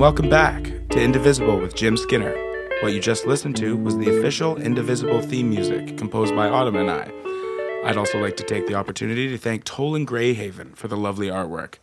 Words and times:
Welcome 0.00 0.30
back 0.30 0.62
to 0.88 0.98
Indivisible 0.98 1.58
with 1.58 1.74
Jim 1.74 1.94
Skinner. 1.94 2.34
What 2.80 2.94
you 2.94 3.00
just 3.00 3.26
listened 3.26 3.54
to 3.58 3.76
was 3.76 3.98
the 3.98 4.08
official 4.16 4.56
Indivisible 4.56 5.20
theme 5.20 5.50
music 5.50 5.98
composed 5.98 6.34
by 6.34 6.48
Autumn 6.48 6.76
and 6.76 6.90
I. 6.90 7.12
I'd 7.84 7.98
also 7.98 8.18
like 8.18 8.38
to 8.38 8.42
take 8.42 8.66
the 8.66 8.76
opportunity 8.76 9.28
to 9.28 9.36
thank 9.36 9.64
Tolan 9.64 10.06
Greyhaven 10.06 10.74
for 10.74 10.88
the 10.88 10.96
lovely 10.96 11.26
artwork. 11.26 11.74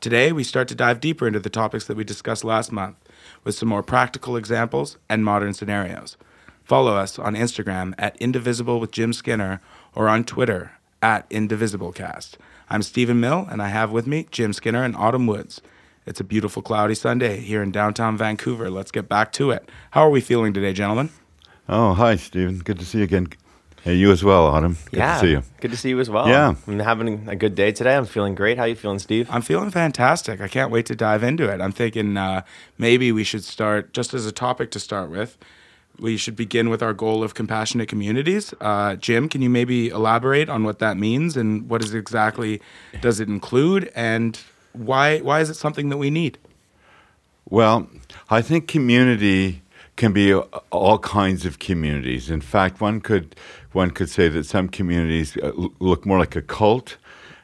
Today, 0.00 0.32
we 0.32 0.42
start 0.42 0.68
to 0.68 0.74
dive 0.74 1.02
deeper 1.02 1.26
into 1.26 1.38
the 1.38 1.50
topics 1.50 1.84
that 1.84 1.98
we 1.98 2.02
discussed 2.02 2.44
last 2.44 2.72
month 2.72 2.96
with 3.44 3.54
some 3.54 3.68
more 3.68 3.82
practical 3.82 4.38
examples 4.38 4.96
and 5.10 5.22
modern 5.22 5.52
scenarios. 5.52 6.16
Follow 6.64 6.96
us 6.96 7.18
on 7.18 7.34
Instagram 7.34 7.92
at 7.98 8.16
Indivisible 8.16 8.80
with 8.80 8.90
Jim 8.90 9.12
Skinner 9.12 9.60
or 9.94 10.08
on 10.08 10.24
Twitter 10.24 10.72
at 11.02 11.28
IndivisibleCast. 11.28 12.36
I'm 12.70 12.80
Stephen 12.80 13.20
Mills, 13.20 13.48
and 13.50 13.60
I 13.60 13.68
have 13.68 13.92
with 13.92 14.06
me 14.06 14.26
Jim 14.30 14.54
Skinner 14.54 14.82
and 14.82 14.96
Autumn 14.96 15.26
Woods. 15.26 15.60
It's 16.06 16.20
a 16.20 16.24
beautiful 16.24 16.62
cloudy 16.62 16.94
Sunday 16.94 17.40
here 17.40 17.64
in 17.64 17.72
downtown 17.72 18.16
Vancouver. 18.16 18.70
Let's 18.70 18.92
get 18.92 19.08
back 19.08 19.32
to 19.32 19.50
it. 19.50 19.68
How 19.90 20.02
are 20.02 20.10
we 20.10 20.20
feeling 20.20 20.52
today, 20.52 20.72
gentlemen? 20.72 21.10
Oh, 21.68 21.94
hi, 21.94 22.14
Stephen. 22.14 22.58
Good 22.58 22.78
to 22.78 22.84
see 22.84 22.98
you 22.98 23.04
again. 23.04 23.26
Hey, 23.82 23.94
you 23.94 24.12
as 24.12 24.22
well, 24.22 24.46
Autumn. 24.46 24.76
Good 24.92 24.98
yeah, 24.98 25.14
to 25.14 25.20
see 25.20 25.30
you. 25.32 25.42
Good 25.60 25.72
to 25.72 25.76
see 25.76 25.88
you 25.88 25.98
as 25.98 26.08
well. 26.08 26.28
Yeah. 26.28 26.54
I'm 26.68 26.78
having 26.78 27.28
a 27.28 27.34
good 27.34 27.56
day 27.56 27.72
today. 27.72 27.96
I'm 27.96 28.04
feeling 28.04 28.36
great. 28.36 28.56
How 28.56 28.64
are 28.64 28.68
you 28.68 28.76
feeling, 28.76 29.00
Steve? 29.00 29.28
I'm 29.32 29.42
feeling 29.42 29.72
fantastic. 29.72 30.40
I 30.40 30.46
can't 30.46 30.70
wait 30.70 30.86
to 30.86 30.94
dive 30.94 31.24
into 31.24 31.52
it. 31.52 31.60
I'm 31.60 31.72
thinking 31.72 32.16
uh, 32.16 32.42
maybe 32.78 33.10
we 33.10 33.24
should 33.24 33.42
start, 33.42 33.92
just 33.92 34.14
as 34.14 34.26
a 34.26 34.32
topic 34.32 34.70
to 34.72 34.80
start 34.80 35.10
with, 35.10 35.36
we 35.98 36.16
should 36.16 36.36
begin 36.36 36.70
with 36.70 36.84
our 36.84 36.92
goal 36.92 37.24
of 37.24 37.34
compassionate 37.34 37.88
communities. 37.88 38.54
Uh, 38.60 38.94
Jim, 38.94 39.28
can 39.28 39.42
you 39.42 39.50
maybe 39.50 39.88
elaborate 39.88 40.48
on 40.48 40.62
what 40.62 40.78
that 40.78 40.96
means 40.96 41.36
and 41.36 41.68
what 41.68 41.82
is 41.82 41.94
exactly 41.94 42.60
does 43.00 43.18
it 43.18 43.28
include 43.28 43.90
and 43.96 44.38
why 44.76 45.18
why 45.20 45.40
is 45.40 45.50
it 45.50 45.54
something 45.54 45.88
that 45.88 45.96
we 45.96 46.10
need? 46.10 46.38
Well, 47.48 47.88
I 48.28 48.42
think 48.42 48.66
community 48.66 49.62
can 49.96 50.12
be 50.12 50.34
all 50.34 50.98
kinds 50.98 51.46
of 51.46 51.58
communities. 51.58 52.30
In 52.30 52.40
fact, 52.40 52.80
one 52.80 53.00
could 53.00 53.36
one 53.72 53.90
could 53.90 54.10
say 54.10 54.28
that 54.28 54.44
some 54.44 54.68
communities 54.68 55.36
uh, 55.36 55.52
look 55.78 56.06
more 56.06 56.18
like 56.18 56.36
a 56.36 56.42
cult, 56.42 56.96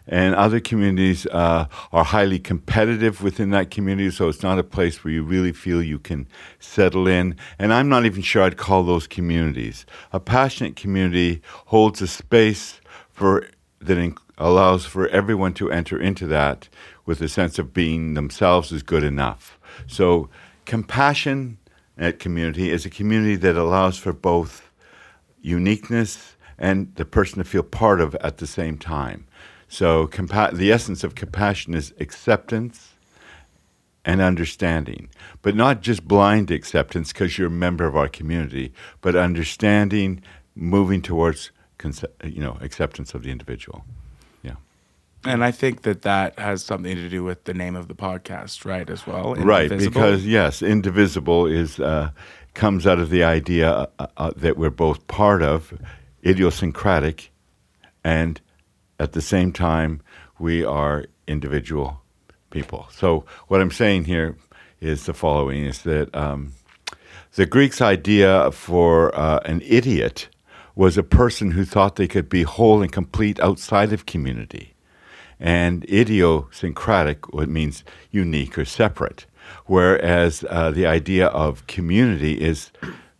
and 0.06 0.34
other 0.34 0.60
communities 0.60 1.26
uh, 1.26 1.66
are 1.92 2.04
highly 2.04 2.38
competitive 2.38 3.22
within 3.22 3.50
that 3.50 3.70
community. 3.70 4.10
So 4.10 4.28
it's 4.28 4.42
not 4.42 4.58
a 4.58 4.64
place 4.64 5.04
where 5.04 5.12
you 5.12 5.22
really 5.22 5.52
feel 5.52 5.82
you 5.82 5.98
can 5.98 6.26
settle 6.58 7.06
in. 7.06 7.36
And 7.58 7.72
I'm 7.72 7.88
not 7.88 8.04
even 8.04 8.22
sure 8.22 8.42
I'd 8.42 8.56
call 8.56 8.82
those 8.82 9.06
communities. 9.06 9.86
A 10.12 10.20
passionate 10.20 10.76
community 10.76 11.42
holds 11.66 12.02
a 12.02 12.06
space 12.06 12.80
for 13.10 13.46
that 13.80 13.98
in, 13.98 14.16
allows 14.38 14.84
for 14.84 15.08
everyone 15.08 15.54
to 15.54 15.70
enter 15.70 16.00
into 16.00 16.26
that 16.26 16.68
with 17.04 17.20
a 17.20 17.28
sense 17.28 17.58
of 17.58 17.74
being 17.74 18.14
themselves 18.14 18.72
is 18.72 18.82
good 18.82 19.04
enough. 19.04 19.58
So 19.86 20.28
compassion 20.64 21.58
at 21.98 22.18
community 22.18 22.70
is 22.70 22.86
a 22.86 22.90
community 22.90 23.36
that 23.36 23.56
allows 23.56 23.98
for 23.98 24.12
both 24.12 24.70
uniqueness 25.40 26.36
and 26.58 26.94
the 26.94 27.04
person 27.04 27.38
to 27.38 27.44
feel 27.44 27.62
part 27.62 28.00
of 28.00 28.14
at 28.16 28.38
the 28.38 28.46
same 28.46 28.78
time. 28.78 29.26
So 29.68 30.06
compa- 30.06 30.54
the 30.54 30.70
essence 30.70 31.02
of 31.02 31.14
compassion 31.14 31.74
is 31.74 31.92
acceptance 31.98 32.92
and 34.04 34.20
understanding, 34.20 35.08
but 35.42 35.54
not 35.54 35.80
just 35.80 36.06
blind 36.06 36.50
acceptance 36.50 37.12
because 37.12 37.38
you're 37.38 37.46
a 37.48 37.50
member 37.50 37.86
of 37.86 37.96
our 37.96 38.08
community, 38.08 38.72
but 39.00 39.16
understanding, 39.16 40.22
moving 40.54 41.02
towards 41.02 41.50
you 42.24 42.40
know 42.40 42.58
acceptance 42.60 43.14
of 43.14 43.22
the 43.22 43.30
individual. 43.30 43.84
And 45.24 45.44
I 45.44 45.52
think 45.52 45.82
that 45.82 46.02
that 46.02 46.38
has 46.38 46.64
something 46.64 46.96
to 46.96 47.08
do 47.08 47.22
with 47.22 47.44
the 47.44 47.54
name 47.54 47.76
of 47.76 47.88
the 47.88 47.94
podcast, 47.94 48.64
right? 48.64 48.88
As 48.88 49.06
well, 49.06 49.34
right? 49.36 49.70
Because 49.70 50.26
yes, 50.26 50.62
indivisible 50.62 51.46
is 51.46 51.78
uh, 51.78 52.10
comes 52.54 52.86
out 52.86 52.98
of 52.98 53.10
the 53.10 53.22
idea 53.22 53.88
uh, 53.98 54.06
uh, 54.16 54.32
that 54.36 54.56
we're 54.56 54.70
both 54.70 55.06
part 55.06 55.42
of, 55.42 55.72
idiosyncratic, 56.26 57.30
and 58.02 58.40
at 58.98 59.12
the 59.12 59.22
same 59.22 59.52
time 59.52 60.02
we 60.38 60.64
are 60.64 61.06
individual 61.28 62.02
people. 62.50 62.88
So 62.90 63.24
what 63.46 63.60
I'm 63.60 63.70
saying 63.70 64.04
here 64.04 64.36
is 64.80 65.06
the 65.06 65.14
following: 65.14 65.64
is 65.64 65.82
that 65.82 66.12
um, 66.16 66.52
the 67.34 67.46
Greeks' 67.46 67.80
idea 67.80 68.50
for 68.50 69.14
uh, 69.16 69.38
an 69.44 69.62
idiot 69.64 70.28
was 70.74 70.98
a 70.98 71.02
person 71.02 71.52
who 71.52 71.64
thought 71.64 71.96
they 71.96 72.08
could 72.08 72.28
be 72.28 72.42
whole 72.42 72.82
and 72.82 72.90
complete 72.90 73.38
outside 73.40 73.92
of 73.92 74.06
community. 74.06 74.74
And 75.42 75.84
idiosyncratic 75.90 77.34
what 77.34 77.48
means 77.48 77.82
unique 78.12 78.56
or 78.56 78.64
separate, 78.64 79.26
whereas 79.66 80.44
uh, 80.48 80.70
the 80.70 80.86
idea 80.86 81.26
of 81.26 81.66
community 81.66 82.40
is 82.40 82.70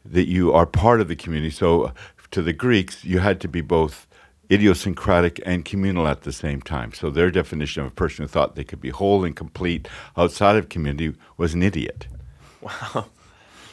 that 0.04 0.28
you 0.28 0.52
are 0.52 0.64
part 0.64 1.00
of 1.00 1.08
the 1.08 1.16
community. 1.16 1.50
So 1.50 1.92
to 2.30 2.40
the 2.40 2.52
Greeks, 2.52 3.04
you 3.04 3.18
had 3.18 3.40
to 3.40 3.48
be 3.48 3.60
both 3.60 4.06
idiosyncratic 4.52 5.40
and 5.44 5.64
communal 5.64 6.06
at 6.06 6.20
the 6.20 6.32
same 6.32 6.62
time. 6.62 6.92
So 6.92 7.10
their 7.10 7.32
definition 7.32 7.82
of 7.82 7.88
a 7.88 7.94
person 7.94 8.22
who 8.22 8.28
thought 8.28 8.54
they 8.54 8.62
could 8.62 8.80
be 8.80 8.90
whole 8.90 9.24
and 9.24 9.34
complete 9.34 9.88
outside 10.16 10.54
of 10.54 10.68
community 10.68 11.16
was 11.36 11.54
an 11.54 11.62
idiot. 11.62 12.06
Wow, 12.62 13.06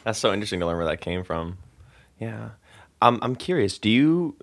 that's 0.04 0.18
so 0.18 0.34
interesting 0.34 0.62
to 0.62 0.66
learn 0.66 0.78
where 0.78 0.88
that 0.88 1.00
came 1.00 1.24
from. 1.24 1.60
Yeah, 2.20 2.50
um, 3.04 3.20
I'm 3.22 3.36
curious. 3.36 3.78
Do 3.78 3.88
you 3.88 4.36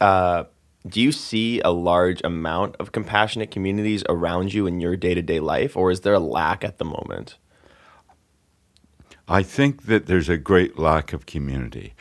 uh, 0.00 0.44
do 0.86 1.00
you 1.00 1.12
see 1.12 1.60
a 1.60 1.70
large 1.70 2.20
amount 2.24 2.76
of 2.76 2.92
compassionate 2.92 3.50
communities 3.50 4.02
around 4.08 4.54
you 4.54 4.66
in 4.66 4.80
your 4.80 4.96
day 4.96 5.14
to 5.14 5.22
day 5.22 5.40
life, 5.40 5.76
or 5.76 5.90
is 5.90 6.00
there 6.00 6.14
a 6.14 6.18
lack 6.18 6.64
at 6.64 6.78
the 6.78 6.84
moment? 6.84 7.36
I 9.28 9.42
think 9.42 9.84
that 9.84 10.06
there's 10.06 10.28
a 10.28 10.36
great 10.36 10.78
lack 10.78 11.12
of 11.12 11.26
community. 11.26 11.94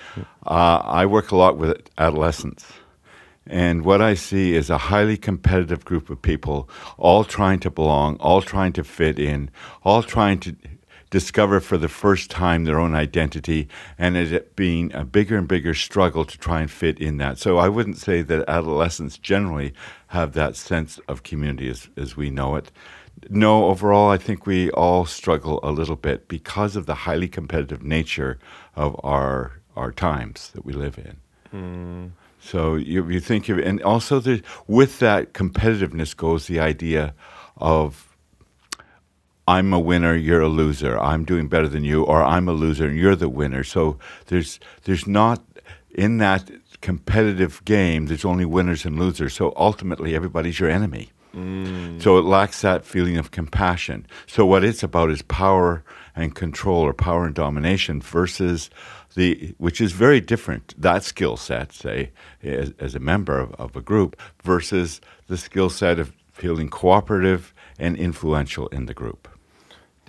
Uh, 0.48 0.82
I 0.84 1.06
work 1.06 1.32
a 1.32 1.36
lot 1.36 1.58
with 1.58 1.88
adolescents. 1.98 2.66
And 3.46 3.84
what 3.84 4.02
I 4.02 4.14
see 4.14 4.56
is 4.56 4.70
a 4.70 4.78
highly 4.78 5.18
competitive 5.18 5.84
group 5.86 6.10
of 6.10 6.22
people, 6.22 6.70
all 6.98 7.24
trying 7.24 7.60
to 7.62 7.70
belong, 7.70 8.16
all 8.18 8.42
trying 8.42 8.74
to 8.74 8.84
fit 8.84 9.20
in, 9.20 9.50
all 9.84 10.02
trying 10.02 10.40
to 10.40 10.56
discover 11.10 11.60
for 11.60 11.78
the 11.78 11.88
first 11.88 12.30
time 12.30 12.64
their 12.64 12.80
own 12.80 12.94
identity, 12.94 13.68
and 13.98 14.16
it 14.16 14.56
being 14.56 14.94
a 14.94 15.04
bigger 15.04 15.38
and 15.38 15.48
bigger 15.48 15.74
struggle 15.74 16.26
to 16.26 16.38
try 16.38 16.62
and 16.62 16.70
fit 16.70 17.00
in 17.00 17.18
that. 17.18 17.38
So 17.38 17.58
I 17.58 17.70
wouldn't 17.70 17.98
say 17.98 18.22
that 18.22 18.48
adolescents 18.48 19.18
generally 19.18 19.74
have 20.08 20.34
that 20.34 20.56
sense 20.56 21.00
of 21.08 21.24
community 21.24 21.70
as, 21.70 21.90
as 21.98 22.16
we 22.16 22.30
know 22.30 22.56
it. 22.56 22.72
No, 23.30 23.66
overall, 23.66 24.10
I 24.10 24.18
think 24.18 24.46
we 24.46 24.72
all 24.72 25.06
struggle 25.06 25.60
a 25.64 25.72
little 25.72 25.98
bit 25.98 26.28
because 26.28 26.76
of 26.76 26.86
the 26.86 26.96
highly 26.96 27.28
competitive 27.28 27.84
nature 27.84 28.40
of 28.76 29.00
our 29.04 29.54
our 29.76 29.92
times 29.94 30.52
that 30.52 30.66
we 30.66 30.74
live 30.74 30.98
in. 30.98 31.18
Mm. 31.54 32.12
So 32.42 32.76
you, 32.76 33.08
you 33.10 33.20
think 33.20 33.48
of, 33.50 33.60
and 33.60 33.82
also 33.82 34.20
the, 34.20 34.42
with 34.68 35.00
that 35.00 35.34
competitiveness 35.34 36.16
goes 36.16 36.48
the 36.48 36.60
idea 36.60 37.14
of 37.58 38.09
I'm 39.50 39.74
a 39.74 39.80
winner, 39.80 40.16
you're 40.16 40.42
a 40.42 40.48
loser. 40.48 40.94
I'm 41.00 41.26
doing 41.26 41.48
better 41.48 41.68
than 41.68 41.84
you, 41.84 42.04
or 42.04 42.24
I'm 42.24 42.48
a 42.48 42.54
loser 42.54 42.86
and 42.88 42.98
you're 42.98 43.16
the 43.16 43.30
winner. 43.30 43.64
So 43.64 43.98
there's 44.28 44.60
there's 44.84 45.08
not 45.08 45.42
in 45.90 46.20
that 46.20 46.52
competitive 46.82 47.66
game. 47.66 48.06
There's 48.06 48.26
only 48.26 48.46
winners 48.46 48.86
and 48.86 49.00
losers. 49.00 49.34
So 49.34 49.54
ultimately, 49.56 50.14
everybody's 50.16 50.60
your 50.60 50.70
enemy. 50.70 51.10
Mm. 51.36 52.02
So 52.02 52.18
it 52.20 52.26
lacks 52.26 52.62
that 52.62 52.86
feeling 52.86 53.18
of 53.18 53.32
compassion. 53.32 54.06
So 54.28 54.46
what 54.46 54.64
it's 54.64 54.84
about 54.84 55.10
is 55.10 55.24
power 55.24 55.84
and 56.16 56.36
control, 56.36 56.82
or 56.82 56.94
power 56.94 57.26
and 57.26 57.36
domination, 57.36 58.02
versus 58.02 58.70
the 59.16 59.56
which 59.58 59.82
is 59.82 59.94
very 59.94 60.22
different. 60.22 60.76
That 60.78 61.04
skill 61.04 61.38
set, 61.38 61.74
say, 61.74 62.12
as, 62.44 62.74
as 62.78 62.94
a 62.94 63.00
member 63.00 63.40
of, 63.40 63.54
of 63.56 63.76
a 63.76 63.82
group, 63.82 64.16
versus 64.44 65.02
the 65.28 65.38
skill 65.38 65.70
set 65.72 65.98
of 65.98 66.14
feeling 66.34 66.70
cooperative 66.70 67.54
and 67.80 67.98
influential 67.98 68.68
in 68.68 68.86
the 68.86 68.94
group. 68.94 69.28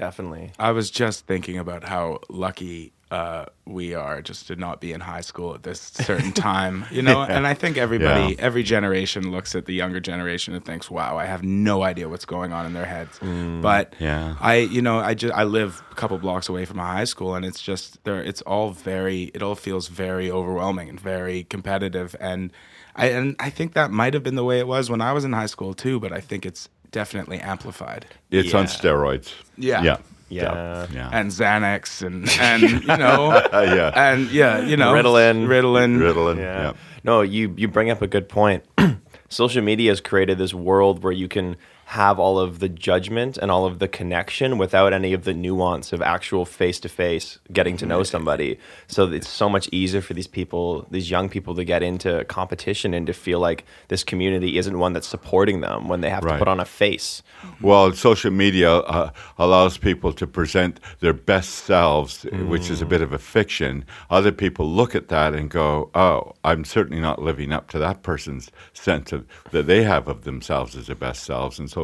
Definitely. 0.00 0.52
I 0.58 0.73
was 0.73 0.91
just 0.91 1.26
thinking 1.26 1.58
about 1.58 1.85
how 1.85 2.20
lucky 2.29 2.93
uh, 3.11 3.44
we 3.67 3.93
are 3.94 4.23
just 4.23 4.47
to 4.47 4.55
not 4.56 4.81
be 4.81 4.93
in 4.93 5.00
high 5.00 5.20
school 5.20 5.52
at 5.55 5.62
this 5.64 5.81
certain 5.81 6.32
time, 6.50 6.85
you 6.93 7.02
know. 7.02 7.20
Yeah. 7.23 7.37
And 7.37 7.47
I 7.47 7.55
think 7.55 7.76
everybody, 7.76 8.35
Yeah. 8.35 8.37
every 8.38 8.62
generation 8.62 9.31
looks 9.32 9.55
at 9.56 9.67
the 9.67 9.75
younger 9.75 9.99
generation 10.00 10.55
and 10.55 10.64
thinks, 10.64 10.88
"Wow, 10.91 11.19
I 11.19 11.26
have 11.26 11.43
no 11.43 11.82
idea 11.82 12.08
what's 12.08 12.25
going 12.25 12.52
on 12.52 12.67
in 12.67 12.73
their 12.73 12.85
heads." 12.87 13.19
but 13.62 13.94
yeah. 13.99 14.37
I, 14.41 14.58
you 14.58 14.81
know, 14.81 15.00
I 15.00 15.14
just 15.14 15.35
I 15.35 15.43
live 15.44 15.82
a 15.91 15.94
couple 15.97 16.17
blocks 16.19 16.49
away 16.49 16.64
from 16.64 16.79
a 16.79 16.85
high 16.87 17.05
school, 17.05 17.35
and 17.35 17.44
it's 17.44 17.61
just 17.61 18.03
there. 18.05 18.23
It's 18.23 18.43
all 18.43 18.70
very. 18.70 19.25
It 19.35 19.43
all 19.43 19.56
feels 19.56 19.88
very 19.88 20.31
overwhelming 20.31 20.88
and 20.88 20.99
very 21.00 21.44
competitive, 21.44 22.14
and 22.20 22.53
I 22.94 23.06
and 23.08 23.35
I 23.41 23.50
think 23.50 23.75
that 23.75 23.91
might 23.91 24.14
have 24.14 24.23
been 24.23 24.37
the 24.37 24.44
way 24.44 24.61
it 24.61 24.69
was 24.69 24.88
when 24.88 25.00
I 25.00 25.12
was 25.12 25.25
in 25.25 25.32
high 25.32 25.46
school 25.46 25.75
too. 25.75 25.99
But 26.00 26.12
I 26.12 26.20
think 26.20 26.46
it's 26.46 26.69
definitely 26.91 27.39
amplified. 27.39 28.07
It's 28.31 28.55
on 28.55 28.67
steroids. 28.67 29.33
Yeah. 29.57 29.83
Yeah. 29.83 29.97
Yeah. 30.29 30.87
Yeah. 30.93 31.11
and 31.13 31.31
Xanax 31.31 32.07
and 32.07 32.29
and 32.41 32.63
you 32.83 32.97
know 32.97 33.33
yeah. 33.53 33.91
and 33.95 34.31
yeah 34.31 34.61
you 34.61 34.77
know 34.77 34.93
Ritalin. 34.93 35.47
Ritalin 35.47 35.99
Ritalin. 35.99 36.37
Yeah. 36.37 36.63
Yeah. 36.63 36.73
No, 37.03 37.23
you 37.23 37.55
you 37.57 37.69
bring 37.69 37.91
up 37.91 38.03
a 38.03 38.07
good 38.07 38.29
point. 38.29 38.65
Social 39.29 39.63
media 39.63 39.91
has 39.91 40.01
created 40.01 40.39
this 40.39 40.55
world 40.55 41.03
where 41.03 41.13
you 41.13 41.29
can 41.29 41.57
have 41.91 42.21
all 42.21 42.39
of 42.39 42.61
the 42.61 42.69
judgment 42.69 43.37
and 43.37 43.51
all 43.51 43.67
of 43.67 43.81
the 43.81 43.89
connection 43.89 44.59
without 44.59 44.93
any 44.93 45.13
of 45.13 45.25
the 45.25 45.35
nuance 45.35 45.93
of 45.93 46.01
actual 46.01 46.45
face 46.45 46.79
to 46.79 46.89
face 46.89 47.41
getting 47.53 47.77
to 47.77 47.85
know 47.85 48.05
somebody. 48.05 48.57
So 48.87 49.11
it's 49.11 49.29
so 49.29 49.49
much 49.49 49.69
easier 49.73 50.01
for 50.01 50.15
these 50.15 50.29
people, 50.29 50.87
these 50.93 51.11
young 51.11 51.29
people, 51.29 51.53
to 51.57 51.65
get 51.65 51.83
into 51.83 52.25
competition 52.27 52.95
and 52.95 53.09
to 53.09 53.13
feel 53.13 53.41
like 53.41 53.65
this 53.89 54.05
community 54.05 54.57
isn't 54.57 54.79
one 54.79 54.93
that's 54.93 55.09
supporting 55.09 55.63
them 55.63 55.89
when 55.89 56.01
they 56.01 56.11
have 56.11 56.23
to 56.23 56.39
put 56.39 56.47
on 56.47 56.61
a 56.61 56.65
face. 56.65 57.25
Well, 57.61 57.93
social 57.93 58.31
media 58.31 58.73
uh, 58.73 59.11
allows 59.37 59.77
people 59.77 60.13
to 60.13 60.29
present 60.29 60.79
their 61.01 61.13
best 61.13 61.51
selves, 61.51 62.23
which 62.53 62.71
is 62.71 62.81
a 62.81 62.87
bit 62.87 63.03
of 63.03 63.13
a 63.13 63.19
fiction. 63.19 63.85
Other 64.11 64.31
people 64.31 64.71
look 64.71 64.95
at 64.95 65.09
that 65.09 65.35
and 65.35 65.51
go, 65.51 65.91
"Oh, 65.97 66.35
I'm 66.45 66.65
certainly 66.65 67.03
not 67.03 67.21
living 67.21 67.53
up 67.53 67.69
to 67.71 67.79
that 67.79 68.05
person's 68.05 68.53
sense 68.75 69.11
of 69.11 69.27
that 69.51 69.67
they 69.67 69.83
have 69.83 70.07
of 70.07 70.23
themselves 70.23 70.77
as 70.77 70.87
their 70.87 70.95
best 70.95 71.25
selves." 71.25 71.59
And 71.59 71.69
so, 71.69 71.80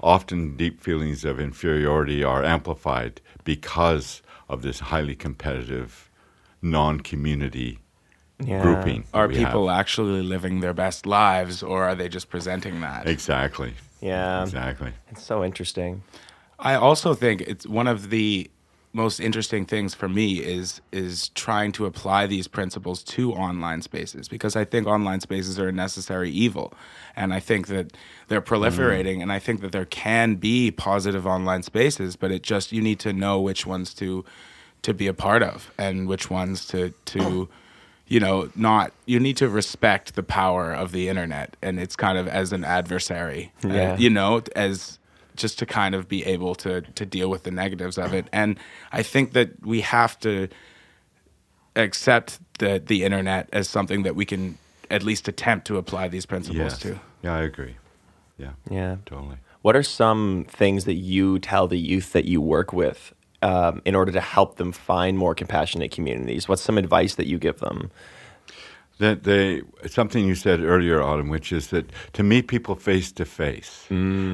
often, 0.00 0.56
deep 0.56 0.80
feelings 0.80 1.24
of 1.24 1.38
inferiority 1.40 2.22
are 2.24 2.42
amplified 2.44 3.20
because 3.44 4.22
of 4.48 4.62
this 4.62 4.78
highly 4.92 5.16
competitive, 5.16 6.10
non-community 6.62 7.78
Yeah. 8.40 8.62
grouping. 8.62 9.04
Are 9.12 9.28
we 9.28 9.36
have. 9.36 9.48
people 9.48 9.68
actually 9.70 10.22
living 10.22 10.60
their 10.60 10.74
best 10.74 11.06
lives, 11.06 11.62
or 11.62 11.78
are 11.88 11.94
they 12.00 12.08
just 12.08 12.28
presenting 12.30 12.80
that? 12.86 13.06
exactly? 13.06 13.72
Yeah. 14.00 14.42
Exactly. 14.42 14.92
It's 15.10 15.24
so 15.24 15.44
interesting. 15.44 16.02
I 16.58 16.74
also 16.74 17.14
think 17.14 17.40
it's 17.52 17.66
one 17.66 17.88
of 17.94 18.10
the 18.10 18.50
most 18.92 19.20
interesting 19.20 19.66
things 19.66 19.94
for 19.94 20.08
me 20.08 20.38
is 20.38 20.80
is 20.92 21.28
trying 21.30 21.72
to 21.72 21.86
apply 21.86 22.26
these 22.26 22.48
principles 22.48 23.02
to 23.02 23.32
online 23.32 23.82
spaces 23.82 24.28
because 24.28 24.56
I 24.56 24.64
think 24.64 24.86
online 24.86 25.20
spaces 25.20 25.58
are 25.58 25.68
a 25.68 25.72
necessary 25.72 26.30
evil. 26.30 26.72
And 27.14 27.34
I 27.34 27.40
think 27.40 27.66
that 27.68 27.96
they're 28.28 28.40
proliferating 28.40 29.20
and 29.22 29.32
I 29.32 29.38
think 29.38 29.60
that 29.60 29.72
there 29.72 29.84
can 29.84 30.36
be 30.36 30.70
positive 30.70 31.26
online 31.26 31.62
spaces 31.62 32.16
but 32.16 32.30
it 32.30 32.42
just 32.42 32.72
you 32.72 32.80
need 32.80 32.98
to 33.00 33.12
know 33.12 33.40
which 33.40 33.66
ones 33.66 33.92
to 33.94 34.24
to 34.82 34.94
be 34.94 35.06
a 35.06 35.14
part 35.14 35.42
of 35.42 35.70
and 35.78 36.08
which 36.08 36.30
ones 36.30 36.66
to 36.66 36.90
to 37.06 37.48
you 38.08 38.20
know 38.20 38.50
not 38.54 38.92
you 39.06 39.20
need 39.20 39.36
to 39.36 39.48
respect 39.48 40.14
the 40.14 40.22
power 40.22 40.72
of 40.72 40.92
the 40.92 41.08
internet 41.08 41.56
and 41.60 41.78
it's 41.78 41.96
kind 41.96 42.16
of 42.16 42.26
as 42.26 42.52
an 42.52 42.64
adversary 42.64 43.52
uh, 43.64 43.96
you 43.98 44.08
know 44.08 44.42
as 44.56 44.97
just 45.38 45.58
to 45.58 45.64
kind 45.66 45.94
of 45.94 46.08
be 46.08 46.24
able 46.26 46.54
to 46.54 46.82
to 46.82 47.06
deal 47.06 47.28
with 47.30 47.42
the 47.44 47.50
negatives 47.50 47.96
of 47.98 48.12
it 48.12 48.26
and 48.32 48.58
i 48.92 49.02
think 49.02 49.32
that 49.32 49.48
we 49.64 49.80
have 49.80 50.18
to 50.18 50.48
accept 51.76 52.38
the 52.58 52.82
the 52.84 53.04
internet 53.04 53.48
as 53.52 53.68
something 53.68 54.02
that 54.02 54.14
we 54.16 54.24
can 54.24 54.58
at 54.90 55.02
least 55.02 55.28
attempt 55.28 55.66
to 55.66 55.76
apply 55.76 56.08
these 56.08 56.26
principles 56.26 56.72
Yes. 56.72 56.78
to 56.78 57.00
Yeah, 57.22 57.34
I 57.34 57.42
agree. 57.42 57.76
Yeah. 58.38 58.52
Yeah. 58.70 58.96
Totally. 59.06 59.36
What 59.62 59.76
are 59.76 59.82
some 59.82 60.46
things 60.48 60.84
that 60.84 60.94
you 60.94 61.38
tell 61.40 61.66
the 61.68 61.78
youth 61.78 62.12
that 62.12 62.24
you 62.24 62.40
work 62.40 62.72
with 62.72 63.12
um, 63.42 63.82
in 63.84 63.94
order 63.94 64.12
to 64.12 64.20
help 64.20 64.56
them 64.56 64.72
find 64.72 65.18
more 65.18 65.34
compassionate 65.34 65.90
communities? 65.90 66.48
What's 66.48 66.62
some 66.62 66.78
advice 66.78 67.16
that 67.16 67.26
you 67.26 67.38
give 67.38 67.58
them? 67.58 67.90
That 68.98 69.24
they 69.24 69.62
something 69.86 70.26
you 70.26 70.34
said 70.34 70.60
earlier, 70.60 71.02
Autumn, 71.02 71.28
which 71.28 71.52
is 71.52 71.68
that 71.68 71.90
to 72.12 72.22
meet 72.22 72.48
people 72.48 72.74
face 72.74 73.12
to 73.12 73.24
face, 73.24 73.86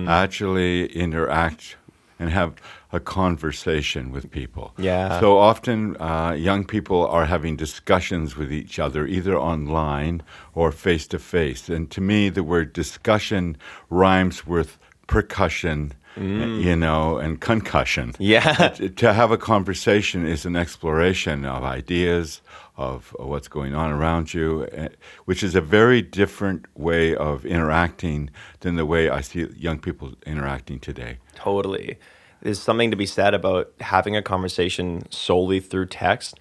actually 0.08 0.86
interact 0.92 1.76
and 2.18 2.30
have 2.30 2.54
a 2.92 3.00
conversation 3.00 4.12
with 4.12 4.30
people. 4.30 4.72
Yeah. 4.78 5.18
So 5.20 5.36
often, 5.36 5.96
uh, 6.00 6.32
young 6.32 6.64
people 6.64 7.06
are 7.08 7.26
having 7.26 7.56
discussions 7.56 8.36
with 8.36 8.52
each 8.52 8.78
other, 8.78 9.06
either 9.06 9.36
online 9.36 10.22
or 10.54 10.70
face 10.72 11.06
to 11.08 11.18
face. 11.18 11.68
And 11.68 11.90
to 11.90 12.00
me, 12.00 12.28
the 12.28 12.44
word 12.44 12.72
discussion 12.72 13.56
rhymes 13.90 14.46
with 14.46 14.78
percussion. 15.06 15.92
You 16.16 16.76
know, 16.76 17.18
and 17.18 17.40
concussion. 17.40 18.14
Yeah. 18.20 18.68
to 18.96 19.12
have 19.12 19.32
a 19.32 19.36
conversation 19.36 20.24
is 20.24 20.46
an 20.46 20.54
exploration 20.54 21.44
of 21.44 21.64
ideas, 21.64 22.40
of 22.76 23.14
what's 23.18 23.48
going 23.48 23.74
on 23.74 23.92
around 23.92 24.34
you, 24.34 24.66
eh, 24.72 24.88
which 25.24 25.42
is 25.42 25.54
a 25.54 25.60
very 25.60 26.02
different 26.02 26.66
way 26.76 27.14
of 27.14 27.46
interacting 27.46 28.30
than 28.60 28.76
the 28.76 28.86
way 28.86 29.08
I 29.08 29.20
see 29.20 29.46
young 29.56 29.78
people 29.78 30.14
interacting 30.26 30.80
today. 30.80 31.18
Totally. 31.34 31.98
There's 32.40 32.60
something 32.60 32.90
to 32.90 32.96
be 32.96 33.06
said 33.06 33.32
about 33.32 33.72
having 33.80 34.16
a 34.16 34.22
conversation 34.22 35.10
solely 35.10 35.60
through 35.60 35.86
text, 35.86 36.38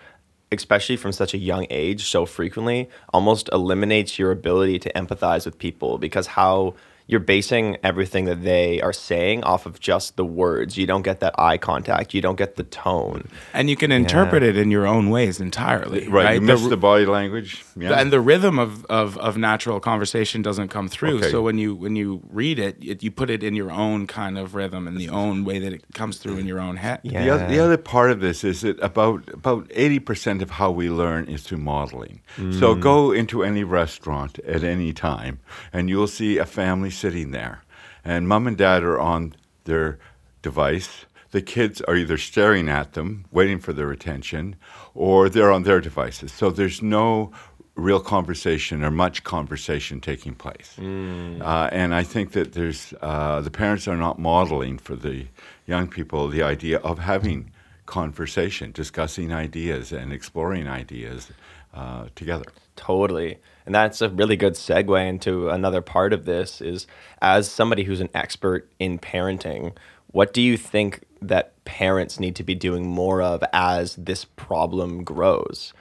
especially 0.51 0.97
from 0.97 1.11
such 1.11 1.33
a 1.33 1.37
young 1.37 1.67
age, 1.69 2.05
so 2.05 2.25
frequently, 2.25 2.89
almost 3.13 3.49
eliminates 3.53 4.17
your 4.17 4.31
ability 4.31 4.79
to 4.79 4.93
empathize 4.93 5.45
with 5.45 5.57
people 5.57 5.97
because 5.97 6.27
how 6.27 6.73
you're 7.13 7.21
basing 7.21 7.77
everything 7.83 8.25
that 8.25 8.41
they 8.43 8.81
are 8.81 8.91
saying 8.91 9.43
off 9.43 9.65
of 9.65 9.79
just 9.79 10.17
the 10.17 10.25
words. 10.25 10.77
You 10.77 10.87
don't 10.87 11.03
get 11.03 11.19
that 11.21 11.35
eye 11.39 11.57
contact, 11.57 12.13
you 12.13 12.21
don't 12.21 12.35
get 12.35 12.57
the 12.57 12.63
tone. 12.63 13.29
and 13.53 13.69
you 13.69 13.77
can 13.77 13.91
interpret 13.91 14.43
it 14.43 14.57
in 14.57 14.71
your 14.71 14.85
own 14.87 15.09
ways 15.09 15.39
entirely 15.39 16.07
Right, 16.07 16.33
you 16.33 16.39
The 16.39 16.45
miss 16.45 16.63
r- 16.63 16.69
the 16.69 16.77
body 16.77 17.05
language. 17.05 17.63
Yeah. 17.77 17.99
and 17.99 18.11
the 18.11 18.19
rhythm 18.19 18.59
of, 18.59 18.85
of, 18.85 19.17
of 19.19 19.37
natural 19.37 19.79
conversation 19.79 20.41
doesn't 20.41 20.69
come 20.69 20.87
through. 20.89 21.17
Okay. 21.17 21.31
So 21.31 21.41
when 21.41 21.57
you 21.57 21.75
when 21.75 21.95
you 21.95 22.21
read 22.29 22.57
it, 22.59 22.77
it, 22.81 23.03
you 23.03 23.11
put 23.11 23.29
it 23.29 23.43
in 23.43 23.55
your 23.55 23.71
own 23.71 24.07
kind 24.07 24.37
of 24.37 24.55
rhythm 24.55 24.87
and 24.87 24.97
the 24.97 25.09
own 25.09 25.45
way 25.45 25.59
that 25.59 25.71
it 25.73 25.83
comes 25.93 26.17
through 26.17 26.37
in 26.37 26.47
your 26.47 26.59
own 26.59 26.77
head. 26.77 26.99
Yeah. 27.03 27.23
The, 27.23 27.29
other, 27.29 27.47
the 27.47 27.59
other 27.59 27.77
part 27.77 28.09
of 28.11 28.19
this 28.19 28.43
is 28.43 28.61
that 28.61 28.79
about 28.79 29.29
about 29.33 29.67
eighty 29.71 29.99
percent 29.99 30.41
of 30.41 30.49
how 30.49 30.71
we 30.71 30.89
learn 30.89 31.25
is 31.25 31.43
through 31.43 31.59
modeling. 31.59 32.21
So 32.35 32.75
mm. 32.75 32.81
go 32.81 33.11
into 33.11 33.43
any 33.43 33.63
restaurant 33.63 34.39
at 34.39 34.63
any 34.63 34.93
time, 34.93 35.39
and 35.71 35.89
you'll 35.89 36.07
see 36.07 36.39
a 36.39 36.45
family 36.45 36.89
sitting 37.03 37.31
there, 37.31 37.57
and 38.05 38.29
mom 38.29 38.47
and 38.47 38.57
dad 38.57 38.81
are 38.81 38.97
on 39.13 39.35
their 39.65 39.99
device. 40.41 41.05
The 41.31 41.41
kids 41.41 41.81
are 41.81 41.97
either 41.97 42.17
staring 42.17 42.69
at 42.69 42.93
them, 42.93 43.25
waiting 43.29 43.59
for 43.59 43.73
their 43.73 43.91
attention, 43.91 44.55
or 44.93 45.27
they're 45.27 45.51
on 45.51 45.63
their 45.63 45.81
devices. 45.81 46.31
So 46.31 46.49
there's 46.49 46.81
no 46.81 47.33
real 47.75 47.99
conversation 47.99 48.83
or 48.85 48.91
much 48.91 49.25
conversation 49.25 49.99
taking 49.99 50.35
place. 50.45 50.77
Uh, 50.79 51.67
and 51.81 51.93
I 51.93 52.03
think 52.03 52.31
that 52.37 52.53
there's 52.53 52.93
uh, 53.01 53.41
the 53.41 53.51
parents 53.51 53.85
are 53.91 53.97
not 53.97 54.17
modeling 54.17 54.77
for 54.77 54.95
the 54.95 55.25
young 55.65 55.87
people 55.89 56.29
the 56.29 56.43
idea 56.43 56.77
of 56.89 56.99
having 56.99 57.51
conversation, 57.85 58.71
discussing 58.71 59.33
ideas, 59.33 59.91
and 59.91 60.13
exploring 60.13 60.69
ideas 60.69 61.31
uh, 61.73 62.05
together. 62.15 62.45
Totally. 62.77 63.39
And 63.65 63.73
that's 63.73 64.01
a 64.01 64.09
really 64.09 64.35
good 64.35 64.53
segue 64.53 65.07
into 65.07 65.49
another 65.49 65.81
part 65.81 66.13
of 66.13 66.25
this 66.25 66.61
is 66.61 66.87
as 67.21 67.49
somebody 67.49 67.83
who's 67.83 68.01
an 68.01 68.09
expert 68.13 68.69
in 68.79 68.99
parenting, 68.99 69.75
what 70.07 70.33
do 70.33 70.41
you 70.41 70.57
think 70.57 71.03
that 71.21 71.63
parents 71.65 72.19
need 72.19 72.35
to 72.35 72.43
be 72.43 72.55
doing 72.55 72.87
more 72.87 73.21
of 73.21 73.43
as 73.53 73.95
this 73.95 74.25
problem 74.25 75.03
grows? 75.03 75.73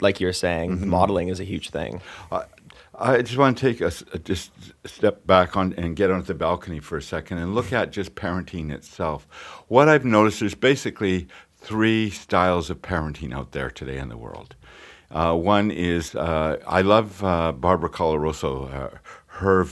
Like 0.00 0.20
you're 0.20 0.32
saying, 0.32 0.78
mm-hmm. 0.78 0.88
modeling 0.88 1.28
is 1.28 1.40
a 1.40 1.44
huge 1.44 1.70
thing. 1.70 2.00
I 3.02 3.22
just 3.22 3.38
want 3.38 3.56
to 3.56 3.72
take 3.72 3.80
a, 3.80 3.92
a- 4.12 4.18
just 4.18 4.52
step 4.84 5.26
back 5.26 5.56
on 5.56 5.72
and 5.74 5.96
get 5.96 6.10
onto 6.10 6.26
the 6.26 6.34
balcony 6.34 6.80
for 6.80 6.98
a 6.98 7.02
second 7.02 7.38
and 7.38 7.54
look 7.54 7.72
at 7.72 7.92
just 7.92 8.14
parenting 8.14 8.70
itself. 8.70 9.26
What 9.68 9.88
I've 9.88 10.04
noticed 10.04 10.42
is 10.42 10.54
basically 10.54 11.26
three 11.56 12.10
styles 12.10 12.70
of 12.70 12.82
parenting 12.82 13.34
out 13.34 13.52
there 13.52 13.70
today 13.70 13.98
in 13.98 14.08
the 14.08 14.16
world. 14.16 14.54
Uh, 15.10 15.34
one 15.34 15.70
is 15.70 16.14
uh, 16.14 16.58
I 16.66 16.82
love 16.82 17.24
uh, 17.24 17.52
Barbara 17.52 17.90
Coloroso, 17.90 18.72
uh, 18.72 18.98
her 19.26 19.66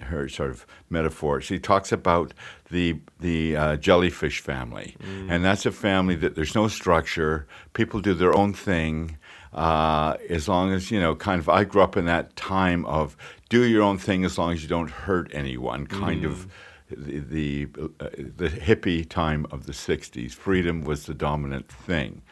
her 0.00 0.28
sort 0.28 0.50
of 0.50 0.66
metaphor. 0.90 1.40
She 1.40 1.58
talks 1.58 1.92
about 1.92 2.32
the 2.70 3.00
the 3.20 3.56
uh, 3.56 3.76
jellyfish 3.76 4.40
family, 4.40 4.96
and 5.28 5.44
that's 5.44 5.66
a 5.66 5.72
family 5.72 6.14
that 6.16 6.34
there's 6.34 6.54
no 6.54 6.68
structure. 6.68 7.46
People 7.72 8.00
do 8.00 8.14
their 8.14 8.34
own 8.36 8.52
thing. 8.52 9.18
Uh, 9.52 10.16
as 10.28 10.46
long 10.46 10.72
as 10.72 10.90
you 10.90 11.00
know, 11.00 11.16
kind 11.16 11.40
of. 11.40 11.48
I 11.48 11.64
grew 11.64 11.82
up 11.82 11.96
in 11.96 12.04
that 12.04 12.36
time 12.36 12.84
of 12.84 13.16
do 13.48 13.64
your 13.64 13.82
own 13.82 13.98
thing 13.98 14.24
as 14.24 14.36
long 14.36 14.52
as 14.52 14.62
you 14.62 14.68
don't 14.68 14.90
hurt 14.90 15.30
anyone. 15.32 15.86
Kind 15.86 16.24
of 16.24 16.46
the 16.90 17.18
the, 17.20 17.68
uh, 17.98 18.08
the 18.36 18.48
hippie 18.48 19.08
time 19.08 19.46
of 19.50 19.66
the 19.66 19.72
'60s. 19.72 20.32
Freedom 20.32 20.82
was 20.82 21.06
the 21.06 21.14
dominant 21.14 21.68
thing. 21.68 22.22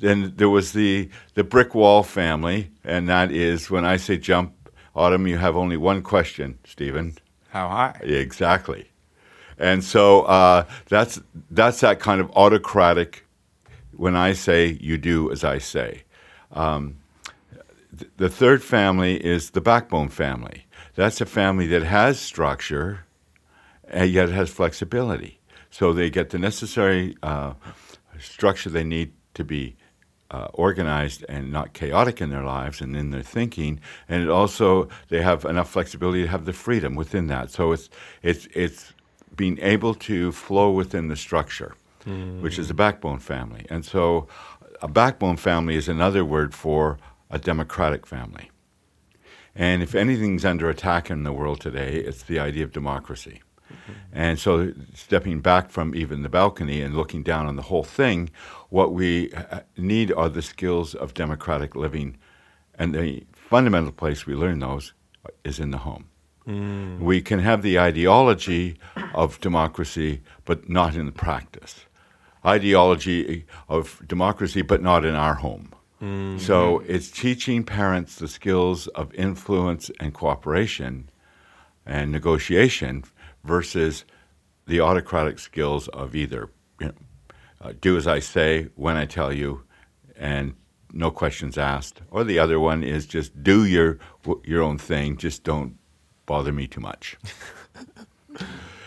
Then 0.00 0.34
there 0.36 0.48
was 0.48 0.72
the 0.72 1.08
the 1.34 1.44
brick 1.44 1.74
wall 1.74 2.02
family, 2.02 2.70
and 2.84 3.08
that 3.08 3.30
is 3.30 3.70
when 3.70 3.84
I 3.84 3.96
say 3.96 4.16
jump. 4.16 4.54
Autumn, 4.94 5.26
you 5.26 5.38
have 5.38 5.56
only 5.56 5.78
one 5.78 6.02
question, 6.02 6.58
Stephen. 6.64 7.16
How 7.48 7.68
high? 7.68 7.98
Exactly. 8.02 8.90
And 9.58 9.82
so 9.84 10.22
uh, 10.22 10.64
that's 10.88 11.20
that's 11.50 11.80
that 11.80 12.00
kind 12.00 12.20
of 12.20 12.30
autocratic. 12.32 13.24
When 13.94 14.16
I 14.16 14.32
say, 14.32 14.78
you 14.80 14.98
do 14.98 15.30
as 15.30 15.44
I 15.44 15.58
say. 15.58 16.02
Um, 16.50 16.96
th- 17.96 18.10
the 18.16 18.28
third 18.28 18.62
family 18.62 19.22
is 19.24 19.50
the 19.50 19.60
backbone 19.60 20.08
family. 20.08 20.66
That's 20.94 21.20
a 21.20 21.26
family 21.26 21.66
that 21.68 21.82
has 21.82 22.18
structure, 22.18 23.04
and 23.88 24.10
yet 24.10 24.30
has 24.30 24.50
flexibility. 24.50 25.38
So 25.70 25.92
they 25.92 26.10
get 26.10 26.30
the 26.30 26.38
necessary 26.38 27.16
uh, 27.22 27.54
structure 28.18 28.70
they 28.70 28.84
need 28.84 29.12
to 29.34 29.44
be 29.44 29.76
uh, 30.32 30.48
organized 30.54 31.24
and 31.28 31.52
not 31.52 31.74
chaotic 31.74 32.20
in 32.20 32.30
their 32.30 32.42
lives 32.42 32.80
and 32.80 32.96
in 32.96 33.10
their 33.10 33.22
thinking, 33.22 33.78
and 34.08 34.22
it 34.22 34.28
also 34.28 34.88
they 35.08 35.22
have 35.22 35.44
enough 35.44 35.70
flexibility 35.70 36.22
to 36.22 36.28
have 36.28 36.44
the 36.46 36.52
freedom 36.52 36.94
within 36.94 37.26
that. 37.28 37.50
So 37.50 37.72
it's 37.72 37.90
it's 38.22 38.46
it's 38.54 38.92
being 39.36 39.58
able 39.60 39.94
to 39.94 40.32
flow 40.32 40.70
within 40.70 41.08
the 41.08 41.16
structure, 41.16 41.74
which 42.40 42.58
is 42.58 42.70
a 42.70 42.74
backbone 42.74 43.18
family, 43.18 43.66
and 43.70 43.84
so 43.84 44.26
a 44.80 44.88
backbone 44.88 45.36
family 45.36 45.76
is 45.76 45.88
another 45.88 46.24
word 46.24 46.54
for 46.54 46.98
a 47.30 47.38
democratic 47.38 48.06
family. 48.06 48.50
And 49.54 49.82
if 49.82 49.94
anything's 49.94 50.44
under 50.44 50.70
attack 50.70 51.10
in 51.10 51.24
the 51.24 51.32
world 51.32 51.60
today, 51.60 51.96
it's 51.96 52.22
the 52.22 52.38
idea 52.38 52.64
of 52.64 52.72
democracy. 52.72 53.42
And 54.12 54.38
so, 54.38 54.72
stepping 54.94 55.40
back 55.40 55.70
from 55.70 55.94
even 55.94 56.22
the 56.22 56.28
balcony 56.28 56.82
and 56.82 56.94
looking 56.94 57.22
down 57.22 57.46
on 57.46 57.56
the 57.56 57.62
whole 57.62 57.84
thing, 57.84 58.30
what 58.68 58.92
we 58.92 59.32
uh, 59.32 59.60
need 59.76 60.12
are 60.12 60.28
the 60.28 60.42
skills 60.42 60.94
of 60.94 61.14
democratic 61.14 61.74
living. 61.74 62.16
And 62.78 62.94
the 62.94 63.24
fundamental 63.32 63.92
place 63.92 64.26
we 64.26 64.34
learn 64.34 64.58
those 64.60 64.92
is 65.44 65.58
in 65.60 65.70
the 65.70 65.78
home. 65.78 66.06
We 67.00 67.20
can 67.22 67.38
have 67.38 67.62
the 67.62 67.78
ideology 67.78 68.76
of 69.14 69.40
democracy, 69.40 70.22
but 70.44 70.68
not 70.68 70.96
in 70.96 71.06
the 71.06 71.12
practice. 71.12 71.86
Ideology 72.44 73.44
of 73.68 74.02
democracy, 74.06 74.62
but 74.62 74.82
not 74.82 75.04
in 75.04 75.14
our 75.14 75.34
home. 75.34 75.72
So 76.40 76.80
it's 76.88 77.12
teaching 77.12 77.62
parents 77.62 78.16
the 78.16 78.26
skills 78.26 78.88
of 78.88 79.14
influence 79.14 79.88
and 80.00 80.12
cooperation 80.12 81.08
and 81.86 82.10
negotiation 82.10 83.04
versus 83.44 84.04
the 84.66 84.80
autocratic 84.80 85.38
skills 85.38 85.88
of 85.88 86.14
either 86.14 86.50
you 86.80 86.86
know, 86.86 86.92
uh, 87.60 87.72
do 87.80 87.96
as 87.96 88.06
I 88.06 88.18
say 88.18 88.68
when 88.74 88.96
I 88.96 89.06
tell 89.06 89.32
you, 89.32 89.62
and 90.16 90.54
no 90.92 91.10
questions 91.10 91.56
asked, 91.56 92.02
or 92.10 92.24
the 92.24 92.38
other 92.38 92.60
one 92.60 92.82
is 92.82 93.06
just 93.06 93.42
do 93.42 93.64
your 93.64 93.98
your 94.44 94.62
own 94.62 94.78
thing, 94.78 95.16
just 95.16 95.44
don't 95.44 95.78
bother 96.26 96.52
me 96.52 96.66
too 96.66 96.80
much. 96.80 97.16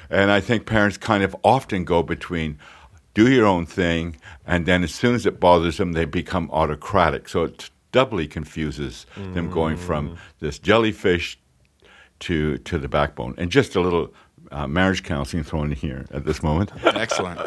and 0.10 0.32
I 0.32 0.40
think 0.40 0.66
parents 0.66 0.98
kind 0.98 1.24
of 1.24 1.36
often 1.44 1.84
go 1.84 2.04
between 2.04 2.60
do 3.14 3.32
your 3.32 3.46
own 3.46 3.66
thing, 3.66 4.18
and 4.46 4.66
then 4.66 4.84
as 4.84 4.94
soon 4.94 5.16
as 5.16 5.26
it 5.26 5.40
bothers 5.40 5.78
them, 5.78 5.94
they 5.94 6.06
become 6.06 6.50
autocratic. 6.52 7.30
So 7.30 7.46
it 7.46 7.70
doubly 7.92 8.28
confuses 8.28 9.06
them 9.16 9.50
going 9.50 9.78
from 9.78 10.18
this 10.40 10.60
jellyfish 10.60 11.40
to 12.20 12.58
to 12.60 12.78
the 12.78 12.90
backbone. 12.90 13.36
And 13.38 13.50
just 13.50 13.76
a 13.76 13.82
little 13.82 14.14
uh, 14.56 14.68
marriage 14.68 15.04
counseling 15.04 15.44
thrown 15.44 15.72
in 15.72 15.78
here 15.78 16.06
at 16.12 16.26
this 16.26 16.42
moment. 16.42 16.72
Excellent. 16.84 17.40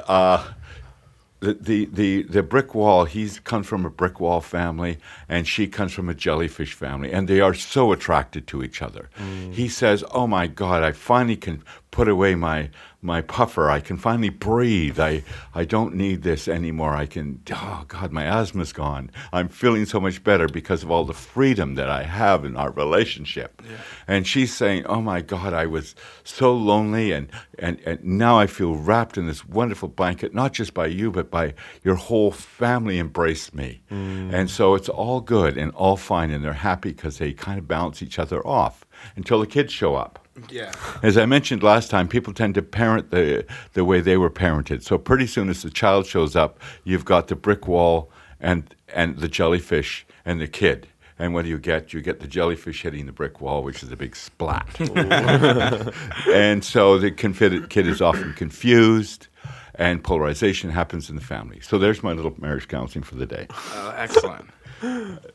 The, 1.41 1.55
the, 1.55 1.85
the, 1.85 2.23
the 2.25 2.43
brick 2.43 2.75
wall, 2.75 3.05
he's 3.05 3.39
comes 3.39 3.69
from 3.69 3.87
a 3.87 3.91
brick 3.91 4.19
wall 4.19 4.41
family, 4.41 4.99
and 5.29 5.47
she 5.47 5.69
comes 5.69 5.93
from 5.93 6.09
a 6.09 6.15
jellyfish 6.15 6.73
family, 6.73 7.13
and 7.13 7.29
they 7.29 7.41
are 7.41 7.55
so 7.55 7.93
attracted 7.93 8.49
to 8.49 8.65
each 8.65 8.83
other. 8.83 9.09
He 9.53 9.69
says, 9.69 10.03
Oh 10.11 10.27
my 10.27 10.49
God, 10.49 10.83
I 10.83 10.91
finally 10.91 11.37
can 11.37 11.63
put 11.91 12.09
away 12.09 12.35
my, 12.35 12.71
my 13.01 13.21
puffer. 13.23 13.71
I 13.71 13.81
can 13.81 13.97
finally 13.97 14.29
breathe. 14.29 14.99
I, 15.01 15.23
I 15.55 15.65
don't 15.65 15.95
need 15.95 16.23
this 16.23 16.49
anymore. 16.49 16.95
I 16.95 17.07
can, 17.07 17.41
oh 17.53 17.85
God, 17.89 18.13
my 18.13 18.25
asthma's 18.25 18.73
gone. 18.73 19.11
I'm 19.33 19.49
feeling 19.49 19.87
so 19.87 20.01
much 20.01 20.23
better 20.23 20.49
because 20.49 20.83
of 20.83 20.91
all 20.91 21.05
the 21.05 21.15
freedom 21.15 21.77
that 21.77 21.89
I 21.89 22.03
have 22.03 22.45
in 22.45 22.57
our 22.57 22.71
relationship. 22.71 23.63
And 24.07 24.27
she's 24.27 24.55
saying, 24.55 24.87
Oh 24.87 25.01
my 25.01 25.21
God, 25.21 25.53
I 25.53 25.67
was 25.67 25.95
so 26.25 26.55
lonely, 26.55 27.13
and, 27.13 27.31
and, 27.59 27.81
and 27.87 28.03
now 28.05 28.39
I 28.39 28.47
feel 28.47 28.75
wrapped 28.75 29.17
in 29.17 29.27
this 29.27 29.47
wonderful 29.47 29.89
blanket, 29.89 30.35
not 30.35 30.53
just 30.53 30.75
by 30.75 30.87
you, 30.87 31.11
but 31.11 31.31
by 31.31 31.55
your 31.85 31.95
whole 31.95 32.31
family 32.31 32.99
embraced 32.99 33.55
me. 33.55 33.81
Mm. 33.91 34.33
And 34.33 34.51
so 34.51 34.75
it's 34.75 34.89
all 34.89 35.21
good 35.21 35.57
and 35.57 35.73
all 35.73 35.97
fine, 35.97 36.31
and 36.31 36.45
they're 36.45 36.53
happy 36.53 36.91
because 36.91 37.19
they 37.19 37.33
kind 37.33 37.59
of 37.59 37.69
balance 37.69 38.03
each 38.03 38.19
other 38.19 38.47
off 38.47 38.85
until 39.17 39.41
the 39.41 39.47
kids 39.47 39.73
show 39.73 39.95
up. 39.95 40.28
Yeah. 40.51 40.73
As 41.03 41.17
I 41.17 41.27
mentioned 41.27 41.63
last 41.63 41.91
time, 41.91 42.09
people 42.09 42.33
tend 42.33 42.55
to 42.55 42.63
parent 42.63 43.11
the 43.11 43.45
the 43.73 43.85
way 43.85 44.01
they 44.01 44.17
were 44.17 44.31
parented. 44.31 44.83
So 44.83 44.99
pretty 44.99 45.27
soon, 45.27 45.49
as 45.49 45.63
the 45.63 45.71
child 45.71 46.07
shows 46.07 46.37
up, 46.37 46.59
you've 46.85 47.05
got 47.05 47.29
the 47.29 47.37
brick 47.37 47.67
wall 47.67 48.11
and 48.41 48.75
and 48.95 49.19
the 49.19 49.29
jellyfish 49.29 50.07
and 50.25 50.41
the 50.41 50.49
kid. 50.49 50.89
And 51.21 51.35
what 51.35 51.43
do 51.43 51.49
you 51.49 51.59
get? 51.59 51.93
You 51.93 52.01
get 52.01 52.21
the 52.21 52.29
jellyfish 52.29 52.83
hitting 52.83 53.07
the 53.07 53.13
brick 53.13 53.41
wall, 53.41 53.65
which 53.65 53.83
is 53.83 53.91
a 53.91 53.97
big 53.97 54.15
splat. 54.15 54.69
and 56.33 56.65
so 56.65 56.97
the 56.99 57.11
confid- 57.11 57.69
kid 57.71 57.89
is 57.89 58.01
often 58.01 58.35
confused, 58.35 59.27
and 59.75 60.05
polarization 60.05 60.71
happens 60.71 61.11
in 61.11 61.17
the 61.17 61.23
family. 61.23 61.59
So 61.61 61.77
there's 61.77 62.05
my 62.05 62.13
little 62.13 62.35
marriage 62.39 62.69
counseling 62.69 63.03
for 63.03 63.17
the 63.17 63.27
day. 63.27 63.49
Oh, 63.51 63.95
excellent. 63.97 64.49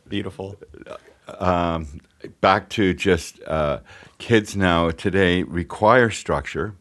Beautiful. 0.07 0.55
back 2.39 2.69
to 2.69 2.93
just 2.93 3.43
uh, 3.43 3.79
kids 4.23 4.55
now 4.55 4.89
today 4.89 5.43
require 5.43 6.09
structure. 6.09 6.75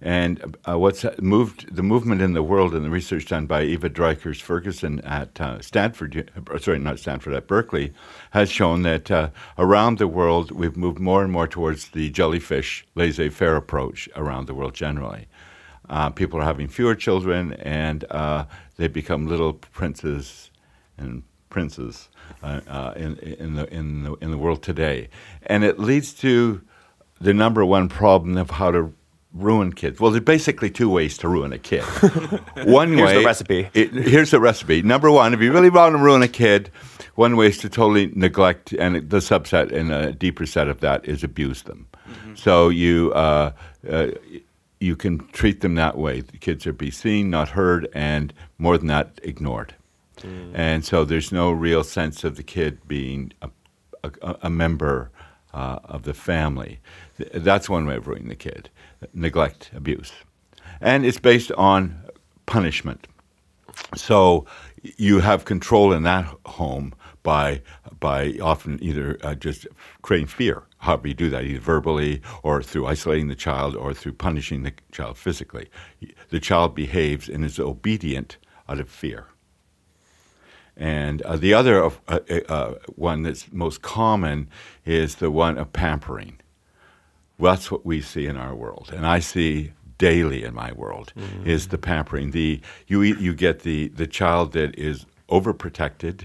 And 0.00 0.56
uh, 0.64 0.78
what's 0.78 1.04
moved 1.20 1.74
the 1.74 1.82
movement 1.82 2.22
in 2.22 2.32
the 2.32 2.44
world 2.44 2.76
and 2.76 2.84
the 2.84 2.90
research 2.90 3.26
done 3.26 3.46
by 3.46 3.64
Eva 3.64 3.90
Dreikurs 3.90 4.40
Ferguson 4.40 5.00
at 5.00 5.40
uh, 5.40 5.60
Stanford, 5.60 6.30
sorry, 6.60 6.78
not 6.78 7.00
Stanford, 7.00 7.34
at 7.34 7.48
Berkeley, 7.48 7.92
has 8.30 8.52
shown 8.52 8.82
that 8.82 9.10
uh, 9.10 9.30
around 9.58 9.98
the 9.98 10.06
world 10.06 10.52
we've 10.52 10.76
moved 10.76 11.00
more 11.00 11.24
and 11.24 11.32
more 11.32 11.48
towards 11.48 11.88
the 11.88 12.08
jellyfish 12.10 12.86
laissez 12.94 13.30
faire 13.30 13.56
approach 13.56 14.08
around 14.14 14.46
the 14.46 14.54
world 14.54 14.74
generally. 14.74 15.26
Uh, 15.88 16.10
people 16.10 16.38
are 16.38 16.44
having 16.44 16.68
fewer 16.68 16.94
children 16.94 17.54
and 17.54 18.04
uh, 18.12 18.44
they 18.76 18.86
become 18.86 19.26
little 19.26 19.54
princes 19.54 20.52
and 20.96 21.24
princes 21.54 22.08
uh, 22.42 22.60
uh, 22.66 22.92
in, 22.96 23.16
in, 23.18 23.54
the, 23.54 23.72
in, 23.72 24.02
the, 24.02 24.14
in 24.14 24.32
the 24.32 24.36
world 24.36 24.60
today. 24.60 25.08
And 25.46 25.62
it 25.62 25.78
leads 25.78 26.12
to 26.14 26.60
the 27.20 27.32
number 27.32 27.64
one 27.64 27.88
problem 27.88 28.36
of 28.36 28.50
how 28.50 28.72
to 28.72 28.92
ruin 29.32 29.72
kids. 29.72 30.00
Well, 30.00 30.10
there's 30.10 30.24
basically 30.24 30.68
two 30.68 30.90
ways 30.90 31.16
to 31.18 31.28
ruin 31.28 31.52
a 31.52 31.58
kid. 31.58 31.82
one 32.64 32.88
Here's 32.92 33.06
way. 33.06 33.18
the 33.20 33.24
recipe. 33.24 33.68
It, 33.72 33.92
here's 33.92 34.32
the 34.32 34.40
recipe. 34.40 34.82
Number 34.82 35.12
one, 35.12 35.32
if 35.32 35.40
you 35.40 35.52
really 35.52 35.70
want 35.70 35.94
to 35.94 36.02
ruin 36.02 36.22
a 36.22 36.28
kid, 36.28 36.72
one 37.14 37.36
way 37.36 37.46
is 37.46 37.58
to 37.58 37.68
totally 37.68 38.10
neglect, 38.16 38.72
and 38.72 39.08
the 39.08 39.18
subset 39.18 39.70
and 39.70 39.92
a 39.92 40.10
deeper 40.12 40.46
set 40.46 40.66
of 40.66 40.80
that 40.80 41.04
is 41.04 41.22
abuse 41.22 41.62
them. 41.62 41.86
So 42.34 42.68
you 42.68 43.12
uh, 43.12 43.52
uh, 43.88 44.08
you 44.80 44.96
can 44.96 45.26
treat 45.28 45.60
them 45.60 45.76
that 45.76 45.96
way. 45.96 46.20
The 46.20 46.36
kids 46.38 46.66
are 46.66 46.72
be 46.72 46.90
seen, 46.90 47.30
not 47.30 47.50
heard, 47.50 47.88
and 47.94 48.34
more 48.58 48.76
than 48.76 48.88
that, 48.88 49.20
ignored. 49.22 49.76
And 50.54 50.84
so 50.84 51.04
there's 51.04 51.32
no 51.32 51.50
real 51.50 51.84
sense 51.84 52.24
of 52.24 52.36
the 52.36 52.42
kid 52.42 52.86
being 52.86 53.32
a, 53.42 53.50
a, 54.02 54.36
a 54.42 54.50
member 54.50 55.10
uh, 55.52 55.78
of 55.84 56.02
the 56.02 56.14
family. 56.14 56.80
That's 57.16 57.68
one 57.68 57.86
way 57.86 57.96
of 57.96 58.06
ruining 58.06 58.28
the 58.28 58.36
kid 58.36 58.70
neglect, 59.12 59.70
abuse. 59.74 60.12
And 60.80 61.04
it's 61.04 61.18
based 61.18 61.52
on 61.52 62.00
punishment. 62.46 63.06
So 63.96 64.46
you 64.96 65.20
have 65.20 65.44
control 65.44 65.92
in 65.92 66.02
that 66.04 66.26
home 66.46 66.94
by 67.22 67.62
by 68.00 68.36
often 68.42 68.78
either 68.82 69.18
uh, 69.22 69.34
just 69.34 69.66
creating 70.02 70.26
fear. 70.26 70.64
However 70.78 71.08
you 71.08 71.14
do 71.14 71.30
that, 71.30 71.44
either 71.44 71.60
verbally 71.60 72.20
or 72.42 72.62
through 72.62 72.86
isolating 72.86 73.28
the 73.28 73.34
child 73.34 73.74
or 73.74 73.94
through 73.94 74.12
punishing 74.12 74.62
the 74.62 74.72
child 74.92 75.16
physically. 75.16 75.68
The 76.28 76.40
child 76.40 76.74
behaves 76.74 77.28
and 77.28 77.44
is 77.44 77.58
obedient 77.58 78.36
out 78.68 78.80
of 78.80 78.88
fear. 78.90 79.26
And 80.76 81.22
uh, 81.22 81.36
the 81.36 81.54
other 81.54 81.84
uh, 81.84 82.18
uh, 82.48 82.74
one 82.96 83.22
that's 83.22 83.52
most 83.52 83.82
common 83.82 84.48
is 84.84 85.16
the 85.16 85.30
one 85.30 85.56
of 85.56 85.72
pampering. 85.72 86.40
Well, 87.38 87.54
that's 87.54 87.70
what 87.70 87.84
we 87.86 88.00
see 88.00 88.26
in 88.26 88.36
our 88.36 88.54
world, 88.54 88.90
and 88.94 89.06
I 89.06 89.20
see 89.20 89.72
daily 89.98 90.42
in 90.44 90.54
my 90.54 90.72
world 90.72 91.12
is 91.44 91.68
the 91.68 91.78
pampering. 91.78 92.30
The 92.32 92.60
you 92.86 93.02
you 93.02 93.34
get 93.34 93.60
the 93.60 93.88
the 93.88 94.06
child 94.06 94.52
that 94.52 94.76
is 94.78 95.06
overprotected, 95.28 96.22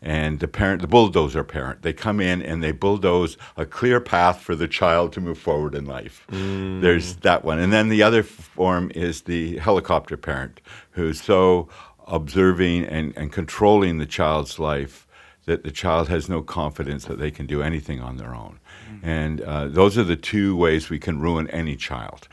and 0.00 0.40
the 0.40 0.48
parent, 0.48 0.80
the 0.80 0.88
bulldozer 0.88 1.44
parent. 1.44 1.82
They 1.82 1.92
come 1.92 2.20
in 2.20 2.42
and 2.42 2.62
they 2.62 2.72
bulldoze 2.72 3.36
a 3.56 3.64
clear 3.64 4.00
path 4.00 4.40
for 4.40 4.54
the 4.56 4.68
child 4.68 5.12
to 5.12 5.20
move 5.20 5.38
forward 5.38 5.74
in 5.74 5.86
life. 5.86 6.26
There's 6.28 7.16
that 7.16 7.44
one, 7.44 7.58
and 7.60 7.72
then 7.72 7.88
the 7.88 8.02
other 8.02 8.22
form 8.24 8.90
is 8.94 9.22
the 9.22 9.58
helicopter 9.58 10.16
parent, 10.16 10.60
who's 10.90 11.20
so 11.22 11.68
observing 12.06 12.84
and, 12.84 13.16
and 13.16 13.32
controlling 13.32 13.98
the 13.98 14.06
child's 14.06 14.58
life 14.58 15.06
that 15.44 15.64
the 15.64 15.70
child 15.70 16.08
has 16.08 16.28
no 16.28 16.42
confidence 16.42 17.06
that 17.06 17.18
they 17.18 17.30
can 17.30 17.46
do 17.46 17.62
anything 17.62 18.00
on 18.00 18.16
their 18.16 18.34
own. 18.34 18.60
And 19.02 19.40
uh, 19.40 19.66
those 19.66 19.98
are 19.98 20.04
the 20.04 20.16
two 20.16 20.56
ways 20.56 20.88
we 20.88 20.98
can 20.98 21.20
ruin 21.20 21.48
any 21.50 21.74
child. 21.76 22.28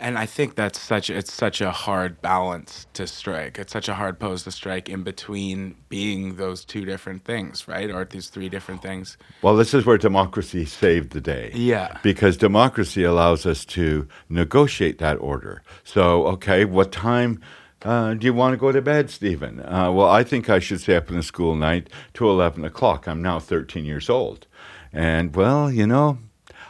And 0.00 0.16
I 0.16 0.24
think 0.24 0.54
that's 0.54 0.80
such 0.80 1.10
it's 1.10 1.32
such 1.32 1.60
a 1.60 1.70
hard 1.70 2.22
balance 2.22 2.86
to 2.94 3.06
strike. 3.06 3.58
It's 3.58 3.72
such 3.72 3.88
a 3.88 3.94
hard 3.94 4.18
pose 4.18 4.44
to 4.44 4.50
strike 4.50 4.88
in 4.88 5.02
between 5.02 5.74
being 5.90 6.36
those 6.36 6.64
two 6.64 6.86
different 6.86 7.24
things, 7.24 7.68
right? 7.68 7.90
Or 7.90 8.04
these 8.06 8.28
three 8.28 8.48
different 8.48 8.80
things. 8.80 9.18
Well, 9.42 9.56
this 9.56 9.74
is 9.74 9.84
where 9.84 9.98
democracy 9.98 10.64
saved 10.64 11.10
the 11.10 11.20
day. 11.20 11.50
Yeah. 11.54 11.98
Because 12.02 12.38
democracy 12.38 13.04
allows 13.04 13.44
us 13.44 13.66
to 13.66 14.08
negotiate 14.30 14.98
that 14.98 15.16
order. 15.16 15.62
So, 15.84 16.26
okay, 16.28 16.64
what 16.64 16.92
time 16.92 17.40
uh, 17.82 18.14
do 18.14 18.26
you 18.26 18.34
want 18.34 18.52
to 18.52 18.58
go 18.58 18.72
to 18.72 18.82
bed, 18.82 19.10
Stephen? 19.10 19.60
Uh, 19.60 19.90
well, 19.90 20.08
I 20.08 20.22
think 20.22 20.50
I 20.50 20.58
should 20.58 20.80
stay 20.80 20.96
up 20.96 21.08
in 21.08 21.16
the 21.16 21.22
school 21.22 21.56
night 21.56 21.88
to 22.14 22.28
11 22.28 22.64
o'clock. 22.64 23.08
I'm 23.08 23.22
now 23.22 23.38
13 23.38 23.84
years 23.84 24.10
old. 24.10 24.46
And, 24.92 25.34
well, 25.34 25.70
you 25.70 25.86
know, 25.86 26.18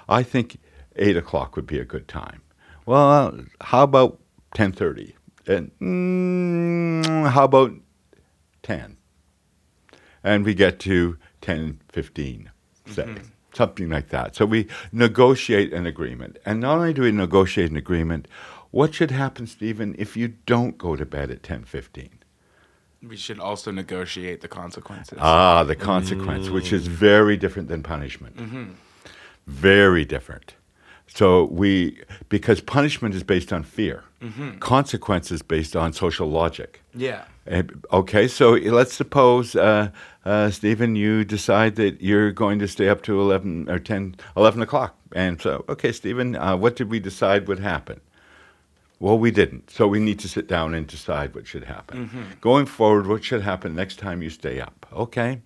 I 0.08 0.22
think 0.22 0.58
8 0.96 1.16
o'clock 1.16 1.56
would 1.56 1.66
be 1.66 1.78
a 1.78 1.84
good 1.84 2.06
time. 2.06 2.42
Well, 2.86 3.44
how 3.60 3.82
about 3.82 4.20
10.30? 4.54 5.14
And 5.46 5.70
mm, 5.80 7.30
how 7.30 7.44
about 7.44 7.72
10? 8.62 8.96
And 10.22 10.44
we 10.44 10.54
get 10.54 10.78
to 10.80 11.18
10.15, 11.42 12.48
say, 12.86 13.02
mm-hmm. 13.02 13.24
something 13.52 13.88
like 13.88 14.10
that. 14.10 14.36
So 14.36 14.44
we 14.44 14.68
negotiate 14.92 15.72
an 15.72 15.86
agreement. 15.86 16.38
And 16.44 16.60
not 16.60 16.78
only 16.78 16.92
do 16.92 17.02
we 17.02 17.10
negotiate 17.10 17.70
an 17.70 17.76
agreement, 17.76 18.28
what 18.70 18.94
should 18.94 19.10
happen, 19.10 19.46
Stephen, 19.46 19.94
if 19.98 20.16
you 20.16 20.28
don't 20.46 20.78
go 20.78 20.96
to 20.96 21.04
bed 21.04 21.30
at 21.30 21.42
10:15? 21.42 22.10
We 23.02 23.16
should 23.16 23.40
also 23.40 23.70
negotiate 23.70 24.42
the 24.42 24.48
consequences. 24.48 25.18
Ah, 25.20 25.64
the 25.64 25.76
consequence, 25.76 26.48
mm. 26.48 26.52
which 26.52 26.72
is 26.72 26.86
very 26.86 27.36
different 27.36 27.68
than 27.68 27.82
punishment. 27.82 28.36
Mm-hmm. 28.36 28.64
Very 29.46 30.04
different. 30.04 30.54
So 31.06 31.44
we, 31.46 31.98
because 32.28 32.60
punishment 32.60 33.14
is 33.14 33.24
based 33.24 33.52
on 33.52 33.64
fear, 33.64 34.04
mm-hmm. 34.20 34.58
consequence 34.58 35.32
is 35.32 35.42
based 35.42 35.74
on 35.74 35.92
social 35.92 36.28
logic. 36.30 36.82
Yeah. 36.94 37.24
Okay, 37.92 38.28
so 38.28 38.52
let's 38.52 38.94
suppose, 38.94 39.56
uh, 39.56 39.90
uh, 40.24 40.50
Stephen, 40.50 40.94
you 40.94 41.24
decide 41.24 41.74
that 41.76 42.00
you're 42.00 42.30
going 42.30 42.60
to 42.60 42.68
stay 42.68 42.88
up 42.88 43.02
to 43.02 43.20
11 43.20 43.68
or 43.68 43.80
10, 43.80 44.14
11 44.36 44.62
o'clock. 44.62 44.96
And 45.12 45.40
so, 45.40 45.64
okay, 45.68 45.90
Stephen, 45.90 46.36
uh, 46.36 46.56
what 46.56 46.76
did 46.76 46.90
we 46.90 47.00
decide 47.00 47.48
would 47.48 47.58
happen? 47.58 48.00
Well, 49.00 49.18
we 49.18 49.30
didn't. 49.30 49.70
So 49.70 49.88
we 49.88 49.98
need 49.98 50.18
to 50.20 50.28
sit 50.28 50.46
down 50.46 50.74
and 50.74 50.86
decide 50.86 51.34
what 51.34 51.46
should 51.46 51.64
happen. 51.64 52.06
Mm-hmm. 52.06 52.22
Going 52.42 52.66
forward, 52.66 53.06
what 53.06 53.24
should 53.24 53.40
happen 53.40 53.74
next 53.74 53.98
time 53.98 54.22
you 54.22 54.28
stay 54.28 54.60
up? 54.60 54.86
Okay. 54.92 55.40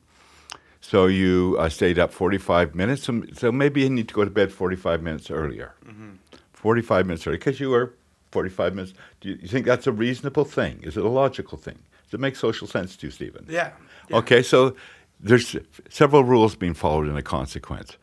So 0.81 1.07
you 1.07 1.57
uh, 1.59 1.69
stayed 1.69 1.99
up 1.99 2.13
45 2.13 2.75
minutes. 2.75 3.05
So, 3.05 3.23
so, 3.33 3.53
maybe 3.53 3.83
you 3.83 3.89
need 3.89 4.09
to 4.09 4.15
go 4.15 4.25
to 4.25 4.31
bed 4.31 4.53
45 4.53 5.03
minutes 5.03 5.31
earlier. 5.31 5.73
Mm-hmm. 5.87 6.11
45 6.53 7.07
minutes 7.07 7.27
earlier, 7.27 7.39
because 7.39 7.61
you 7.61 7.71
were 7.71 7.95
45 8.33 8.75
minutes. 8.75 8.95
Do 9.21 9.31
you, 9.31 9.39
you, 9.41 9.49
think 9.49 9.67
that's 9.67 9.87
a 9.87 9.93
reasonable 9.93 10.45
thing? 10.45 10.81
Is 10.83 10.97
it 10.97 11.05
a 11.05 11.09
logical 11.09 11.57
thing? 11.57 11.79
Does 12.05 12.15
it 12.15 12.21
make 12.21 12.37
social 12.37 12.67
sense 12.67 12.97
to 12.97 13.07
you, 13.07 13.11
Stephen? 13.13 13.47
Yeah. 13.49 13.71
yeah. 14.11 14.17
Okay, 14.17 14.43
so 14.43 14.75
there's 15.21 15.57
several 15.89 16.25
rules 16.25 16.57
being 16.57 16.75
followed 16.75 17.09
in 17.09 17.17
a 17.17 17.23
consequence. 17.23 17.97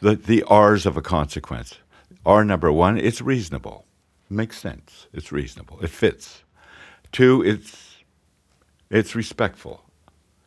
The, 0.00 0.16
the 0.16 0.42
R's 0.42 0.84
of 0.84 0.96
a 0.96 1.02
consequence. 1.02 1.78
R 2.26 2.44
number 2.44 2.72
one, 2.72 2.98
it's 2.98 3.22
reasonable 3.22 3.86
makes 4.30 4.58
sense. 4.58 5.08
It's 5.12 5.32
reasonable. 5.32 5.80
It 5.80 5.90
fits. 5.90 6.44
Two, 7.12 7.42
it's 7.42 7.96
it's 8.90 9.14
respectful. 9.14 9.84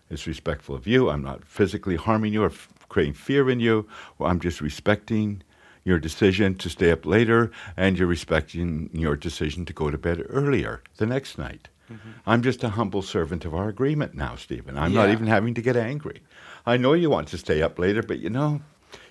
It's 0.10 0.28
respectful 0.28 0.76
of 0.76 0.86
you. 0.86 1.10
I'm 1.10 1.24
not 1.24 1.46
physically 1.46 1.96
harming 1.96 2.34
you 2.34 2.44
or 2.44 2.48
f- 2.48 2.70
creating 2.90 3.14
fear 3.14 3.50
in 3.50 3.60
you. 3.60 3.88
Well, 4.18 4.30
I'm 4.30 4.40
just 4.40 4.62
respecting 4.62 5.44
your 5.84 6.00
decision 6.00 6.56
to 6.56 6.70
stay 6.70 6.92
up 6.92 7.06
later, 7.06 7.52
and 7.76 7.98
you're 7.98 8.08
respecting 8.08 8.90
your 8.94 9.16
decision 9.16 9.66
to 9.66 9.74
go 9.74 9.90
to 9.90 9.98
bed 9.98 10.26
earlier 10.30 10.82
the 10.98 11.06
next 11.06 11.38
night. 11.38 11.70
Mm-hmm. 11.92 12.12
I'm 12.26 12.42
just 12.42 12.64
a 12.64 12.70
humble 12.70 13.02
servant 13.02 13.44
of 13.44 13.54
our 13.54 13.68
agreement 13.68 14.14
now, 14.14 14.36
Stephen. 14.36 14.78
I'm 14.78 14.94
yeah. 14.94 15.02
not 15.02 15.10
even 15.10 15.28
having 15.28 15.54
to 15.56 15.62
get 15.62 15.76
angry. 15.76 16.22
I 16.66 16.78
know 16.78 16.94
you 16.94 17.10
want 17.10 17.28
to 17.30 17.38
stay 17.38 17.62
up 17.62 17.78
later, 17.78 18.02
but 18.02 18.20
you 18.20 18.30
know, 18.30 18.62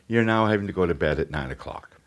you're 0.08 0.24
now 0.24 0.46
having 0.46 0.66
to 0.66 0.72
go 0.72 0.86
to 0.86 0.94
bed 0.94 1.20
at 1.20 1.30
nine 1.30 1.50
o'clock. 1.50 2.00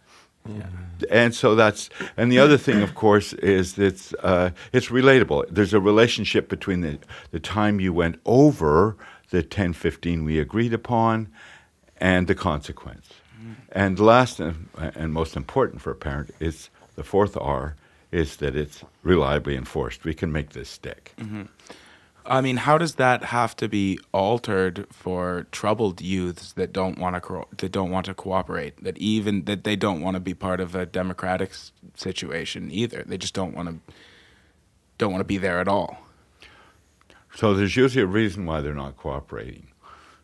Yeah. 0.47 0.67
And 1.09 1.35
so 1.35 1.55
that's 1.55 1.89
and 2.15 2.31
the 2.31 2.39
other 2.39 2.57
thing, 2.57 2.81
of 2.81 2.95
course, 2.95 3.33
is 3.33 3.77
it's 3.77 4.13
uh, 4.23 4.51
it's 4.71 4.87
relatable. 4.87 5.45
There's 5.49 5.73
a 5.73 5.79
relationship 5.79 6.47
between 6.47 6.81
the 6.81 6.99
the 7.31 7.39
time 7.39 7.79
you 7.79 7.93
went 7.93 8.19
over 8.25 8.95
the 9.31 9.43
10, 9.43 9.73
15 9.73 10.23
we 10.23 10.39
agreed 10.39 10.73
upon, 10.73 11.27
and 11.97 12.27
the 12.27 12.35
consequence. 12.35 13.09
Mm-hmm. 13.37 13.53
And 13.71 13.99
last 13.99 14.39
and, 14.39 14.69
and 14.77 15.13
most 15.13 15.35
important 15.35 15.81
for 15.81 15.91
a 15.91 15.95
parent 15.95 16.31
is 16.39 16.69
the 16.95 17.03
fourth 17.03 17.35
R 17.37 17.75
is 18.11 18.37
that 18.37 18.55
it's 18.55 18.83
reliably 19.03 19.55
enforced. 19.57 20.05
We 20.05 20.13
can 20.13 20.31
make 20.31 20.51
this 20.51 20.69
stick. 20.69 21.13
Mm-hmm. 21.17 21.43
I 22.27 22.41
mean, 22.41 22.57
how 22.57 22.77
does 22.77 22.95
that 22.95 23.25
have 23.25 23.55
to 23.57 23.69
be 23.69 23.99
altered 24.11 24.87
for 24.91 25.45
troubled 25.51 26.01
youths 26.01 26.53
that 26.53 26.73
don't 26.73 26.97
want 26.97 27.15
to 27.15 27.21
co- 27.21 27.47
that 27.57 27.71
don't 27.71 27.91
want 27.91 28.07
to 28.07 28.15
cooperate? 28.15 28.83
That 28.83 28.97
even 28.97 29.45
that 29.45 29.63
they 29.63 29.75
don't 29.75 30.01
want 30.01 30.15
to 30.15 30.19
be 30.19 30.33
part 30.33 30.59
of 30.59 30.73
a 30.73 30.85
democratic 30.85 31.51
situation 31.95 32.71
either. 32.71 33.03
They 33.05 33.17
just 33.17 33.35
don't 33.35 33.55
want 33.55 33.69
to 33.69 33.93
don't 34.97 35.11
want 35.11 35.21
to 35.21 35.25
be 35.25 35.37
there 35.37 35.59
at 35.59 35.67
all. 35.67 35.99
So 37.35 37.53
there's 37.53 37.75
usually 37.75 38.03
a 38.03 38.07
reason 38.07 38.45
why 38.45 38.61
they're 38.61 38.73
not 38.73 38.97
cooperating, 38.97 39.67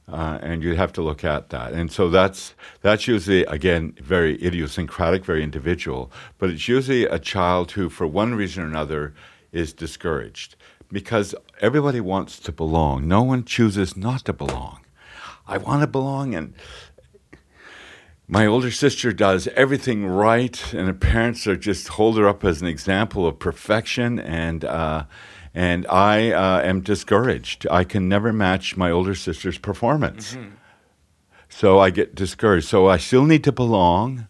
uh, 0.07 0.39
and 0.41 0.63
you 0.63 0.75
have 0.75 0.93
to 0.93 1.01
look 1.01 1.23
at 1.23 1.49
that. 1.49 1.73
And 1.73 1.91
so 1.91 2.09
that's 2.09 2.55
that's 2.81 3.07
usually 3.07 3.43
again 3.45 3.93
very 4.01 4.43
idiosyncratic, 4.43 5.23
very 5.23 5.43
individual. 5.43 6.11
But 6.39 6.49
it's 6.49 6.67
usually 6.67 7.05
a 7.05 7.19
child 7.19 7.73
who, 7.73 7.89
for 7.89 8.07
one 8.07 8.33
reason 8.33 8.63
or 8.63 8.67
another, 8.67 9.13
is 9.51 9.71
discouraged 9.71 10.55
because 10.91 11.33
everybody 11.59 11.99
wants 11.99 12.39
to 12.39 12.51
belong. 12.51 13.07
No 13.07 13.21
one 13.23 13.43
chooses 13.43 13.95
not 13.95 14.25
to 14.25 14.33
belong. 14.33 14.81
I 15.47 15.57
want 15.57 15.81
to 15.81 15.87
belong, 15.87 16.35
and 16.35 16.53
my 18.27 18.45
older 18.45 18.71
sister 18.71 19.11
does 19.11 19.47
everything 19.49 20.05
right, 20.05 20.73
and 20.73 20.87
her 20.87 20.93
parents 20.93 21.47
are 21.47 21.57
just 21.57 21.89
hold 21.89 22.17
her 22.17 22.27
up 22.27 22.43
as 22.43 22.61
an 22.61 22.67
example 22.67 23.27
of 23.27 23.39
perfection, 23.39 24.19
and 24.19 24.63
uh, 24.63 25.05
and 25.53 25.85
I 25.87 26.31
uh, 26.31 26.61
am 26.61 26.81
discouraged. 26.81 27.67
I 27.69 27.83
can 27.83 28.07
never 28.07 28.31
match 28.31 28.77
my 28.77 28.89
older 28.89 29.15
sister's 29.15 29.57
performance, 29.57 30.35
mm-hmm. 30.35 30.51
so 31.49 31.79
I 31.79 31.89
get 31.89 32.15
discouraged. 32.15 32.67
So 32.67 32.87
I 32.87 32.97
still 32.97 33.25
need 33.25 33.43
to 33.43 33.51
belong. 33.51 34.27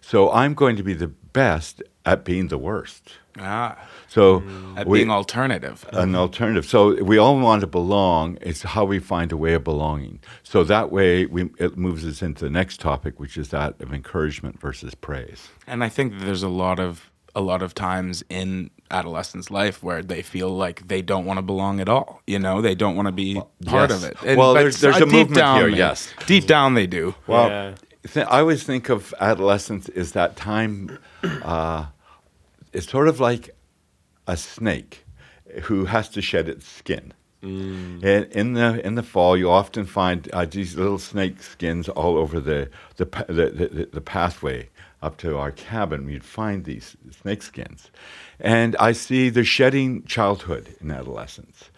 So 0.00 0.30
I'm 0.32 0.52
going 0.52 0.76
to 0.76 0.82
be 0.82 0.92
the 0.92 1.08
best 1.08 1.82
at 2.04 2.24
being 2.24 2.48
the 2.48 2.58
worst. 2.58 3.14
Ah. 3.38 3.78
So 4.14 4.42
mm. 4.42 4.78
at 4.78 4.86
we, 4.86 5.00
being 5.00 5.10
alternative. 5.10 5.84
An 5.92 6.14
alternative. 6.14 6.64
So 6.64 7.02
we 7.02 7.18
all 7.18 7.36
want 7.40 7.62
to 7.62 7.66
belong. 7.66 8.38
It's 8.40 8.62
how 8.62 8.84
we 8.84 9.00
find 9.00 9.32
a 9.32 9.36
way 9.36 9.54
of 9.54 9.64
belonging. 9.64 10.20
So 10.44 10.62
that 10.62 10.92
way 10.92 11.26
we, 11.26 11.50
it 11.58 11.76
moves 11.76 12.06
us 12.06 12.22
into 12.22 12.44
the 12.44 12.50
next 12.50 12.78
topic, 12.78 13.18
which 13.18 13.36
is 13.36 13.48
that 13.48 13.80
of 13.80 13.92
encouragement 13.92 14.60
versus 14.60 14.94
praise. 14.94 15.48
And 15.66 15.82
I 15.82 15.88
think 15.88 16.20
there's 16.20 16.44
a 16.44 16.48
lot 16.48 16.78
of 16.78 17.10
a 17.34 17.40
lot 17.40 17.60
of 17.60 17.74
times 17.74 18.22
in 18.28 18.70
adolescents' 18.92 19.50
life 19.50 19.82
where 19.82 20.00
they 20.00 20.22
feel 20.22 20.50
like 20.50 20.86
they 20.86 21.02
don't 21.02 21.24
want 21.24 21.38
to 21.38 21.42
belong 21.42 21.80
at 21.80 21.88
all. 21.88 22.22
You 22.28 22.38
know, 22.38 22.62
they 22.62 22.76
don't 22.76 22.94
want 22.94 23.08
to 23.08 23.12
be 23.12 23.34
well, 23.34 23.50
part 23.66 23.90
yes. 23.90 24.04
of 24.04 24.10
it. 24.10 24.16
And, 24.24 24.38
well, 24.38 24.54
there's, 24.54 24.80
there's 24.80 25.00
a 25.00 25.06
movement 25.06 25.34
down, 25.34 25.58
here. 25.58 25.70
They, 25.72 25.78
yes, 25.78 26.14
deep 26.26 26.46
down 26.46 26.74
they 26.74 26.86
do. 26.86 27.16
Well, 27.26 27.48
yeah. 27.48 27.74
th- 28.12 28.28
I 28.30 28.38
always 28.38 28.62
think 28.62 28.90
of 28.90 29.12
adolescence 29.18 29.88
as 29.88 30.12
that 30.12 30.36
time. 30.36 31.00
Uh, 31.24 31.86
it's 32.72 32.88
sort 32.88 33.08
of 33.08 33.18
like 33.18 33.50
a 34.26 34.36
snake 34.36 35.04
who 35.62 35.86
has 35.86 36.08
to 36.10 36.22
shed 36.22 36.48
its 36.48 36.66
skin. 36.66 37.12
Mm. 37.42 38.02
And 38.02 38.32
in 38.32 38.52
the 38.54 38.84
in 38.84 38.94
the 38.94 39.02
fall, 39.02 39.36
you 39.36 39.50
often 39.50 39.84
find 39.84 40.28
uh, 40.32 40.46
these 40.46 40.76
little 40.76 40.98
snake 40.98 41.42
skins 41.42 41.88
all 41.90 42.16
over 42.16 42.40
the 42.40 42.70
the, 42.96 43.04
the 43.28 43.50
the, 43.50 43.88
the 43.92 44.00
pathway 44.00 44.70
up 45.02 45.18
to 45.18 45.36
our 45.36 45.50
cabin. 45.50 46.08
You'd 46.08 46.24
find 46.24 46.64
these 46.64 46.96
snake 47.20 47.42
skins, 47.42 47.90
and 48.40 48.74
I 48.76 48.92
see 48.92 49.28
they're 49.28 49.44
shedding 49.44 50.04
childhood 50.04 50.74
in 50.80 50.90
adolescence, 50.90 51.70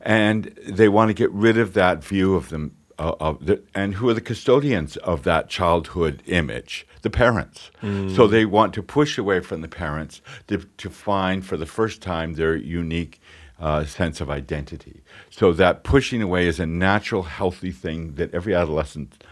and 0.00 0.44
they 0.66 0.88
want 0.88 1.10
to 1.10 1.14
get 1.14 1.30
rid 1.32 1.58
of 1.58 1.74
that 1.74 2.02
view 2.02 2.34
of 2.34 2.48
them 2.48 2.74
uh, 2.98 3.14
of 3.20 3.44
the, 3.44 3.62
and 3.74 3.94
who 3.94 4.08
are 4.08 4.14
the 4.14 4.20
custodians 4.20 4.96
of 4.98 5.24
that 5.24 5.48
childhood 5.50 6.22
image? 6.26 6.86
The 7.02 7.10
parents. 7.10 7.70
Mm. 7.82 8.14
So 8.14 8.26
they 8.26 8.44
want 8.44 8.74
to 8.74 8.82
push 8.82 9.18
away 9.18 9.40
from 9.40 9.60
the 9.60 9.68
parents 9.68 10.20
to, 10.48 10.58
to 10.58 10.90
find 10.90 11.44
for 11.44 11.56
the 11.56 11.66
first 11.66 12.02
time 12.02 12.34
their 12.34 12.56
unique 12.56 13.20
uh, 13.58 13.84
sense 13.84 14.20
of 14.20 14.30
identity. 14.30 15.02
So 15.30 15.52
that 15.52 15.84
pushing 15.84 16.22
away 16.22 16.46
is 16.46 16.58
a 16.58 16.66
natural, 16.66 17.24
healthy 17.24 17.72
thing 17.72 18.14
that 18.14 18.34
every 18.34 18.54
adolescent 18.54 19.22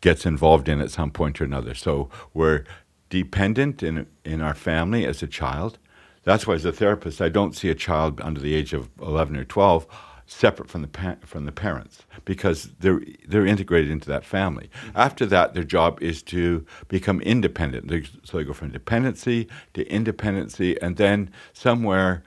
gets 0.00 0.26
involved 0.26 0.68
in 0.68 0.80
at 0.80 0.90
some 0.90 1.10
point 1.10 1.40
or 1.40 1.44
another. 1.44 1.74
So 1.74 2.10
we're 2.34 2.64
dependent 3.08 3.82
in 3.82 4.06
in 4.24 4.40
our 4.40 4.54
family 4.54 5.06
as 5.06 5.22
a 5.22 5.26
child. 5.26 5.78
That's 6.24 6.46
why, 6.46 6.54
as 6.54 6.64
a 6.64 6.72
therapist, 6.72 7.20
I 7.22 7.28
don't 7.28 7.54
see 7.54 7.70
a 7.70 7.74
child 7.74 8.20
under 8.20 8.40
the 8.40 8.54
age 8.54 8.72
of 8.72 8.88
11 9.00 9.36
or 9.36 9.44
12 9.44 9.86
separate 10.26 10.68
from 10.68 10.82
the 10.82 10.88
pa- 10.88 11.16
from 11.24 11.44
the 11.44 11.52
parents 11.52 12.04
because 12.24 12.70
they're 12.80 13.00
they're 13.26 13.46
integrated 13.46 13.90
into 13.90 14.08
that 14.08 14.24
family. 14.24 14.70
Mm-hmm. 14.86 14.96
After 14.96 15.26
that, 15.26 15.54
their 15.54 15.64
job 15.64 16.02
is 16.02 16.22
to 16.24 16.66
become 16.88 17.20
independent. 17.20 17.88
They, 17.88 18.02
so 18.24 18.38
they 18.38 18.44
go 18.44 18.52
from 18.52 18.70
dependency 18.70 19.48
to 19.74 19.86
independency, 19.86 20.80
and 20.80 20.96
then 20.96 21.30
somewhere 21.52 22.22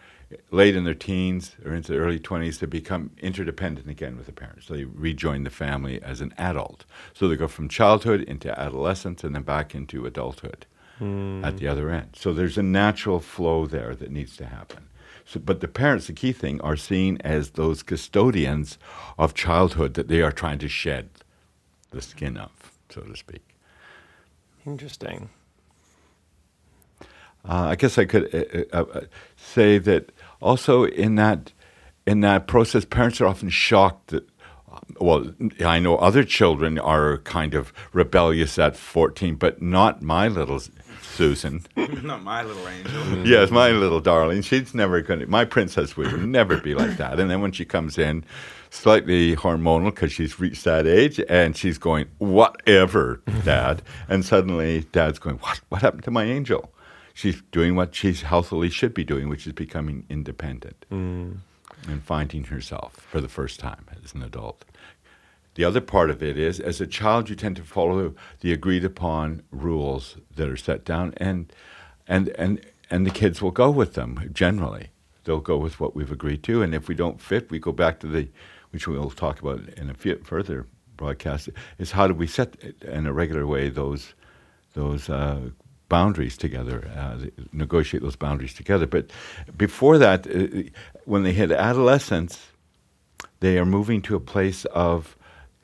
late 0.51 0.75
in 0.75 0.83
their 0.83 0.93
teens 0.93 1.55
or 1.65 1.73
into 1.73 1.91
their 1.91 2.01
early 2.01 2.19
20s, 2.19 2.59
they 2.59 2.67
become 2.67 3.11
interdependent 3.17 3.89
again 3.89 4.15
with 4.15 4.27
the 4.27 4.31
parents. 4.31 4.67
So 4.67 4.75
they 4.75 4.83
rejoin 4.83 5.43
the 5.43 5.49
family 5.49 6.01
as 6.03 6.21
an 6.21 6.33
adult. 6.37 6.85
So 7.13 7.27
they 7.27 7.35
go 7.35 7.47
from 7.47 7.67
childhood 7.67 8.21
into 8.21 8.57
adolescence 8.59 9.23
and 9.23 9.33
then 9.33 9.41
back 9.41 9.73
into 9.73 10.05
adulthood 10.05 10.67
mm. 10.99 11.43
at 11.43 11.57
the 11.57 11.67
other 11.67 11.89
end. 11.89 12.09
So 12.15 12.33
there's 12.33 12.57
a 12.57 12.63
natural 12.63 13.19
flow 13.19 13.65
there 13.65 13.95
that 13.95 14.11
needs 14.11 14.37
to 14.37 14.45
happen. 14.45 14.88
So, 15.29 15.39
but 15.39 15.59
the 15.59 15.67
parents, 15.67 16.07
the 16.07 16.13
key 16.13 16.31
thing, 16.31 16.59
are 16.61 16.75
seen 16.75 17.19
as 17.23 17.51
those 17.51 17.83
custodians 17.83 18.79
of 19.19 19.35
childhood 19.35 19.93
that 19.93 20.07
they 20.07 20.23
are 20.23 20.31
trying 20.31 20.57
to 20.57 20.67
shed 20.67 21.09
the 21.91 22.01
skin 22.01 22.35
of, 22.35 22.49
so 22.89 23.01
to 23.01 23.15
speak. 23.15 23.43
Interesting. 24.65 25.29
Uh, 27.47 27.69
I 27.69 27.75
guess 27.75 27.99
I 27.99 28.05
could 28.05 28.33
uh, 28.33 28.75
uh, 28.75 28.85
uh, 28.91 29.01
say 29.37 29.77
that 29.77 30.11
also 30.41 30.85
in 30.85 31.13
that 31.15 31.53
in 32.07 32.21
that 32.21 32.47
process, 32.47 32.83
parents 32.83 33.21
are 33.21 33.27
often 33.27 33.49
shocked 33.49 34.07
that. 34.07 34.27
Well, 34.99 35.33
I 35.59 35.79
know 35.79 35.97
other 35.97 36.23
children 36.23 36.79
are 36.79 37.17
kind 37.19 37.53
of 37.53 37.73
rebellious 37.91 38.57
at 38.57 38.75
14, 38.75 39.35
but 39.35 39.61
not 39.61 40.01
my 40.01 40.27
little 40.27 40.61
Susan. 41.23 41.61
Not 42.03 42.23
my 42.23 42.43
little 42.43 42.65
angel. 42.65 43.27
yes, 43.27 43.51
my 43.51 43.71
little 43.71 43.99
darling. 43.99 44.41
She's 44.41 44.73
never 44.73 45.01
going 45.01 45.19
to, 45.19 45.27
my 45.27 45.43
princess 45.43 45.97
would 45.97 46.17
never 46.25 46.61
be 46.61 46.73
like 46.75 46.95
that. 46.95 47.19
And 47.19 47.29
then 47.29 47.41
when 47.41 47.51
she 47.51 47.65
comes 47.65 47.97
in, 47.97 48.23
slightly 48.69 49.35
hormonal 49.35 49.93
because 49.93 50.13
she's 50.13 50.39
reached 50.39 50.63
that 50.63 50.87
age 50.87 51.19
and 51.27 51.57
she's 51.57 51.77
going, 51.77 52.05
whatever, 52.19 53.21
dad. 53.43 53.81
and 54.07 54.23
suddenly 54.23 54.85
dad's 54.93 55.19
going, 55.19 55.37
what? 55.39 55.59
What 55.67 55.81
happened 55.81 56.03
to 56.05 56.11
my 56.11 56.23
angel? 56.23 56.71
She's 57.13 57.41
doing 57.51 57.75
what 57.75 57.93
she's 57.93 58.21
healthily 58.21 58.69
should 58.69 58.93
be 58.93 59.03
doing, 59.03 59.27
which 59.27 59.45
is 59.45 59.51
becoming 59.51 60.05
independent 60.09 60.85
Mm. 60.89 61.39
and 61.87 62.01
finding 62.03 62.45
herself 62.45 62.93
for 63.11 63.19
the 63.19 63.27
first 63.27 63.59
time 63.59 63.83
as 64.05 64.13
an 64.13 64.23
adult. 64.23 64.63
The 65.59 65.65
other 65.65 65.81
part 65.81 66.09
of 66.09 66.23
it 66.23 66.39
is, 66.39 66.61
as 66.61 66.79
a 66.79 66.87
child, 66.87 67.29
you 67.29 67.35
tend 67.35 67.57
to 67.57 67.63
follow 67.63 68.15
the 68.39 68.53
agreed 68.53 68.85
upon 68.85 69.43
rules 69.51 70.15
that 70.37 70.47
are 70.47 70.55
set 70.55 70.85
down, 70.85 71.13
and 71.17 71.51
and 72.07 72.29
and 72.39 72.65
and 72.89 73.05
the 73.05 73.11
kids 73.11 73.41
will 73.41 73.51
go 73.51 73.69
with 73.69 73.93
them. 73.93 74.29
Generally, 74.31 74.87
they'll 75.25 75.41
go 75.41 75.57
with 75.57 75.77
what 75.77 75.97
we've 75.97 76.13
agreed 76.13 76.43
to, 76.43 76.61
and 76.61 76.73
if 76.73 76.87
we 76.87 76.95
don't 76.95 77.19
fit, 77.19 77.51
we 77.51 77.59
go 77.59 77.73
back 77.73 77.99
to 77.99 78.07
the, 78.07 78.29
which 78.69 78.87
we'll 78.87 79.09
talk 79.09 79.41
about 79.41 79.67
in 79.75 79.89
a 79.89 79.93
few 79.93 80.15
further 80.23 80.65
broadcast. 80.95 81.49
Is 81.77 81.91
how 81.91 82.07
do 82.07 82.13
we 82.13 82.25
set 82.25 82.55
in 82.81 83.05
a 83.05 83.11
regular 83.11 83.45
way 83.45 83.67
those 83.67 84.13
those 84.75 85.09
uh, 85.09 85.49
boundaries 85.89 86.37
together, 86.37 86.89
uh, 86.95 87.17
negotiate 87.51 88.01
those 88.01 88.15
boundaries 88.15 88.53
together. 88.53 88.87
But 88.87 89.11
before 89.57 89.97
that, 89.97 90.25
uh, 90.25 90.69
when 91.03 91.23
they 91.23 91.33
hit 91.33 91.51
adolescence, 91.51 92.47
they 93.41 93.57
are 93.57 93.65
moving 93.65 94.01
to 94.03 94.15
a 94.15 94.21
place 94.21 94.63
of 94.63 95.17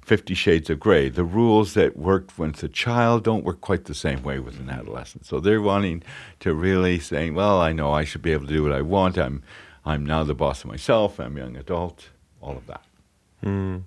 Fifty 0.05 0.35
Shades 0.35 0.69
of 0.69 0.79
Grey. 0.79 1.09
The 1.09 1.23
rules 1.23 1.73
that 1.73 1.97
worked 1.97 2.37
when 2.37 2.51
it's 2.51 2.61
a 2.61 2.69
child 2.69 3.23
don't 3.23 3.43
work 3.43 3.59
quite 3.59 3.85
the 3.85 3.95
same 3.95 4.21
way 4.21 4.37
with 4.37 4.59
an 4.59 4.69
adolescent. 4.69 5.25
So 5.25 5.39
they're 5.39 5.63
wanting 5.63 6.03
to 6.41 6.53
really 6.53 6.99
saying, 6.99 7.33
"Well, 7.33 7.59
I 7.59 7.71
know 7.73 7.91
I 7.91 8.03
should 8.03 8.21
be 8.21 8.31
able 8.31 8.45
to 8.45 8.53
do 8.53 8.61
what 8.61 8.71
I 8.71 8.81
want. 8.81 9.17
I'm, 9.17 9.41
I'm 9.83 10.05
now 10.05 10.23
the 10.23 10.35
boss 10.35 10.63
of 10.63 10.69
myself. 10.69 11.19
I'm 11.19 11.35
a 11.35 11.39
young 11.39 11.57
adult. 11.57 12.09
All 12.39 12.55
of 12.55 12.67
that." 12.67 12.83
Hmm. 13.41 13.77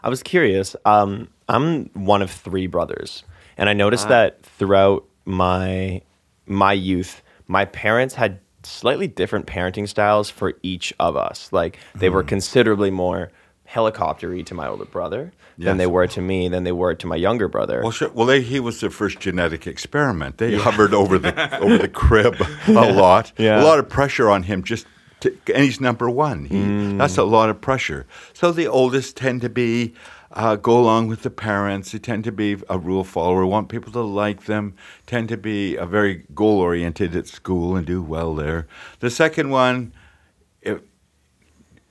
I 0.00 0.08
was 0.08 0.22
curious. 0.22 0.76
Um, 0.84 1.28
I'm 1.48 1.86
one 1.86 2.22
of 2.22 2.30
three 2.30 2.68
brothers, 2.68 3.24
and 3.56 3.68
I 3.68 3.72
noticed 3.72 4.06
ah. 4.06 4.10
that 4.10 4.42
throughout 4.44 5.08
my 5.24 6.02
my 6.46 6.72
youth, 6.72 7.20
my 7.48 7.64
parents 7.64 8.14
had 8.14 8.38
slightly 8.62 9.08
different 9.08 9.48
parenting 9.48 9.88
styles 9.88 10.30
for 10.30 10.54
each 10.62 10.94
of 11.00 11.16
us. 11.16 11.52
Like 11.52 11.80
they 11.96 12.10
were 12.10 12.22
hmm. 12.22 12.28
considerably 12.28 12.92
more 12.92 13.32
helicoptery 13.72 14.44
to 14.46 14.54
my 14.54 14.66
older 14.66 14.84
brother 14.84 15.32
than 15.58 15.76
they 15.76 15.86
were 15.86 16.06
to 16.06 16.20
me, 16.22 16.48
than 16.48 16.64
they 16.64 16.72
were 16.72 16.94
to 16.94 17.06
my 17.06 17.16
younger 17.16 17.48
brother. 17.48 17.82
Well, 17.82 17.90
sure. 17.90 18.08
Well, 18.10 18.26
they, 18.26 18.40
he 18.40 18.60
was 18.60 18.80
the 18.80 18.90
first 18.90 19.18
genetic 19.20 19.66
experiment. 19.66 20.38
They 20.38 20.56
hovered 20.56 20.94
over 20.94 21.18
the 21.18 21.58
over 21.60 21.78
the 21.78 21.88
crib 21.88 22.36
a 22.66 22.92
lot. 22.92 23.32
Yeah. 23.36 23.62
A 23.62 23.64
lot 23.64 23.78
of 23.78 23.88
pressure 23.88 24.30
on 24.30 24.44
him. 24.44 24.62
Just 24.62 24.86
to, 25.20 25.36
and 25.54 25.64
he's 25.64 25.80
number 25.80 26.08
one. 26.08 26.44
He, 26.44 26.96
That's 26.96 27.18
a 27.18 27.24
lot 27.24 27.50
of 27.50 27.60
pressure. 27.60 28.06
So 28.32 28.52
the 28.52 28.68
oldest 28.68 29.16
tend 29.16 29.40
to 29.42 29.48
be 29.48 29.94
uh, 30.32 30.56
go 30.56 30.78
along 30.78 31.08
with 31.08 31.22
the 31.22 31.30
parents. 31.30 31.92
They 31.92 31.98
tend 31.98 32.24
to 32.24 32.32
be 32.32 32.56
a 32.68 32.78
rule 32.78 33.04
follower. 33.04 33.44
Want 33.44 33.68
people 33.68 33.92
to 33.92 34.00
like 34.00 34.44
them. 34.44 34.74
Tend 35.06 35.28
to 35.30 35.36
be 35.36 35.76
a 35.76 35.86
very 35.86 36.24
goal 36.34 36.60
oriented 36.60 37.16
at 37.16 37.26
school 37.26 37.74
and 37.76 37.86
do 37.86 38.02
well 38.02 38.34
there. 38.34 38.66
The 39.00 39.10
second 39.10 39.50
one. 39.50 39.92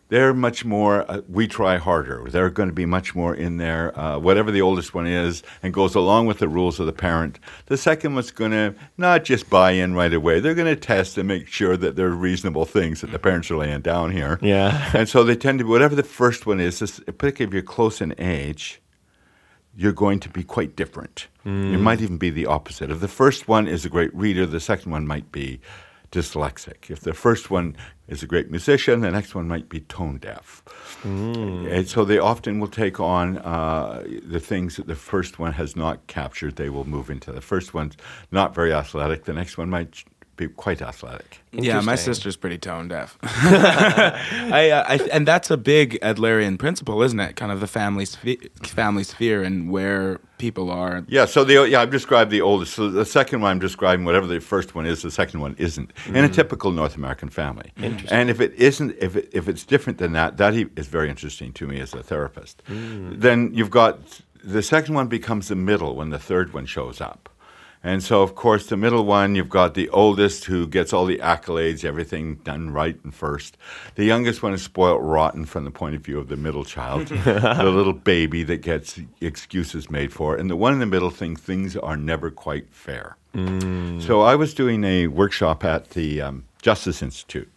They're 0.10 0.34
much 0.34 0.64
more 0.64 1.10
uh, 1.12 1.22
we 1.28 1.48
try 1.48 1.78
harder 1.78 2.26
they're 2.30 2.50
going 2.50 2.70
to 2.70 2.76
be 2.76 2.86
much 2.86 3.14
more 3.14 3.36
in 3.36 3.58
there 3.58 3.98
uh, 4.00 4.18
whatever 4.18 4.52
the 4.52 4.62
oldest 4.62 4.94
one 4.94 5.06
is 5.06 5.44
and 5.62 5.74
goes 5.74 5.96
along 5.96 6.28
with 6.28 6.40
the 6.40 6.48
rules 6.48 6.80
of 6.80 6.86
the 6.86 6.94
parent 6.94 7.40
the 7.66 7.76
second 7.78 8.16
one's 8.16 8.32
going 8.32 8.52
to 8.52 8.74
not 8.98 9.26
just 9.26 9.50
buy 9.50 9.72
in 9.72 9.94
right 9.96 10.14
away 10.14 10.40
they're 10.40 10.56
going 10.56 10.74
to 10.74 10.80
test 10.80 11.18
and 11.18 11.28
make 11.28 11.48
sure 11.48 11.76
that 11.76 11.96
they're 11.98 12.10
reasonable 12.12 12.64
things 12.66 13.02
that 13.02 13.12
the 13.12 13.20
parents 13.20 13.52
are 13.52 13.58
laying 13.58 13.82
down 13.82 14.12
here 14.12 14.40
Yeah. 14.42 14.92
and 14.94 15.10
so 15.10 15.24
they 15.26 15.36
tend 15.36 15.60
to 15.60 15.66
be 15.66 15.70
whatever 15.72 15.96
the 15.96 16.04
first 16.04 16.46
one 16.46 16.60
is 16.62 16.80
particularly 17.18 17.50
if 17.50 17.54
you're 17.54 17.62
close 17.76 18.00
in 18.00 18.16
age 18.18 18.82
you're 19.80 19.94
going 19.94 20.20
to 20.20 20.30
be 20.30 20.44
quite 20.44 20.76
different. 20.76 21.28
It 21.46 21.78
might 21.80 22.02
even 22.02 22.18
be 22.18 22.32
the 22.32 22.48
opposite. 22.48 22.90
If 22.90 23.00
the 23.00 23.08
first 23.08 23.48
one 23.48 23.68
is 23.68 23.86
a 23.86 23.90
great 23.90 24.12
reader, 24.16 24.48
the 24.48 24.60
second 24.60 24.92
one 24.92 25.06
might 25.06 25.32
be 25.32 25.60
dyslexic. 26.12 26.90
If 26.90 27.02
the 27.02 27.14
first 27.14 27.50
one 27.52 27.76
is 28.08 28.24
a 28.24 28.28
great 28.28 28.50
musician, 28.50 29.02
the 29.02 29.12
next 29.12 29.36
one 29.36 29.48
might 29.48 29.70
be 29.70 29.82
tone 29.82 30.18
deaf. 30.18 30.64
And 31.68 31.88
so 31.88 32.06
they 32.06 32.18
often 32.20 32.60
will 32.60 32.70
take 32.70 33.00
on 33.00 33.38
uh, 33.40 34.04
the 34.24 34.40
things 34.40 34.78
that 34.78 34.88
the 34.88 34.96
first 34.96 35.40
one 35.40 35.54
has 35.54 35.76
not 35.76 36.08
captured. 36.08 36.56
They 36.56 36.70
will 36.70 36.86
move 36.86 37.10
into 37.10 37.32
the 37.32 37.42
first 37.42 37.74
one's 37.74 37.98
not 38.32 38.56
very 38.56 38.74
athletic. 38.74 39.26
The 39.26 39.34
next 39.34 39.58
one 39.58 39.70
might 39.70 40.04
be 40.38 40.48
quite 40.48 40.82
athletic. 40.82 41.40
Yeah, 41.52 41.82
my 41.82 41.96
sister's 41.96 42.36
pretty 42.36 42.58
tone 42.58 42.88
deaf. 42.88 43.18
I, 43.24 44.70
uh, 44.72 44.86
I, 44.88 44.96
and 45.12 45.28
that's 45.28 45.50
a 45.50 45.58
big 45.58 46.00
Adlerian 46.02 46.58
principle, 46.60 47.02
isn't 47.02 47.20
it? 47.20 47.36
Kind 47.36 47.52
of 47.52 47.60
the 47.60 47.68
family 47.68 48.06
sphe- 48.06 48.50
family 48.66 49.04
sphere 49.04 49.44
and 49.44 49.72
where 49.72 50.20
people 50.38 50.70
are. 50.70 51.04
Yeah, 51.08 51.26
so 51.26 51.44
the 51.44 51.68
yeah, 51.68 51.82
I've 51.82 51.90
described 51.90 52.32
the 52.32 52.42
oldest. 52.42 52.76
So 52.76 52.90
the 52.90 53.06
second 53.06 53.42
one 53.42 53.52
I'm 53.52 53.60
describing 53.60 54.06
whatever 54.06 54.28
the 54.28 54.40
first 54.40 54.76
one 54.76 54.86
is, 54.86 55.02
the 55.02 55.12
second 55.12 55.42
one 55.42 55.56
isn't 55.58 55.92
in 56.08 56.24
a 56.24 56.30
typical 56.30 56.72
North 56.72 56.96
American 56.96 57.30
family. 57.30 57.74
Interesting. 57.78 58.10
And 58.12 58.30
if 58.30 58.40
it 58.40 58.54
isn't, 58.54 58.96
if 59.00 59.16
it, 59.16 59.30
if 59.34 59.48
it's 59.48 59.66
different 59.66 59.98
than 59.98 60.14
that, 60.14 60.38
that 60.38 60.54
is 60.54 60.88
very 60.88 61.10
interesting 61.10 61.52
to 61.54 61.68
me 61.68 61.80
as 61.80 61.94
a 61.94 62.04
therapist. 62.04 62.62
Then 62.68 63.52
you've 63.54 63.72
got 63.72 64.22
the 64.44 64.62
second 64.62 64.94
one 64.94 65.08
becomes 65.08 65.48
the 65.48 65.56
middle 65.56 65.96
when 65.96 66.10
the 66.10 66.20
third 66.20 66.54
one 66.54 66.66
shows 66.66 67.02
up. 67.02 67.30
And 67.84 68.04
so, 68.04 68.22
of 68.22 68.36
course, 68.36 68.68
the 68.68 68.76
middle 68.78 69.06
one, 69.06 69.36
you've 69.36 69.50
got 69.50 69.74
the 69.74 69.88
oldest 69.90 70.46
who 70.46 70.68
gets 70.68 70.92
all 70.94 71.06
the 71.06 71.20
accolades, 71.20 71.86
everything 71.86 72.36
done 72.38 72.72
right 72.72 72.98
and 73.04 73.14
first. 73.14 73.56
The 73.96 74.04
youngest 74.04 74.42
one 74.44 74.54
is 74.54 74.64
spoiled 74.64 75.04
rotten 75.04 75.46
from 75.46 75.64
the 75.64 75.72
point 75.72 75.96
of 75.96 76.02
view 76.02 76.20
of 76.20 76.28
the 76.28 76.38
middle 76.38 76.66
child, 76.66 77.08
the 77.08 77.72
little 77.72 77.94
baby 77.94 78.44
that 78.44 78.62
gets 78.62 79.00
excuses 79.22 79.90
made 79.90 80.12
for. 80.12 80.36
And 80.36 80.50
the 80.50 80.56
one 80.56 80.74
in 80.74 80.80
the 80.80 80.86
middle 80.86 81.12
thinks 81.12 81.42
things 81.42 81.78
are 81.78 81.96
never 81.96 82.32
quite 82.32 82.74
fair. 82.74 83.16
So 84.02 84.22
I 84.22 84.36
was 84.36 84.56
doing 84.56 84.84
a 84.84 85.08
workshop 85.08 85.64
at 85.64 85.92
the 85.92 86.22
um, 86.22 86.46
Justice 86.62 87.04
Institute. 87.04 87.52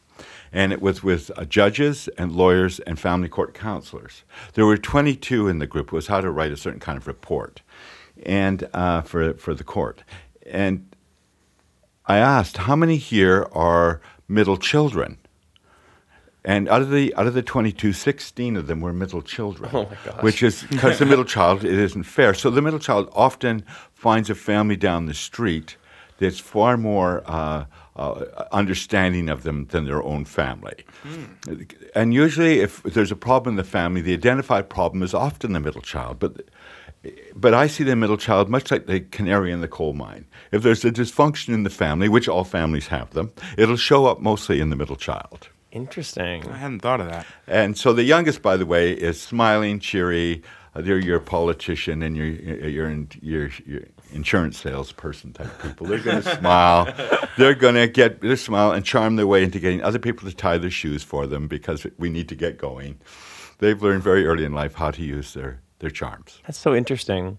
And 0.52 0.72
it 0.72 0.83
was 0.83 1.02
with 1.02 1.30
uh, 1.38 1.44
judges 1.44 2.09
and 2.18 2.33
lawyers 2.33 2.80
and 2.80 2.98
family 2.98 3.28
court 3.28 3.54
counselors. 3.54 4.24
There 4.54 4.66
were 4.66 4.76
22 4.76 5.48
in 5.48 5.59
the 5.61 5.66
group. 5.66 5.87
It 5.87 5.92
was 5.92 6.09
how 6.09 6.20
to 6.20 6.30
write 6.30 6.50
a 6.52 6.56
certain 6.56 6.80
kind 6.80 6.98
of 6.98 7.06
report, 7.06 7.62
and 8.24 8.68
uh, 8.72 9.02
for 9.02 9.35
for 9.35 9.54
the 9.54 9.64
court. 9.64 10.02
And 10.46 10.94
I 12.06 12.18
asked, 12.18 12.56
how 12.56 12.76
many 12.76 12.96
here 12.96 13.46
are 13.52 14.00
middle 14.28 14.56
children? 14.56 15.18
And 16.44 16.68
out 16.68 16.80
of 16.80 16.90
the 16.90 17.14
out 17.16 17.26
of 17.26 17.35
the 17.35 17.42
22, 17.42 17.92
16 17.92 18.56
of 18.56 18.66
them 18.66 18.80
were 18.80 18.92
middle 18.92 19.22
children. 19.22 19.70
Oh 19.72 19.85
my 19.85 19.96
gosh. 20.04 20.22
Which 20.22 20.42
is 20.42 20.62
because 20.62 20.98
the 20.98 21.06
middle 21.06 21.24
child 21.24 21.64
it 21.64 21.78
isn't 21.78 22.04
fair. 22.04 22.33
So 22.35 22.50
the 22.50 22.62
middle 22.62 22.78
child 22.78 23.11
often 23.12 23.64
finds 23.92 24.30
a 24.30 24.35
family 24.35 24.76
down 24.76 25.06
the 25.06 25.14
street 25.14 25.76
that's 26.18 26.38
far 26.38 26.76
more 26.76 27.22
uh, 27.26 27.64
uh, 27.96 28.24
understanding 28.52 29.28
of 29.28 29.42
them 29.42 29.66
than 29.66 29.85
their 29.87 30.02
own 30.02 30.24
family. 30.24 30.85
And 31.94 32.14
usually, 32.14 32.61
if 32.61 32.83
there's 32.83 33.11
a 33.11 33.16
problem 33.16 33.54
in 33.54 33.56
the 33.56 33.64
family, 33.64 34.00
the 34.00 34.12
identified 34.12 34.68
problem 34.68 35.02
is 35.02 35.14
often 35.14 35.52
the 35.52 35.61
middle 35.61 35.80
child. 35.80 36.18
But 36.18 36.48
but 37.34 37.54
I 37.54 37.66
see 37.66 37.84
the 37.84 37.96
middle 37.96 38.16
child 38.16 38.48
much 38.48 38.70
like 38.70 38.86
the 38.86 39.00
canary 39.00 39.52
in 39.52 39.60
the 39.60 39.68
coal 39.68 39.94
mine. 39.94 40.26
If 40.52 40.62
there's 40.62 40.84
a 40.84 40.90
dysfunction 40.90 41.54
in 41.54 41.62
the 41.62 41.70
family, 41.70 42.08
which 42.08 42.28
all 42.28 42.44
families 42.44 42.88
have 42.88 43.10
them, 43.10 43.32
it'll 43.56 43.76
show 43.76 44.06
up 44.06 44.20
mostly 44.20 44.60
in 44.60 44.70
the 44.70 44.76
middle 44.76 44.96
child. 44.96 45.48
Interesting. 45.72 46.46
I 46.48 46.56
hadn't 46.56 46.80
thought 46.80 47.00
of 47.00 47.08
that. 47.08 47.26
And 47.46 47.78
so 47.78 47.92
the 47.92 48.02
youngest, 48.02 48.42
by 48.42 48.56
the 48.56 48.66
way, 48.66 48.92
is 48.92 49.20
smiling, 49.20 49.78
cheery. 49.78 50.42
Uh, 50.74 50.82
they're 50.82 50.98
your 50.98 51.20
politician 51.20 52.02
and 52.02 52.16
your 52.16 52.26
your 52.26 52.90
your, 53.20 53.50
your 53.66 53.82
insurance 54.12 54.58
salesperson 54.58 55.32
type 55.32 55.50
people. 55.62 55.86
They're 55.86 56.00
going 56.00 56.22
to 56.22 56.36
smile. 56.36 56.92
They're 57.38 57.54
going 57.54 57.76
to 57.76 57.88
get 57.88 58.20
their 58.20 58.36
smile 58.36 58.72
and 58.72 58.84
charm 58.84 59.16
their 59.16 59.26
way 59.26 59.42
into 59.42 59.58
getting 59.60 59.82
other 59.82 59.98
people 59.98 60.28
to 60.28 60.34
tie 60.34 60.58
their 60.58 60.70
shoes 60.70 61.02
for 61.02 61.26
them 61.26 61.48
because 61.48 61.86
we 61.98 62.10
need 62.10 62.28
to 62.28 62.36
get 62.36 62.58
going. 62.58 63.00
They've 63.58 63.80
learned 63.80 64.02
very 64.02 64.26
early 64.26 64.44
in 64.44 64.52
life 64.52 64.74
how 64.74 64.90
to 64.90 65.02
use 65.02 65.34
their 65.34 65.60
their 65.80 65.90
charms. 65.90 66.40
That's 66.46 66.58
so 66.58 66.74
interesting. 66.74 67.38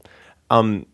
Um, 0.49 0.86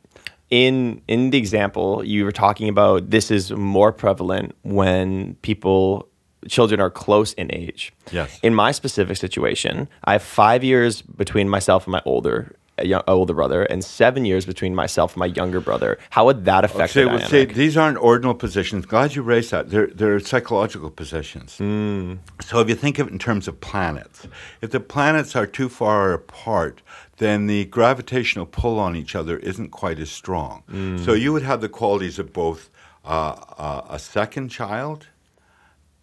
in 0.49 1.01
in 1.07 1.31
the 1.31 1.37
example 1.37 2.03
you 2.05 2.23
were 2.23 2.31
talking 2.31 2.69
about, 2.69 3.09
this 3.09 3.31
is 3.31 3.51
more 3.51 3.91
prevalent 3.91 4.55
when 4.63 5.35
people 5.41 6.07
children 6.47 6.79
are 6.79 6.89
close 6.89 7.33
in 7.33 7.53
age. 7.53 7.93
Yes. 8.11 8.39
In 8.41 8.53
my 8.53 8.71
specific 8.71 9.17
situation, 9.17 9.89
I 10.05 10.13
have 10.13 10.23
five 10.23 10.63
years 10.63 11.01
between 11.01 11.49
myself 11.49 11.85
and 11.85 11.91
my 11.91 12.01
older 12.05 12.55
young, 12.83 13.01
older 13.07 13.33
brother, 13.33 13.63
and 13.63 13.83
seven 13.83 14.25
years 14.25 14.45
between 14.45 14.75
myself 14.75 15.13
and 15.13 15.19
my 15.19 15.25
younger 15.25 15.59
brother. 15.59 15.97
How 16.09 16.25
would 16.25 16.45
that 16.45 16.63
affect 16.63 16.93
Say, 16.93 17.03
the 17.03 17.09
well, 17.09 17.19
say, 17.19 17.45
these 17.45 17.77
aren't 17.77 17.97
ordinal 17.97 18.33
positions. 18.35 18.85
Glad 18.85 19.15
you 19.15 19.23
raised 19.23 19.51
that. 19.51 19.69
They're, 19.69 19.87
they're 19.87 20.19
psychological 20.19 20.91
positions. 20.91 21.57
Hmm. 21.57 22.15
So 22.41 22.59
if 22.59 22.69
you 22.69 22.75
think 22.75 22.99
of 22.99 23.07
it 23.07 23.13
in 23.13 23.19
terms 23.19 23.47
of 23.47 23.59
planets, 23.61 24.27
if 24.61 24.71
the 24.71 24.79
planets 24.79 25.35
are 25.35 25.47
too 25.47 25.69
far 25.69 26.13
apart, 26.13 26.81
then 27.17 27.47
the 27.47 27.65
gravitational 27.65 28.45
pull 28.45 28.79
on 28.79 28.95
each 28.95 29.15
other 29.15 29.37
isn't 29.37 29.69
quite 29.71 29.99
as 29.99 30.09
strong. 30.09 30.63
Hmm. 30.69 30.97
So 30.97 31.13
you 31.13 31.33
would 31.33 31.43
have 31.43 31.61
the 31.61 31.69
qualities 31.69 32.19
of 32.19 32.31
both 32.31 32.69
uh, 33.05 33.35
uh, 33.57 33.81
a 33.89 33.99
second 33.99 34.49
child 34.49 35.07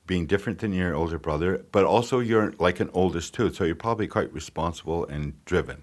being 0.06 0.26
different 0.26 0.58
than 0.58 0.72
your 0.72 0.94
older 0.94 1.18
brother, 1.18 1.64
but 1.72 1.84
also 1.84 2.18
you're 2.18 2.52
like 2.58 2.80
an 2.80 2.90
oldest 2.92 3.32
too. 3.32 3.52
So 3.52 3.64
you're 3.64 3.74
probably 3.74 4.06
quite 4.06 4.32
responsible 4.34 5.06
and 5.06 5.32
driven. 5.46 5.82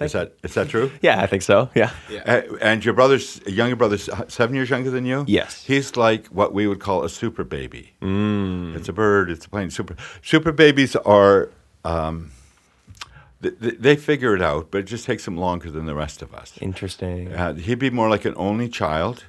is 0.00 0.12
that 0.12 0.34
is 0.42 0.52
that 0.54 0.68
true? 0.68 0.90
yeah, 1.00 1.22
I 1.22 1.26
think 1.26 1.42
so. 1.42 1.70
Yeah. 1.74 1.90
Uh, 2.26 2.42
and 2.60 2.84
your 2.84 2.92
brother's 2.92 3.40
younger 3.46 3.76
brother's 3.76 4.10
seven 4.28 4.54
years 4.54 4.68
younger 4.68 4.90
than 4.90 5.06
you. 5.06 5.24
Yes. 5.26 5.64
he's 5.64 5.96
like 5.96 6.26
what 6.26 6.52
we 6.52 6.66
would 6.66 6.80
call 6.80 7.04
a 7.04 7.08
super 7.08 7.44
baby. 7.44 7.94
Mm. 8.02 8.76
It's 8.76 8.88
a 8.90 8.92
bird. 8.92 9.30
It's 9.30 9.46
a 9.46 9.48
plane. 9.48 9.70
Super 9.70 9.96
super 10.22 10.52
babies 10.52 10.96
are. 10.96 11.50
Um, 11.86 12.16
th- 12.18 12.30
th- 12.32 12.43
they 13.60 13.96
figure 13.96 14.34
it 14.34 14.42
out, 14.42 14.70
but 14.70 14.78
it 14.78 14.84
just 14.84 15.06
takes 15.06 15.24
them 15.24 15.36
longer 15.36 15.70
than 15.70 15.86
the 15.86 15.94
rest 15.94 16.22
of 16.22 16.34
us. 16.34 16.56
Interesting. 16.60 17.32
Uh, 17.32 17.54
he'd 17.54 17.78
be 17.78 17.90
more 17.90 18.08
like 18.08 18.24
an 18.24 18.34
only 18.36 18.68
child, 18.68 19.24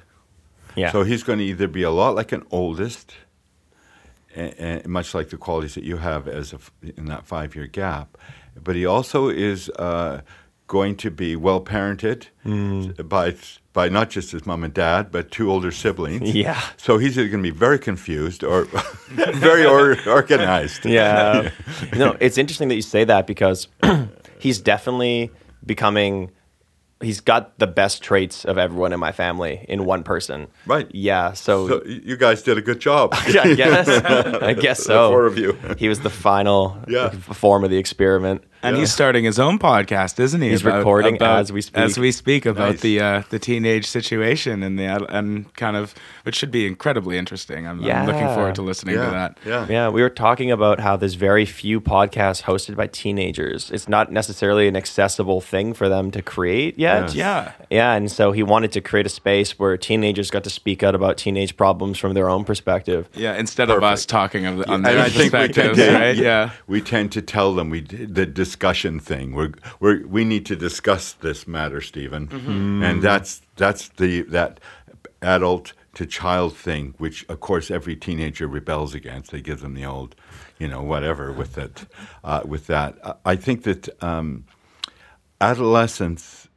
yeah. 0.74 0.92
so 0.92 1.02
he's 1.02 1.22
going 1.22 1.38
to 1.38 1.44
either 1.44 1.68
be 1.68 1.82
a 1.82 1.90
lot 1.90 2.14
like 2.14 2.32
an 2.32 2.44
oldest, 2.50 3.14
and, 4.34 4.86
much 4.86 5.14
like 5.14 5.30
the 5.30 5.36
qualities 5.36 5.74
that 5.74 5.84
you 5.84 5.98
have 5.98 6.28
as 6.28 6.52
a 6.52 6.58
in 6.96 7.06
that 7.06 7.26
five 7.26 7.54
year 7.54 7.66
gap, 7.66 8.18
but 8.62 8.76
he 8.76 8.86
also 8.86 9.28
is 9.28 9.70
uh, 9.70 10.20
going 10.66 10.96
to 10.96 11.10
be 11.10 11.36
well 11.36 11.60
parented 11.60 12.26
mm. 12.44 13.08
by 13.08 13.34
by 13.72 13.88
not 13.90 14.08
just 14.08 14.32
his 14.32 14.46
mom 14.46 14.64
and 14.64 14.72
dad, 14.72 15.12
but 15.12 15.30
two 15.30 15.50
older 15.50 15.70
siblings. 15.70 16.34
Yeah. 16.34 16.60
So 16.78 16.96
he's 16.96 17.18
either 17.18 17.28
going 17.28 17.42
to 17.42 17.52
be 17.52 17.56
very 17.56 17.78
confused 17.78 18.42
or 18.42 18.64
very 19.08 19.66
or, 19.66 19.96
organized. 20.08 20.86
yeah. 20.86 21.50
no, 21.96 22.16
it's 22.20 22.38
interesting 22.38 22.68
that 22.68 22.74
you 22.74 22.82
say 22.82 23.04
that 23.04 23.26
because 23.26 23.68
he's 24.38 24.60
definitely 24.60 25.30
becoming. 25.64 26.30
He's 27.02 27.20
got 27.20 27.58
the 27.58 27.66
best 27.66 28.02
traits 28.02 28.46
of 28.46 28.56
everyone 28.56 28.94
in 28.94 28.98
my 28.98 29.12
family 29.12 29.66
in 29.68 29.84
one 29.84 30.02
person. 30.02 30.46
Right. 30.64 30.88
Yeah. 30.94 31.34
So, 31.34 31.68
So 31.68 31.84
you 31.84 32.16
guys 32.16 32.40
did 32.42 32.56
a 32.56 32.62
good 32.62 32.80
job. 32.80 33.10
I 33.14 33.52
guess. 33.52 33.86
I 33.86 34.54
guess 34.54 34.78
The 34.78 34.84
so. 34.84 35.10
four 35.10 35.26
of 35.26 35.36
you. 35.36 35.52
He 35.76 35.90
was 35.90 36.00
the 36.00 36.08
final 36.08 36.78
Yeah. 36.88 37.10
form 37.10 37.64
of 37.64 37.70
the 37.70 37.76
experiment. 37.76 38.44
And 38.66 38.76
Yeah. 38.76 38.80
he's 38.80 38.92
starting 38.92 39.24
his 39.24 39.38
own 39.38 39.58
podcast, 39.58 40.18
isn't 40.20 40.40
he? 40.40 40.50
He's 40.50 40.64
recording 40.64 41.20
as 41.22 41.52
we 41.52 41.60
speak. 41.60 41.78
As 41.78 41.98
we 41.98 42.10
speak 42.12 42.46
about 42.46 42.72
Nice. 42.72 42.80
the 42.80 43.00
uh, 43.00 43.22
the 43.30 43.38
teenage 43.38 43.86
situation 43.86 44.62
and 44.62 44.78
the 44.78 45.06
and 45.14 45.52
kind 45.54 45.76
of 45.76 45.94
which 46.24 46.34
should 46.34 46.50
be 46.50 46.66
incredibly 46.66 47.16
interesting. 47.18 47.66
I'm, 47.66 47.84
I'm 47.84 48.06
looking 48.06 48.26
forward 48.34 48.54
to 48.56 48.62
listening 48.62 48.96
yeah. 48.96 49.04
to 49.04 49.10
that. 49.12 49.38
Yeah. 49.46 49.66
Yeah, 49.68 49.88
we 49.90 50.02
were 50.02 50.10
talking 50.10 50.50
about 50.50 50.80
how 50.80 50.96
there's 50.96 51.14
very 51.14 51.44
few 51.46 51.80
podcasts 51.80 52.42
hosted 52.42 52.74
by 52.76 52.88
teenagers. 52.88 53.70
It's 53.70 53.88
not 53.88 54.10
necessarily 54.10 54.66
an 54.68 54.76
accessible 54.76 55.40
thing 55.40 55.72
for 55.74 55.88
them 55.88 56.10
to 56.10 56.22
create 56.22 56.78
yet. 56.78 57.14
Yes. 57.14 57.14
Yeah. 57.14 57.52
Yeah, 57.70 57.92
and 57.94 58.10
so 58.10 58.32
he 58.32 58.42
wanted 58.42 58.72
to 58.72 58.80
create 58.80 59.06
a 59.06 59.10
space 59.10 59.58
where 59.58 59.76
teenagers 59.76 60.30
got 60.30 60.44
to 60.44 60.50
speak 60.50 60.82
out 60.82 60.94
about 60.94 61.16
teenage 61.16 61.56
problems 61.56 61.98
from 61.98 62.14
their 62.14 62.28
own 62.28 62.44
perspective. 62.44 63.08
Yeah, 63.14 63.34
instead 63.36 63.70
of 63.70 63.82
us 63.82 64.06
talking 64.06 64.46
of 64.46 64.58
the, 64.58 64.68
on 64.68 64.76
And 64.76 64.84
their 64.86 64.98
I 65.00 65.08
think 65.08 65.32
we 65.32 65.38
perspectives, 65.48 65.78
right? 65.78 66.16
Yeah. 66.26 66.50
we 66.66 66.80
tend 66.80 67.12
to 67.12 67.22
tell 67.22 67.54
them 67.54 67.70
we 67.70 67.80
d- 67.82 68.04
the 68.06 68.26
discussion 68.60 68.98
thing. 69.00 69.34
We're, 69.34 69.52
we're 69.80 70.06
we 70.06 70.24
need 70.24 70.46
to 70.46 70.56
discuss 70.56 71.12
this 71.12 71.46
matter, 71.46 71.80
Stephen, 71.82 72.28
Mm-hmm. 72.28 72.82
and 72.82 73.02
that's 73.02 73.42
that's 73.56 73.88
the 73.96 74.22
that 74.22 74.60
adult 75.20 75.72
to 75.94 76.06
child 76.06 76.56
thing, 76.56 76.94
which 76.98 77.24
of 77.28 77.40
course 77.40 77.70
every 77.70 77.96
teenager 77.96 78.46
rebels 78.48 78.94
against. 78.94 79.30
They 79.30 79.40
give 79.42 79.60
them 79.60 79.74
the 79.74 79.84
old, 79.84 80.14
you 80.58 80.68
know, 80.68 80.82
whatever 80.82 81.32
with 81.32 81.58
it. 81.58 81.86
Uh, 82.24 82.40
with 82.46 82.66
that, 82.66 82.96
I- 83.26 83.36
think 83.36 83.62
that 83.64 83.88
um, 84.02 84.44
adolescence 85.40 86.48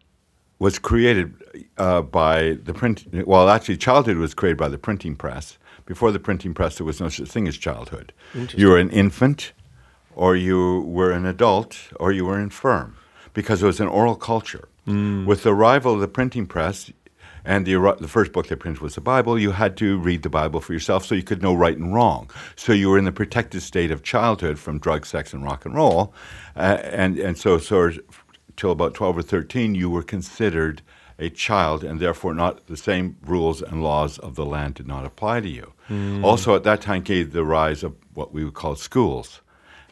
was 0.60 0.80
created 0.80 1.34
uh, 1.78 2.02
by 2.02 2.58
the 2.64 2.74
print. 2.74 3.06
Well, 3.28 3.50
actually, 3.50 3.78
childhood 3.78 4.18
was 4.18 4.34
created 4.34 4.58
by 4.58 4.70
the 4.70 4.78
printing 4.78 5.16
press. 5.16 5.58
Before 5.86 6.12
the 6.12 6.20
printing 6.20 6.54
press, 6.54 6.78
there 6.78 6.86
was 6.86 7.00
no 7.02 7.10
such 7.10 7.30
thing 7.30 7.48
as 7.48 7.58
childhood. 7.58 8.14
You 8.56 8.68
were 8.68 8.78
an 8.78 8.90
infant, 8.92 9.54
or 10.20 10.36
you 10.36 10.82
were 10.82 11.12
an 11.12 11.26
adult, 11.26 11.80
or 11.98 12.12
you 12.12 12.26
were 12.26 12.38
infirm, 12.38 12.94
because 13.34 13.64
it 13.64 13.66
was 13.66 13.80
an 13.80 13.88
oral 13.88 14.18
culture. 14.18 14.68
With 15.26 15.44
the 15.44 15.54
arrival 15.54 15.94
of 15.94 16.02
the 16.02 16.10
printing 16.10 16.46
press, 16.46 16.92
and 17.46 17.66
the, 17.66 17.76
the 18.02 18.08
first 18.10 18.34
book 18.34 18.48
they 18.48 18.56
printed 18.58 18.82
was 18.82 18.96
the 18.96 19.02
Bible, 19.02 19.40
you 19.40 19.52
had 19.52 19.78
to 19.78 19.98
read 19.98 20.24
the 20.24 20.30
Bible 20.30 20.60
for 20.60 20.74
yourself 20.74 21.06
so 21.06 21.16
you 21.16 21.24
could 21.24 21.42
know 21.42 21.54
right 21.54 21.78
and 21.78 21.94
wrong. 21.94 22.30
So 22.58 22.74
you 22.74 22.90
were 22.90 22.98
in 22.98 23.06
the 23.06 23.14
protected 23.14 23.62
state 23.62 23.92
of 23.92 24.04
childhood 24.04 24.60
from 24.60 24.78
drugs, 24.78 25.08
sex, 25.08 25.32
and 25.32 25.42
rock 25.42 25.66
and 25.66 25.74
roll. 25.74 26.14
Uh, 26.54 26.80
and, 26.84 27.18
and 27.18 27.38
so, 27.38 27.58
so 27.58 27.92
till 28.58 28.72
about 28.72 28.94
12 28.96 29.20
or 29.20 29.22
13, 29.22 29.74
you 29.74 29.90
were 29.90 30.04
considered 30.04 30.82
a 31.18 31.30
child, 31.30 31.82
and 31.86 32.02
therefore 32.02 32.34
not 32.34 32.68
the 32.68 32.76
same 32.76 33.16
rules 33.26 33.62
and 33.62 33.82
laws 33.82 34.18
of 34.20 34.36
the 34.36 34.46
land 34.46 34.74
did 34.74 34.88
not 34.88 35.06
apply 35.06 35.40
to 35.40 35.50
you. 35.50 35.72
Also, 36.26 36.56
at 36.56 36.64
that 36.66 36.82
time, 36.82 37.04
gave 37.04 37.32
the 37.32 37.46
rise 37.46 37.84
of 37.84 37.96
what 38.14 38.34
we 38.34 38.44
would 38.44 38.54
call 38.54 38.76
schools 38.76 39.40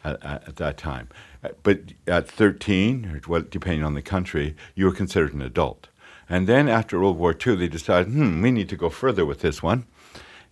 at, 0.04 0.22
at, 0.24 0.48
at 0.48 0.56
that 0.56 0.76
time. 0.76 1.08
Uh, 1.42 1.50
But 1.62 1.78
at 2.06 2.28
13, 2.28 3.06
or 3.06 3.20
what, 3.26 3.50
depending 3.50 3.84
on 3.84 3.94
the 3.94 4.02
country, 4.02 4.54
you 4.74 4.84
were 4.86 4.92
considered 4.92 5.34
an 5.34 5.42
adult. 5.42 5.88
And 6.28 6.46
then 6.46 6.68
after 6.68 6.98
World 7.00 7.18
War 7.18 7.34
II, 7.34 7.56
they 7.56 7.68
decided, 7.68 8.12
hmm, 8.12 8.42
we 8.42 8.50
need 8.50 8.68
to 8.68 8.76
go 8.76 8.90
further 8.90 9.24
with 9.24 9.40
this 9.40 9.62
one. 9.62 9.86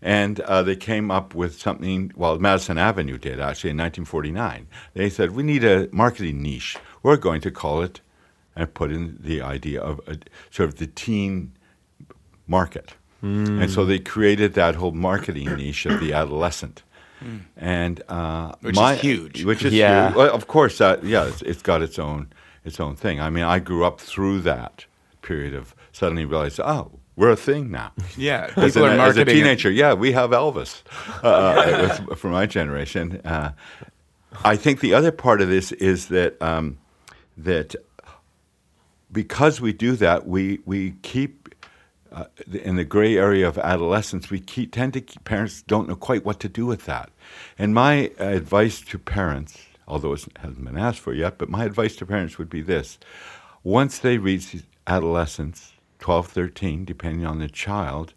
And 0.03 0.41
uh, 0.41 0.63
they 0.63 0.77
came 0.77 1.11
up 1.11 1.35
with 1.35 1.59
something, 1.61 2.13
well, 2.17 2.39
Madison 2.39 2.79
Avenue 2.79 3.19
did 3.19 3.41
actually 3.41 3.71
in 3.71 3.79
1949. 3.79 4.67
They 4.95 5.11
said, 5.11 5.31
we 5.33 5.43
need 5.43 5.65
a 5.65 5.89
marketing 5.91 6.43
niche. 6.43 6.77
We're 7.03 7.17
going 7.17 7.41
to 7.43 7.51
call 7.51 7.83
it, 7.83 8.01
and 8.55 8.73
put 8.73 8.91
in 8.91 9.19
the 9.21 9.43
idea 9.43 9.81
of 9.81 10.01
a, 10.07 10.19
sort 10.51 10.69
of 10.69 10.77
the 10.77 10.87
teen 10.87 11.53
market. 12.47 12.95
And 13.23 13.71
so 13.71 13.85
they 13.85 13.99
created 13.99 14.55
that 14.55 14.77
whole 14.77 14.93
marketing 14.93 15.55
niche 15.57 15.85
of 15.87 15.99
the 16.01 16.13
adolescent. 16.13 16.83
And 17.57 18.03
uh, 18.09 18.53
Which 18.61 18.79
is 18.79 19.01
huge. 19.01 19.45
Which 19.45 19.65
is 19.65 19.73
Yeah. 19.73 20.09
huge. 20.09 20.17
Well, 20.17 20.35
of 20.35 20.47
course, 20.47 20.79
that 20.79 21.03
yeah, 21.05 21.27
it's, 21.27 21.43
it's 21.43 21.63
got 21.63 21.83
its 21.83 21.99
own 21.99 22.29
its 22.65 22.81
own 22.81 22.97
thing. 22.97 23.21
I 23.21 23.31
mean, 23.31 23.45
I 23.45 23.59
grew 23.59 23.85
up 23.85 24.01
through 24.01 24.41
that 24.43 24.87
period 25.23 25.55
of 25.55 25.75
suddenly 25.93 26.25
realizing, 26.25 26.65
oh, 26.65 26.91
we're 27.17 27.31
a 27.31 27.37
thing 27.37 27.71
now. 27.71 27.93
Yeah. 28.17 28.51
As, 28.57 28.75
People 28.75 28.85
an- 28.89 28.99
are 29.01 29.07
as 29.07 29.17
a 29.17 29.21
marketing. 29.21 29.23
it. 29.23 29.41
teenager, 29.41 29.71
yeah, 29.71 29.95
we 29.95 30.13
have 30.13 30.31
Elvis 30.31 30.83
uh, 31.23 31.99
was 32.09 32.19
for 32.19 32.29
my 32.29 32.45
generation. 32.47 33.21
Uh, 33.25 33.53
I 34.45 34.57
think 34.57 34.81
the 34.81 34.93
other 34.95 35.11
part 35.13 35.41
of 35.41 35.49
this 35.49 35.73
is 35.73 36.09
that 36.09 36.41
um, 36.43 36.77
that 37.39 37.75
because 39.13 39.61
we 39.61 39.73
do 39.73 39.97
that, 39.97 40.27
we 40.27 40.61
we 40.67 40.93
keep 41.03 41.46
uh, 42.17 42.25
in 42.51 42.77
the 42.77 42.85
gray 42.85 43.17
area 43.17 43.47
of 43.47 43.59
adolescence. 43.59 44.31
We 44.31 44.41
keep, 44.41 44.73
tend 44.73 44.95
to 44.95 45.01
keep 45.03 45.23
parents 45.25 45.61
don't 45.61 45.89
know 45.89 45.97
quite 45.97 46.25
what 46.25 46.41
to 46.41 46.49
do 46.49 46.65
with 46.65 46.87
that. 46.87 47.11
And 47.59 47.75
my 47.75 48.11
advice 48.19 48.81
to 48.81 48.99
parents, 48.99 49.59
although 49.87 50.15
it 50.15 50.27
hasn't 50.39 50.65
been 50.65 50.79
asked 50.79 51.01
for 51.01 51.13
yet, 51.13 51.37
but 51.37 51.51
my 51.51 51.65
advice 51.65 51.95
to 51.97 52.07
parents 52.07 52.39
would 52.39 52.49
be 52.49 52.63
this: 52.63 52.99
once 53.63 53.99
they 53.99 54.17
reach 54.17 54.57
adolescence, 54.87 55.75
12, 55.99 56.29
13, 56.29 56.85
depending 56.87 57.27
on 57.27 57.39
the 57.39 57.49
child, 57.49 58.15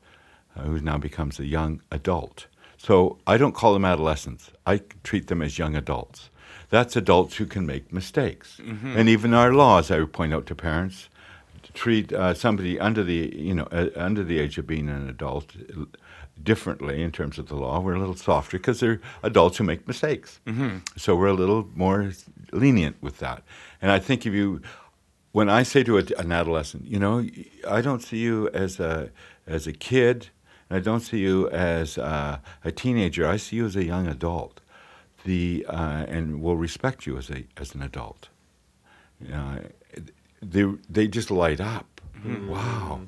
uh, 0.55 0.61
who 0.61 0.79
now 0.79 0.97
becomes 0.97 1.39
a 1.39 1.45
young 1.45 1.81
adult. 1.91 2.47
So 2.77 3.17
I 3.27 3.37
don't 3.37 3.53
call 3.55 3.73
them 3.73 3.83
adolescents. 3.83 4.51
I 4.65 4.81
treat 5.03 5.27
them 5.27 5.41
as 5.41 5.59
young 5.59 5.75
adults. 5.75 6.29
That's 6.69 6.95
adults 6.95 7.35
who 7.35 7.45
can 7.45 7.65
make 7.65 7.91
mistakes. 7.91 8.59
And 8.97 9.09
even 9.09 9.33
our 9.33 9.51
laws, 9.51 9.91
I 9.91 9.99
would 9.99 10.13
point 10.13 10.33
out 10.33 10.45
to 10.45 10.55
parents, 10.55 11.08
treat 11.79 12.11
uh, 12.11 12.33
somebody 12.33 12.77
under 12.77 13.03
the 13.05 13.33
you 13.33 13.53
know 13.53 13.67
uh, 13.71 13.87
under 13.95 14.21
the 14.21 14.37
age 14.37 14.57
of 14.57 14.67
being 14.67 14.89
an 14.89 15.07
adult 15.09 15.55
differently 16.43 17.01
in 17.01 17.11
terms 17.11 17.39
of 17.39 17.47
the 17.47 17.55
law. 17.55 17.79
We're 17.79 17.95
a 17.95 17.99
little 17.99 18.17
softer 18.17 18.57
because 18.57 18.81
they're 18.81 18.99
adults 19.23 19.57
who 19.57 19.63
make 19.63 19.87
mistakes. 19.87 20.39
So 20.97 21.15
we're 21.15 21.27
a 21.27 21.39
little 21.43 21.69
more 21.75 22.11
lenient 22.51 22.97
with 23.01 23.19
that. 23.19 23.43
And 23.81 23.91
I 23.91 23.99
think 23.99 24.25
if 24.25 24.33
you 24.33 24.61
when 25.31 25.49
I 25.49 25.63
say 25.63 25.83
to 25.83 25.97
a, 25.99 26.03
an 26.17 26.31
adolescent, 26.31 26.85
you 26.85 26.99
know, 26.99 27.25
I 27.77 27.79
don't 27.81 28.01
see 28.01 28.17
you 28.17 28.49
as 28.49 28.79
a 28.79 29.09
as 29.47 29.65
a 29.65 29.73
kid, 29.73 30.27
and 30.69 30.77
I 30.79 30.81
don't 30.81 31.01
see 31.09 31.19
you 31.19 31.49
as 31.49 31.97
uh, 31.97 32.39
a 32.65 32.71
teenager. 32.71 33.25
I 33.35 33.37
see 33.37 33.55
you 33.55 33.65
as 33.65 33.77
a 33.77 33.85
young 33.85 34.05
adult, 34.07 34.59
the 35.23 35.65
uh, 35.69 36.15
and 36.15 36.41
will 36.41 36.57
respect 36.57 37.05
you 37.07 37.17
as 37.17 37.29
a 37.29 37.45
as 37.55 37.73
an 37.73 37.81
adult. 37.81 38.27
Uh, 39.33 39.59
they 40.41 40.65
they 40.89 41.07
just 41.07 41.29
light 41.31 41.59
up. 41.61 42.01
Mm-hmm. 42.17 42.49
Wow, 42.49 43.01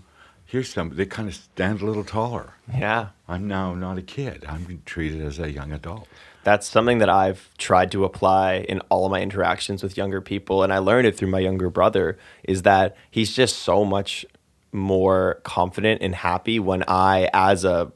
here's 0.45 0.71
some. 0.73 0.95
They 0.95 1.05
kind 1.05 1.27
of 1.27 1.35
stand 1.35 1.81
a 1.81 1.85
little 1.85 2.03
taller. 2.03 2.53
Yeah. 2.73 3.09
I'm 3.27 3.47
now 3.47 3.73
not 3.75 3.97
a 3.97 4.01
kid. 4.01 4.45
I'm 4.47 4.81
treated 4.85 5.21
as 5.21 5.39
a 5.39 5.51
young 5.51 5.71
adult. 5.71 6.07
That's 6.43 6.67
something 6.67 6.97
that 6.99 7.09
I've 7.09 7.49
tried 7.57 7.91
to 7.91 8.03
apply 8.03 8.65
in 8.67 8.79
all 8.89 9.05
of 9.05 9.11
my 9.11 9.21
interactions 9.21 9.83
with 9.83 9.95
younger 9.95 10.21
people, 10.21 10.63
and 10.63 10.73
I 10.73 10.79
learned 10.79 11.07
it 11.07 11.15
through 11.15 11.27
my 11.29 11.39
younger 11.39 11.69
brother. 11.69 12.17
Is 12.43 12.63
that 12.63 12.95
he's 13.11 13.35
just 13.35 13.57
so 13.59 13.85
much 13.85 14.25
more 14.71 15.39
confident 15.43 16.01
and 16.01 16.15
happy 16.15 16.59
when 16.59 16.83
I, 16.87 17.29
as 17.33 17.63
a 17.65 17.91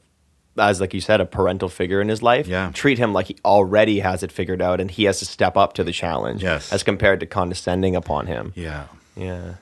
as 0.58 0.80
like 0.80 0.94
you 0.94 1.00
said, 1.02 1.20
a 1.20 1.26
parental 1.26 1.68
figure 1.68 2.00
in 2.00 2.08
his 2.08 2.22
life, 2.22 2.46
Yeah. 2.48 2.70
treat 2.72 2.96
him 2.98 3.12
like 3.12 3.26
he 3.26 3.36
already 3.44 3.98
has 4.00 4.22
it 4.22 4.32
figured 4.32 4.62
out, 4.62 4.80
and 4.80 4.90
he 4.90 5.04
has 5.04 5.18
to 5.18 5.26
step 5.26 5.54
up 5.54 5.74
to 5.74 5.84
the 5.84 5.92
challenge, 5.92 6.42
Yes. 6.42 6.72
as 6.72 6.82
compared 6.82 7.20
to 7.20 7.26
condescending 7.26 7.94
upon 7.94 8.26
him. 8.26 8.52
Yeah. 8.56 8.84
Yeah. 9.16 9.56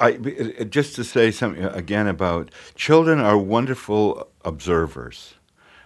I, 0.00 0.12
just 0.70 0.96
to 0.96 1.04
say 1.04 1.30
something 1.30 1.64
again 1.64 2.06
about 2.08 2.50
children 2.74 3.20
are 3.20 3.38
wonderful 3.38 4.28
observers, 4.44 5.34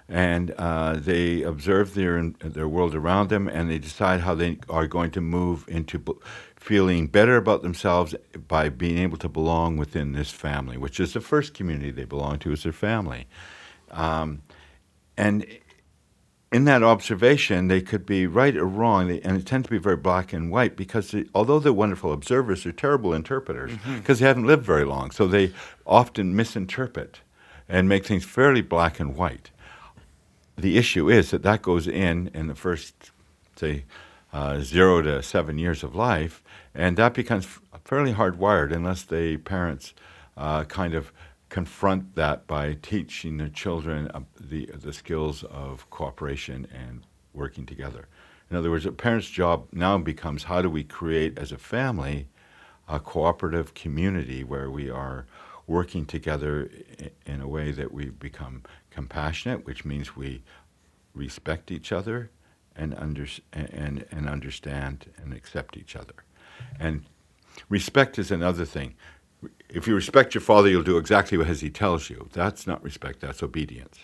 and 0.08 0.52
uh, 0.58 0.94
they 0.96 1.42
observe 1.42 1.94
their 1.94 2.22
their 2.40 2.68
world 2.68 2.94
around 2.94 3.28
them, 3.30 3.48
and 3.48 3.70
they 3.70 3.78
decide 3.78 4.20
how 4.20 4.34
they 4.34 4.58
are 4.68 4.86
going 4.86 5.10
to 5.12 5.20
move 5.20 5.66
into 5.68 5.98
b- 5.98 6.14
feeling 6.56 7.08
better 7.08 7.36
about 7.36 7.62
themselves 7.62 8.14
by 8.48 8.68
being 8.68 8.98
able 8.98 9.18
to 9.18 9.28
belong 9.28 9.76
within 9.78 10.12
this 10.12 10.30
family, 10.30 10.78
which 10.78 11.00
is 11.00 11.14
the 11.14 11.20
first 11.20 11.54
community 11.54 11.90
they 11.90 12.04
belong 12.04 12.38
to, 12.40 12.52
is 12.52 12.64
their 12.64 12.72
family, 12.72 13.26
um, 13.92 14.42
and 15.16 15.46
in 16.52 16.64
that 16.64 16.82
observation, 16.82 17.68
they 17.68 17.80
could 17.80 18.04
be 18.04 18.26
right 18.26 18.54
or 18.56 18.66
wrong, 18.66 19.08
they, 19.08 19.20
and 19.22 19.38
it 19.38 19.46
tends 19.46 19.66
to 19.66 19.70
be 19.70 19.78
very 19.78 19.96
black 19.96 20.34
and 20.34 20.50
white 20.50 20.76
because 20.76 21.10
they, 21.10 21.24
although 21.34 21.58
they're 21.58 21.72
wonderful 21.72 22.12
observers, 22.12 22.64
they're 22.64 22.72
terrible 22.72 23.14
interpreters 23.14 23.72
because 23.96 24.18
they 24.18 24.26
haven't 24.26 24.46
lived 24.46 24.64
very 24.64 24.84
long. 24.84 25.10
So 25.10 25.26
they 25.26 25.52
often 25.86 26.36
misinterpret 26.36 27.20
and 27.68 27.88
make 27.88 28.04
things 28.04 28.24
fairly 28.24 28.60
black 28.60 29.00
and 29.00 29.16
white. 29.16 29.50
The 30.56 30.76
issue 30.76 31.08
is 31.08 31.30
that 31.30 31.42
that 31.42 31.62
goes 31.62 31.88
in 31.88 32.30
in 32.34 32.48
the 32.48 32.54
first, 32.54 33.10
say, 33.56 33.84
uh, 34.32 34.60
zero 34.60 35.00
to 35.00 35.22
seven 35.22 35.56
years 35.58 35.82
of 35.82 35.94
life, 35.94 36.42
and 36.74 36.98
that 36.98 37.14
becomes 37.14 37.46
fairly 37.84 38.12
hardwired 38.12 38.72
unless 38.72 39.02
the 39.04 39.38
parents 39.38 39.94
uh, 40.36 40.64
kind 40.64 40.94
of 40.94 41.12
confront 41.52 42.14
that 42.14 42.46
by 42.46 42.72
teaching 42.80 43.36
their 43.36 43.50
children 43.50 44.10
the 44.40 44.64
the 44.72 44.92
skills 44.92 45.44
of 45.44 45.88
cooperation 45.90 46.66
and 46.72 47.02
working 47.34 47.66
together. 47.66 48.08
In 48.50 48.56
other 48.56 48.70
words, 48.70 48.86
a 48.86 48.92
parent's 48.92 49.28
job 49.28 49.66
now 49.70 49.98
becomes 49.98 50.44
how 50.44 50.62
do 50.62 50.70
we 50.70 50.82
create 50.82 51.38
as 51.38 51.52
a 51.52 51.58
family 51.58 52.26
a 52.88 52.98
cooperative 52.98 53.74
community 53.74 54.42
where 54.42 54.70
we 54.70 54.88
are 54.88 55.26
working 55.66 56.06
together 56.06 56.70
in 57.26 57.42
a 57.42 57.46
way 57.46 57.70
that 57.70 57.92
we 57.92 58.06
become 58.06 58.62
compassionate, 58.90 59.66
which 59.66 59.84
means 59.84 60.16
we 60.16 60.42
respect 61.14 61.70
each 61.70 61.92
other 61.92 62.30
and, 62.74 62.94
under, 62.94 63.26
and, 63.52 64.06
and 64.10 64.26
understand 64.26 65.10
and 65.22 65.34
accept 65.34 65.76
each 65.76 65.96
other. 65.96 66.14
And 66.80 67.04
respect 67.68 68.18
is 68.18 68.30
another 68.30 68.64
thing. 68.64 68.94
If 69.68 69.86
you 69.86 69.94
respect 69.94 70.34
your 70.34 70.42
father, 70.42 70.68
you'll 70.68 70.82
do 70.82 70.98
exactly 70.98 71.42
as 71.44 71.60
he 71.60 71.70
tells 71.70 72.10
you. 72.10 72.28
That's 72.32 72.66
not 72.66 72.82
respect, 72.82 73.20
that's 73.20 73.42
obedience. 73.42 73.98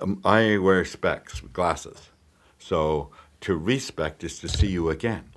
Um, 0.00 0.20
I 0.24 0.58
wear 0.58 0.84
specs, 0.84 1.40
glasses. 1.40 2.10
So 2.58 3.10
to 3.40 3.56
respect 3.56 4.24
is 4.24 4.38
to 4.40 4.48
see 4.48 4.68
you 4.68 4.90
again. 4.90 5.32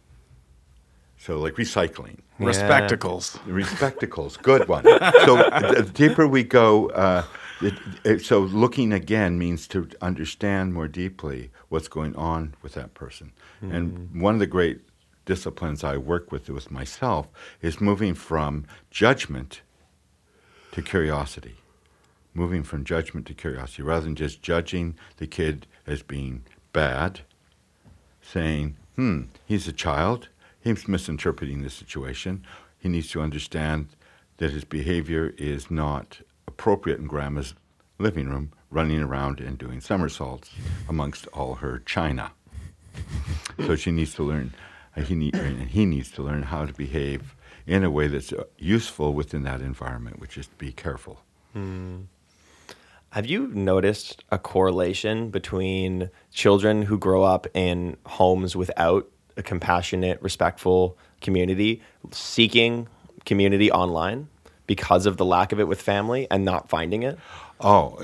So, 1.17 1.39
like 1.39 1.53
recycling. 1.53 2.17
Yeah. 2.39 2.47
Respectacles. 2.47 3.37
Respectacles, 3.45 4.37
good 4.37 4.67
one. 4.67 4.83
so 4.83 5.35
the 5.35 5.89
deeper 5.93 6.27
we 6.27 6.43
go, 6.43 6.89
uh, 6.89 7.23
it, 7.61 7.73
it, 8.03 8.25
so 8.25 8.39
looking 8.39 8.91
again 8.91 9.37
means 9.37 9.67
to 9.67 9.87
understand 10.01 10.73
more 10.73 10.87
deeply 10.87 11.51
what's 11.69 11.87
going 11.87 12.15
on 12.15 12.55
with 12.63 12.73
that 12.73 12.95
person. 12.95 13.33
And 13.61 14.19
one 14.19 14.33
of 14.33 14.39
the 14.39 14.47
great 14.47 14.81
disciplines 15.25 15.83
I 15.83 15.97
work 15.97 16.31
with 16.31 16.49
with 16.49 16.71
myself 16.71 17.31
is 17.61 17.81
moving 17.81 18.13
from 18.13 18.65
judgment 18.89 19.61
to 20.71 20.81
curiosity. 20.81 21.55
Moving 22.33 22.63
from 22.63 22.85
judgment 22.85 23.27
to 23.27 23.33
curiosity, 23.33 23.83
rather 23.83 24.05
than 24.05 24.15
just 24.15 24.41
judging 24.41 24.95
the 25.17 25.27
kid 25.27 25.67
as 25.85 26.01
being 26.01 26.43
bad, 26.71 27.21
saying, 28.21 28.77
hmm, 28.95 29.23
he's 29.45 29.67
a 29.67 29.73
child. 29.73 30.29
He's 30.61 30.87
misinterpreting 30.87 31.61
the 31.61 31.69
situation. 31.69 32.45
He 32.79 32.87
needs 32.87 33.09
to 33.09 33.21
understand 33.21 33.89
that 34.37 34.51
his 34.51 34.63
behavior 34.63 35.33
is 35.37 35.69
not 35.69 36.21
appropriate 36.47 36.99
in 36.99 37.07
grandma's 37.07 37.53
living 37.99 38.29
room, 38.29 38.51
running 38.69 39.01
around 39.01 39.39
and 39.39 39.57
doing 39.57 39.81
somersaults 39.81 40.51
amongst 40.87 41.27
all 41.27 41.55
her 41.55 41.79
china. 41.79 42.31
So 43.65 43.75
she 43.75 43.91
needs 43.91 44.13
to 44.15 44.23
learn, 44.23 44.53
Uh, 44.95 45.01
he, 45.01 45.15
need, 45.15 45.35
and 45.35 45.61
uh, 45.61 45.65
he 45.65 45.85
needs 45.85 46.11
to 46.11 46.21
learn 46.21 46.43
how 46.43 46.65
to 46.65 46.73
behave 46.73 47.35
in 47.65 47.83
a 47.83 47.89
way 47.89 48.07
that's 48.07 48.33
uh, 48.33 48.43
useful 48.57 49.13
within 49.13 49.43
that 49.43 49.61
environment, 49.61 50.19
which 50.19 50.37
is 50.37 50.47
to 50.47 50.55
be 50.55 50.71
careful. 50.71 51.21
Hmm. 51.53 52.01
Have 53.11 53.25
you 53.25 53.47
noticed 53.47 54.23
a 54.31 54.37
correlation 54.37 55.31
between 55.31 56.09
children 56.31 56.83
who 56.83 56.97
grow 56.97 57.23
up 57.23 57.45
in 57.53 57.97
homes 58.05 58.55
without 58.55 59.09
a 59.35 59.43
compassionate, 59.43 60.21
respectful 60.21 60.97
community 61.19 61.81
seeking 62.11 62.87
community 63.25 63.71
online 63.71 64.27
because 64.65 65.05
of 65.05 65.17
the 65.17 65.25
lack 65.25 65.51
of 65.51 65.59
it 65.59 65.67
with 65.67 65.81
family 65.81 66.25
and 66.31 66.45
not 66.45 66.69
finding 66.69 67.03
it? 67.03 67.19
Oh, 67.59 67.99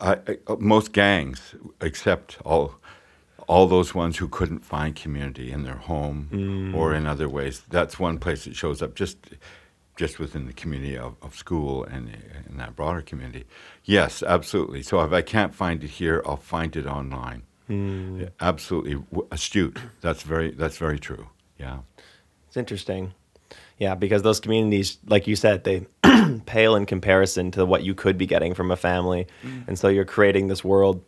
I, 0.00 0.12
I, 0.12 0.38
uh, 0.46 0.56
most 0.58 0.92
gangs, 0.92 1.54
except 1.80 2.38
all, 2.44 2.76
all 3.46 3.66
those 3.66 3.94
ones 3.94 4.16
who 4.16 4.28
couldn't 4.28 4.60
find 4.60 4.94
community 4.96 5.50
in 5.52 5.62
their 5.62 5.76
home 5.76 6.28
mm. 6.32 6.74
or 6.74 6.94
in 6.94 7.06
other 7.06 7.28
ways. 7.28 7.62
That's 7.68 7.98
one 7.98 8.18
place 8.18 8.46
it 8.46 8.56
shows 8.56 8.82
up 8.82 8.94
just, 8.94 9.18
just 9.96 10.18
within 10.18 10.46
the 10.46 10.52
community 10.52 10.96
of, 10.96 11.16
of 11.22 11.36
school 11.36 11.84
and 11.84 12.16
in 12.48 12.56
that 12.56 12.74
broader 12.74 13.02
community. 13.02 13.44
Yes, 13.84 14.22
absolutely. 14.22 14.82
So 14.82 15.00
if 15.02 15.12
I 15.12 15.22
can't 15.22 15.54
find 15.54 15.82
it 15.84 15.90
here, 15.90 16.22
I'll 16.26 16.36
find 16.36 16.74
it 16.76 16.86
online. 16.86 17.42
Yeah, 17.68 18.28
Absolutely 18.40 19.02
astute. 19.32 19.78
That's 20.00 20.22
very 20.22 20.52
that's 20.52 20.78
very 20.78 21.00
true. 21.00 21.28
Yeah. 21.58 21.78
It's 22.46 22.56
interesting. 22.56 23.12
Yeah, 23.78 23.94
because 23.94 24.22
those 24.22 24.40
communities, 24.40 24.98
like 25.06 25.26
you 25.26 25.36
said, 25.36 25.64
they 25.64 25.86
pale 26.46 26.76
in 26.76 26.86
comparison 26.86 27.50
to 27.52 27.66
what 27.66 27.82
you 27.82 27.94
could 27.94 28.16
be 28.16 28.26
getting 28.26 28.54
from 28.54 28.70
a 28.70 28.76
family. 28.76 29.26
Mm. 29.42 29.68
And 29.68 29.78
so 29.78 29.88
you're 29.88 30.04
creating 30.04 30.48
this 30.48 30.64
world 30.64 31.04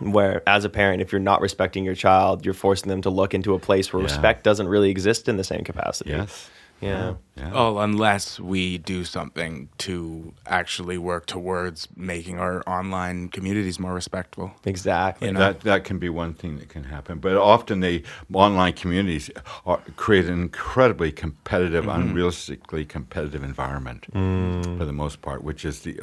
where, 0.00 0.42
as 0.48 0.64
a 0.64 0.68
parent, 0.68 1.02
if 1.02 1.12
you're 1.12 1.20
not 1.20 1.40
respecting 1.40 1.84
your 1.84 1.94
child, 1.94 2.44
you're 2.44 2.54
forcing 2.54 2.88
them 2.88 3.02
to 3.02 3.10
look 3.10 3.34
into 3.34 3.54
a 3.54 3.58
place 3.58 3.92
where 3.92 4.00
Yeah. 4.00 4.08
respect 4.08 4.44
doesn't 4.44 4.68
really 4.68 4.90
exist 4.90 5.28
in 5.28 5.36
the 5.36 5.44
same 5.44 5.64
capacity. 5.64 6.10
Yes. 6.10 6.50
Yeah. 6.80 7.14
Yeah. 7.36 7.50
Oh, 7.54 7.78
unless 7.78 8.38
we 8.38 8.78
do 8.78 9.04
something 9.04 9.68
to 9.78 10.34
actually 10.46 10.98
work 10.98 11.26
towards 11.26 11.88
making 11.96 12.38
our 12.38 12.62
online 12.68 13.28
communities 13.28 13.78
more 13.80 13.94
respectful. 13.94 14.52
Exactly. 14.64 15.28
You 15.28 15.34
know? 15.34 15.40
That 15.40 15.60
that 15.60 15.84
can 15.84 15.98
be 15.98 16.08
one 16.08 16.34
thing 16.34 16.58
that 16.58 16.68
can 16.68 16.84
happen, 16.84 17.18
but 17.18 17.36
often 17.36 17.80
the 17.80 18.02
online 18.32 18.74
communities 18.74 19.30
are, 19.64 19.80
create 19.96 20.26
an 20.26 20.34
incredibly 20.42 21.10
competitive, 21.10 21.86
mm-hmm. 21.86 22.14
unrealistically 22.14 22.88
competitive 22.88 23.42
environment 23.42 24.06
mm. 24.12 24.78
for 24.78 24.84
the 24.84 24.92
most 24.92 25.22
part, 25.22 25.42
which 25.42 25.64
is 25.64 25.80
the 25.80 25.98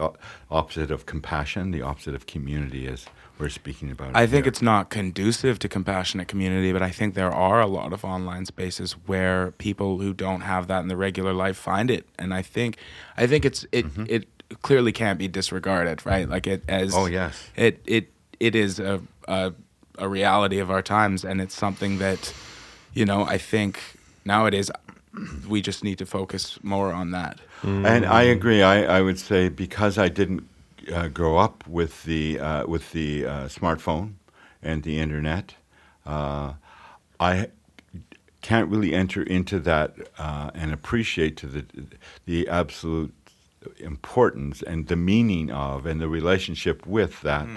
opposite 0.50 0.90
of 0.90 1.06
compassion, 1.06 1.72
the 1.72 1.82
opposite 1.82 2.16
of 2.16 2.26
community, 2.26 2.88
as 2.88 3.06
we're 3.42 3.50
speaking 3.50 3.92
about. 3.92 4.16
I 4.16 4.28
think 4.28 4.46
here. 4.46 4.50
it's 4.52 4.62
not 4.62 4.90
conducive 4.90 5.60
to 5.60 5.68
compassionate 5.68 6.28
community, 6.28 6.72
but 6.72 6.82
I 6.82 6.90
think 6.92 7.16
there 7.16 7.32
are 7.32 7.60
a 7.62 7.68
lot 7.68 7.92
of 7.94 8.06
online 8.06 8.46
spaces 8.46 8.94
where 9.08 9.52
people 9.58 9.98
who 10.00 10.14
don't 10.14 10.42
have 10.42 10.68
that 10.68 10.80
in 10.82 10.88
the 10.88 10.98
regular 10.98 11.34
life 11.34 11.58
find 11.58 11.90
it, 11.92 12.08
and 12.20 12.34
I 12.34 12.42
think, 12.42 12.78
I 13.18 13.28
think 13.28 13.46
it's 13.46 13.66
it 13.72 13.86
Mm-hmm. 13.88 14.06
it 14.08 14.28
clearly 14.62 14.92
can't 14.92 15.18
be 15.20 15.28
disregarded, 15.28 16.06
right? 16.06 16.28
Like 16.30 16.46
it 16.48 16.64
as 16.70 16.94
Oh, 16.96 17.06
yes. 17.08 17.50
it 17.56 17.82
it 17.86 18.12
it 18.40 18.56
is 18.56 18.80
a 18.80 19.02
a, 19.28 19.54
a 19.98 20.08
reality 20.08 20.60
of 20.60 20.70
our 20.70 20.82
times, 20.82 21.24
and 21.26 21.42
it's 21.42 21.56
something 21.56 22.00
that, 22.00 22.34
you 22.94 23.06
know, 23.06 23.24
I 23.24 23.38
think 23.38 23.80
nowadays 24.26 24.70
we 25.48 25.62
just 25.62 25.84
need 25.84 25.98
to 25.98 26.06
focus 26.06 26.58
more 26.64 26.94
on 26.94 27.12
that. 27.12 27.40
And 27.64 28.06
I 28.06 28.24
agree. 28.24 28.64
I, 28.64 28.98
I 28.98 29.02
would 29.02 29.20
say 29.20 29.50
because 29.50 29.98
I 29.98 30.10
didn't 30.10 30.48
uh, 30.94 31.08
grow 31.08 31.38
up 31.38 31.68
with 31.68 32.04
the 32.04 32.40
uh, 32.40 32.66
with 32.68 32.92
the 32.92 33.26
uh, 33.26 33.32
smartphone 33.48 34.14
and 34.62 34.84
the 34.84 35.00
internet, 35.00 35.56
uh, 36.06 36.54
I 37.20 37.50
can't 38.42 38.70
really 38.70 38.94
enter 38.94 39.22
into 39.24 39.60
that 39.60 39.96
uh, 40.18 40.50
and 40.54 40.74
appreciate 40.74 41.38
to 41.38 41.48
the 41.48 41.66
the 42.26 42.48
absolute 42.48 43.14
importance 43.80 44.62
and 44.64 44.88
the 44.88 44.96
meaning 44.96 45.52
of 45.52 45.86
and 45.86 46.02
the 46.02 46.08
relationship 46.10 46.86
with 46.88 47.22
that 47.22 47.48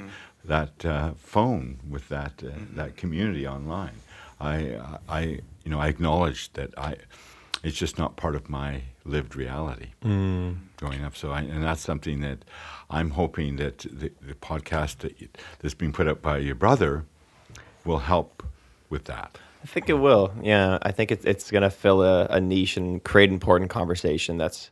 that 0.45 0.85
uh, 0.85 1.13
phone 1.17 1.79
with 1.89 2.09
that 2.09 2.43
uh, 2.45 2.51
that 2.75 2.97
community 2.97 3.47
online. 3.47 3.97
I 4.41 4.79
I 5.09 5.21
you 5.65 5.71
know 5.71 5.81
I 5.81 5.89
acknowledge 5.89 6.53
that 6.53 6.71
I 6.79 6.97
it's 7.63 7.79
just 7.79 7.97
not 7.99 8.17
part 8.17 8.35
of 8.37 8.51
my 8.51 8.83
lived 9.07 9.35
reality 9.37 9.89
Mm. 10.05 10.57
growing 10.77 11.03
up. 11.05 11.17
So, 11.17 11.31
I, 11.31 11.41
and 11.41 11.63
that's 11.63 11.81
something 11.81 12.21
that 12.21 12.39
I'm 12.95 13.11
hoping 13.11 13.57
that 13.57 13.79
the, 13.79 14.13
the 14.23 14.35
podcast 14.35 14.99
that 14.99 15.21
you, 15.21 15.29
that's 15.59 15.75
being 15.75 15.93
put 15.93 16.07
up 16.07 16.23
by 16.23 16.39
your 16.39 16.55
brother 16.55 17.05
will 17.85 17.99
help 17.99 18.45
with 18.89 19.05
that. 19.07 19.37
I 19.65 19.67
think 19.67 19.89
it 19.89 19.95
will. 19.95 20.33
Yeah, 20.43 20.79
I 20.81 20.93
think 20.93 21.11
it's 21.11 21.25
it's 21.25 21.51
gonna 21.51 21.71
fill 21.71 22.03
a, 22.03 22.27
a 22.27 22.41
niche 22.41 22.77
and 22.77 23.03
create 23.03 23.31
important 23.31 23.71
conversation. 23.71 24.39
That's 24.39 24.71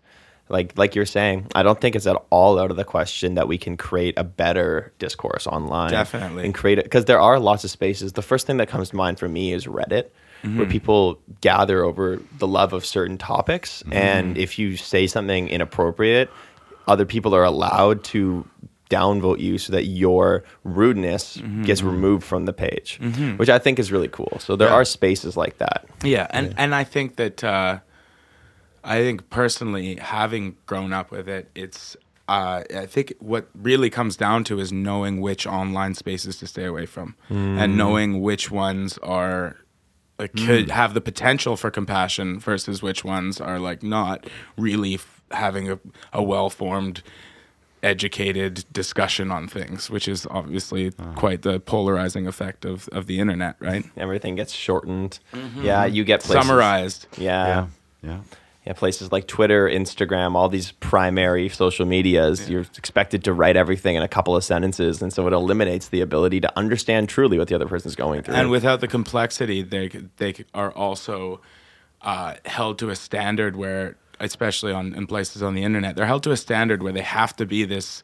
like 0.48 0.78
like 0.78 0.94
you're 0.94 1.06
saying. 1.06 1.48
I 1.54 1.64
don't 1.64 1.80
think 1.80 1.96
it's 1.96 2.06
at 2.06 2.16
all 2.30 2.60
out 2.60 2.70
of 2.70 2.76
the 2.76 2.84
question 2.84 3.34
that 3.34 3.48
we 3.48 3.58
can 3.58 3.76
create 3.76 4.14
a 4.16 4.24
better 4.24 4.92
discourse 5.00 5.48
online. 5.48 5.90
Definitely. 5.90 6.44
and 6.44 6.54
create 6.54 6.78
it 6.78 6.84
because 6.84 7.06
there 7.06 7.20
are 7.20 7.40
lots 7.40 7.64
of 7.64 7.70
spaces. 7.70 8.12
The 8.12 8.22
first 8.22 8.46
thing 8.46 8.58
that 8.58 8.68
comes 8.68 8.90
to 8.90 8.96
mind 8.96 9.18
for 9.18 9.28
me 9.28 9.52
is 9.52 9.66
Reddit. 9.66 10.10
Where 10.42 10.50
mm-hmm. 10.50 10.72
people 10.72 11.20
gather 11.40 11.84
over 11.84 12.18
the 12.38 12.48
love 12.48 12.72
of 12.72 12.84
certain 12.84 13.16
topics, 13.16 13.84
mm-hmm. 13.84 13.92
and 13.92 14.36
if 14.36 14.58
you 14.58 14.76
say 14.76 15.06
something 15.06 15.46
inappropriate, 15.46 16.30
other 16.88 17.04
people 17.04 17.34
are 17.34 17.44
allowed 17.44 18.04
to 18.04 18.46
downvote 18.90 19.40
you 19.40 19.56
so 19.56 19.72
that 19.72 19.84
your 19.86 20.44
rudeness 20.64 21.40
gets 21.62 21.82
removed 21.82 22.24
from 22.24 22.44
the 22.44 22.52
page, 22.52 22.98
which 23.36 23.48
I 23.48 23.58
think 23.58 23.78
is 23.78 23.90
really 23.90 24.08
cool. 24.08 24.36
So 24.38 24.54
there 24.56 24.68
Yeah. 24.68 24.74
are 24.74 24.84
spaces 24.84 25.36
like 25.36 25.58
that. 25.58 25.86
Yeah, 26.02 26.26
and 26.30 26.54
and 26.58 26.74
I 26.74 26.84
think 26.84 27.16
that 27.16 27.42
uh, 27.42 27.78
I 28.84 28.98
think 28.98 29.30
personally, 29.30 29.96
having 29.96 30.56
grown 30.66 30.92
up 30.92 31.10
with 31.10 31.28
it, 31.28 31.50
it's 31.54 31.96
uh, 32.28 32.62
I 32.76 32.86
think 32.86 33.14
what 33.18 33.48
really 33.54 33.90
comes 33.90 34.16
down 34.16 34.44
to 34.44 34.58
is 34.60 34.72
knowing 34.72 35.20
which 35.20 35.46
online 35.46 35.94
spaces 35.94 36.36
to 36.38 36.46
stay 36.46 36.64
away 36.64 36.86
from, 36.86 37.14
and 37.30 37.76
knowing 37.76 38.20
which 38.20 38.50
ones 38.50 38.98
are 38.98 39.56
uh, 40.18 40.26
could 40.46 40.70
have 40.70 40.92
the 40.94 41.00
potential 41.00 41.56
for 41.56 41.70
compassion 41.70 42.38
versus 42.40 42.82
which 42.82 43.04
ones 43.04 43.40
are 43.40 43.58
like 43.58 43.82
not 43.82 44.26
really 44.58 44.98
having 45.32 45.70
a, 45.70 45.78
a 46.12 46.22
well 46.22 46.50
formed 46.50 47.02
educated 47.82 48.64
discussion 48.72 49.32
on 49.32 49.48
things 49.48 49.90
which 49.90 50.06
is 50.06 50.24
obviously 50.30 50.92
quite 51.16 51.42
the 51.42 51.58
polarizing 51.58 52.28
effect 52.28 52.64
of, 52.64 52.88
of 52.92 53.06
the 53.06 53.18
internet 53.18 53.56
right 53.58 53.84
Everything 53.96 54.36
gets 54.36 54.52
shortened. 54.52 55.18
Yeah, 55.60 55.84
you 55.84 56.04
get 56.04 56.20
places, 56.20 56.46
summarized 56.46 57.06
Yeah, 57.18 57.46
yeah. 57.46 57.66
Yeah. 58.04 58.20
yeah, 58.66 58.72
places 58.74 59.10
like 59.10 59.26
Twitter, 59.26 59.68
Instagram, 59.68 60.36
all 60.36 60.48
these 60.48 60.72
primary 60.72 61.48
social 61.48 61.86
medias. 61.86 62.48
You're 62.48 62.66
expected 62.78 63.24
to 63.24 63.32
write 63.32 63.56
everything 63.56 63.96
in 63.96 64.02
a 64.02 64.08
couple 64.08 64.36
of 64.36 64.44
sentences, 64.44 65.02
and 65.02 65.12
so 65.12 65.26
it 65.26 65.32
eliminates 65.32 65.88
the 65.88 66.00
ability 66.00 66.40
to 66.40 66.58
understand 66.58 67.08
truly 67.08 67.38
what 67.38 67.48
the 67.48 67.54
other 67.54 67.66
person's 67.66 67.96
going 67.96 68.22
through. 68.22 68.34
and 68.34 68.50
without 68.50 68.80
the 68.80 68.88
complexity 68.88 69.62
they 69.62 69.88
they 70.18 70.34
are 70.54 70.70
also 70.72 71.40
uh, 72.02 72.34
held 72.44 72.78
to 72.78 72.90
a 72.90 72.96
standard 72.96 73.56
where 73.56 73.96
especially 74.22 74.72
on 74.72 74.94
in 74.94 75.06
places 75.06 75.42
on 75.42 75.54
the 75.54 75.62
internet 75.62 75.96
they're 75.96 76.06
held 76.06 76.22
to 76.22 76.30
a 76.30 76.36
standard 76.36 76.82
where 76.82 76.92
they 76.92 77.02
have 77.02 77.34
to 77.36 77.44
be 77.44 77.64
this 77.64 78.02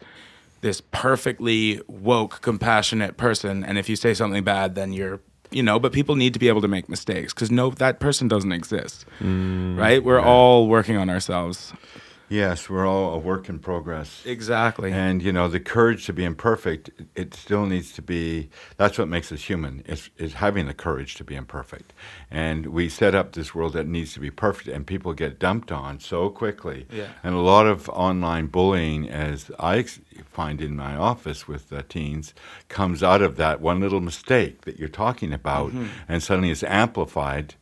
this 0.60 0.80
perfectly 0.90 1.80
woke 1.86 2.40
compassionate 2.40 3.16
person. 3.16 3.62
And 3.64 3.78
if 3.78 3.88
you 3.88 3.96
say 3.96 4.14
something 4.14 4.44
bad 4.44 4.74
then 4.74 4.92
you're 4.92 5.20
you 5.50 5.62
know 5.62 5.78
but 5.78 5.92
people 5.92 6.14
need 6.16 6.34
to 6.34 6.38
be 6.38 6.48
able 6.48 6.60
to 6.60 6.68
make 6.68 6.88
mistakes 6.88 7.32
because 7.32 7.50
no 7.50 7.70
that 7.70 8.00
person 8.00 8.28
doesn't 8.28 8.52
exist. 8.52 9.06
Mm, 9.20 9.78
right? 9.78 10.02
We're 10.02 10.20
all 10.20 10.68
working 10.68 10.96
on 10.96 11.08
ourselves 11.08 11.72
Yes, 12.29 12.68
we're 12.68 12.87
all 12.87 13.14
a 13.14 13.18
work 13.18 13.49
in 13.49 13.59
progress. 13.59 14.22
exactly 14.24 14.93
And 14.93 15.22
you 15.22 15.33
know, 15.33 15.49
the 15.49 15.61
courage 15.61 16.07
to 16.07 16.12
be 16.12 16.24
imperfect, 16.24 16.91
it 17.14 17.35
still 17.35 17.66
needs 17.66 17.93
to 17.93 18.03
be. 18.03 18.51
That's 18.76 18.99
what 18.99 19.09
makes 19.09 19.33
us 19.33 19.43
human. 19.43 19.81
Is 19.87 20.11
is 20.18 20.35
having 20.35 20.66
the 20.66 20.74
courage 20.74 21.14
to 21.16 21.24
be 21.24 21.35
imperfect. 21.35 21.93
And 22.31 22.66
we 22.66 22.89
set 22.89 23.14
up 23.14 23.33
this 23.33 23.55
world 23.55 23.72
that 23.72 23.87
needs 23.87 24.12
to 24.14 24.20
be 24.20 24.31
perfect, 24.31 24.68
and 24.68 24.87
people 24.87 25.12
get 25.14 25.39
dumped 25.39 25.72
on 25.72 26.01
so 26.01 26.29
quickly. 26.29 26.87
Yeah. 26.93 27.09
And 27.22 27.35
a 27.35 27.41
lot 27.41 27.66
of 27.66 27.89
online 27.91 28.47
bullying, 28.47 29.09
as 29.09 29.51
I 29.59 29.85
find 30.31 30.61
in 30.61 30.76
my 30.76 30.97
office 30.97 31.49
with 31.49 31.72
uh, 31.72 31.83
teens, 31.89 32.35
comes 32.68 33.03
out 33.03 33.22
of 33.22 33.37
that 33.37 33.61
one 33.61 33.81
little 33.81 34.01
mistake 34.01 34.62
that 34.62 34.79
you're 34.79 34.89
talking 34.89 35.33
about, 35.33 35.72
and 36.09 36.22
suddenly 36.22 36.51
it's 36.51 36.62
amplified, 36.62 37.55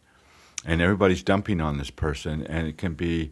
and 0.64 0.81
everybody's 0.81 1.23
dumping 1.23 1.61
on 1.61 1.79
this 1.79 1.91
person, 1.91 2.47
and 2.47 2.67
it 2.67 2.79
can 2.79 2.95
be 2.95 3.31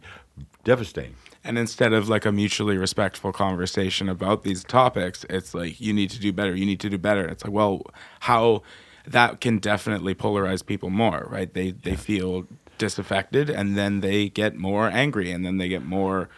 devastating. 0.65 1.15
And 1.45 1.57
instead 1.57 1.93
of 1.93 2.09
like 2.09 2.25
a 2.25 2.31
mutually 2.31 2.77
respectful 2.77 3.31
conversation 3.31 4.09
about 4.09 4.43
these 4.43 4.63
topics, 4.63 5.25
it's 5.29 5.53
like 5.53 5.79
you 5.79 5.93
need 5.93 6.09
to 6.09 6.19
do 6.19 6.33
better. 6.33 6.53
You 6.55 6.65
need 6.65 6.81
to 6.81 6.89
do 6.89 6.97
better. 6.97 7.25
It's 7.25 7.45
like, 7.45 7.53
well, 7.53 7.83
how 8.21 8.63
that 9.07 9.39
can 9.39 9.59
definitely 9.59 10.15
polarize 10.15 10.65
people 10.65 10.89
more, 10.89 11.27
right? 11.29 11.53
They 11.53 11.71
they 11.71 11.95
feel 11.95 12.47
disaffected, 12.77 13.49
and 13.49 13.77
then 13.77 14.01
they 14.01 14.27
get 14.27 14.57
more 14.57 14.89
angry, 14.89 15.31
and 15.31 15.45
then 15.45 15.57
they 15.57 15.69
get 15.69 15.85
more, 15.85 16.29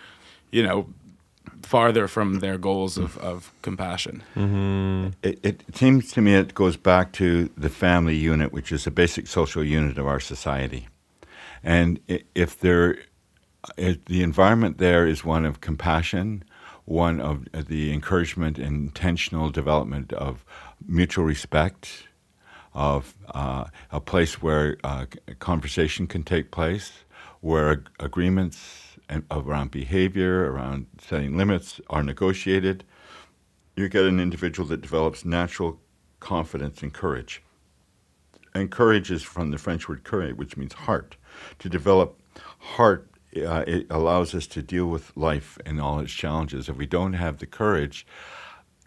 you 0.52 0.62
know, 0.62 0.88
farther 1.64 2.08
from 2.08 2.40
their 2.40 2.58
goals 2.58 2.98
of, 2.98 3.18
of 3.18 3.52
compassion. 3.62 4.24
Mm-hmm. 4.36 5.10
It, 5.24 5.40
it 5.44 5.64
seems 5.74 6.12
to 6.12 6.22
me 6.22 6.36
it 6.36 6.54
goes 6.54 6.78
back 6.78 7.12
to 7.14 7.50
the 7.58 7.70
family 7.70 8.16
unit, 8.16 8.52
which 8.52 8.72
is 8.72 8.86
a 8.88 8.92
basic 8.92 9.28
social 9.28 9.64
unit 9.64 9.98
of 9.98 10.06
our 10.06 10.20
society. 10.20 10.88
And 11.64 12.00
if 12.36 12.60
there, 12.60 13.00
if 13.76 14.06
the 14.06 14.24
environment 14.24 14.78
there 14.78 15.08
is 15.08 15.26
one 15.26 15.46
of 15.46 15.62
compassion, 15.62 16.44
one 16.86 17.20
of 17.20 17.46
the 17.68 17.92
encouragement 17.92 18.58
and 18.58 18.88
intentional 18.88 19.50
development 19.50 20.14
of 20.14 20.46
mutual 20.86 21.26
respect, 21.26 22.08
of 22.74 23.16
uh, 23.34 23.66
a 23.92 24.00
place 24.00 24.42
where 24.42 24.78
uh, 24.84 25.06
conversation 25.40 26.08
can 26.08 26.24
take 26.24 26.52
place, 26.52 26.92
where 27.42 27.72
ag- 27.72 27.90
agreements 28.00 28.98
and, 29.10 29.24
around 29.32 29.72
behavior, 29.72 30.52
around 30.52 30.86
setting 31.02 31.36
limits 31.36 31.82
are 31.90 32.04
negotiated, 32.04 32.84
you 33.76 33.90
get 33.90 34.06
an 34.06 34.20
individual 34.20 34.68
that 34.68 34.82
develops 34.82 35.26
natural 35.26 35.80
confidence 36.20 36.82
and 36.82 36.94
courage. 36.94 37.42
And 38.54 38.72
courage 38.72 39.12
is 39.12 39.24
from 39.24 39.52
the 39.52 39.58
French 39.58 39.88
word 39.88 40.04
courage, 40.04 40.36
which 40.36 40.58
means 40.58 40.74
heart. 40.74 41.16
To 41.60 41.70
develop 41.70 42.20
heart, 42.60 43.10
uh, 43.46 43.64
it 43.68 43.88
allows 43.90 44.34
us 44.34 44.48
to 44.48 44.62
deal 44.62 44.88
with 44.88 45.16
life 45.16 45.58
and 45.66 45.82
all 45.82 46.00
its 46.00 46.14
challenges. 46.14 46.70
If 46.70 46.78
we 46.78 46.86
don't 46.86 47.14
have 47.14 47.38
the 47.38 47.46
courage, 47.46 48.06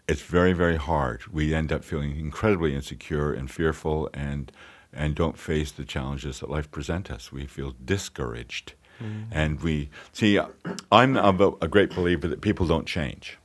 it's 0.07 0.21
very, 0.21 0.53
very 0.53 0.77
hard. 0.77 1.27
We 1.27 1.53
end 1.53 1.71
up 1.71 1.83
feeling 1.83 2.17
incredibly 2.17 2.75
insecure 2.75 3.33
and 3.33 3.49
fearful 3.49 4.09
and, 4.13 4.51
and 4.93 5.15
don't 5.15 5.37
face 5.37 5.71
the 5.71 5.85
challenges 5.85 6.39
that 6.39 6.49
life 6.49 6.69
presents 6.71 7.11
us. 7.11 7.31
We 7.31 7.45
feel 7.45 7.75
discouraged. 7.83 8.73
And 9.31 9.61
we 9.61 9.89
see, 10.13 10.39
I'm 10.91 11.17
a, 11.17 11.53
a 11.59 11.67
great 11.67 11.95
believer 11.95 12.27
that 12.27 12.41
people 12.41 12.67
don't 12.67 12.85
change. 12.85 13.39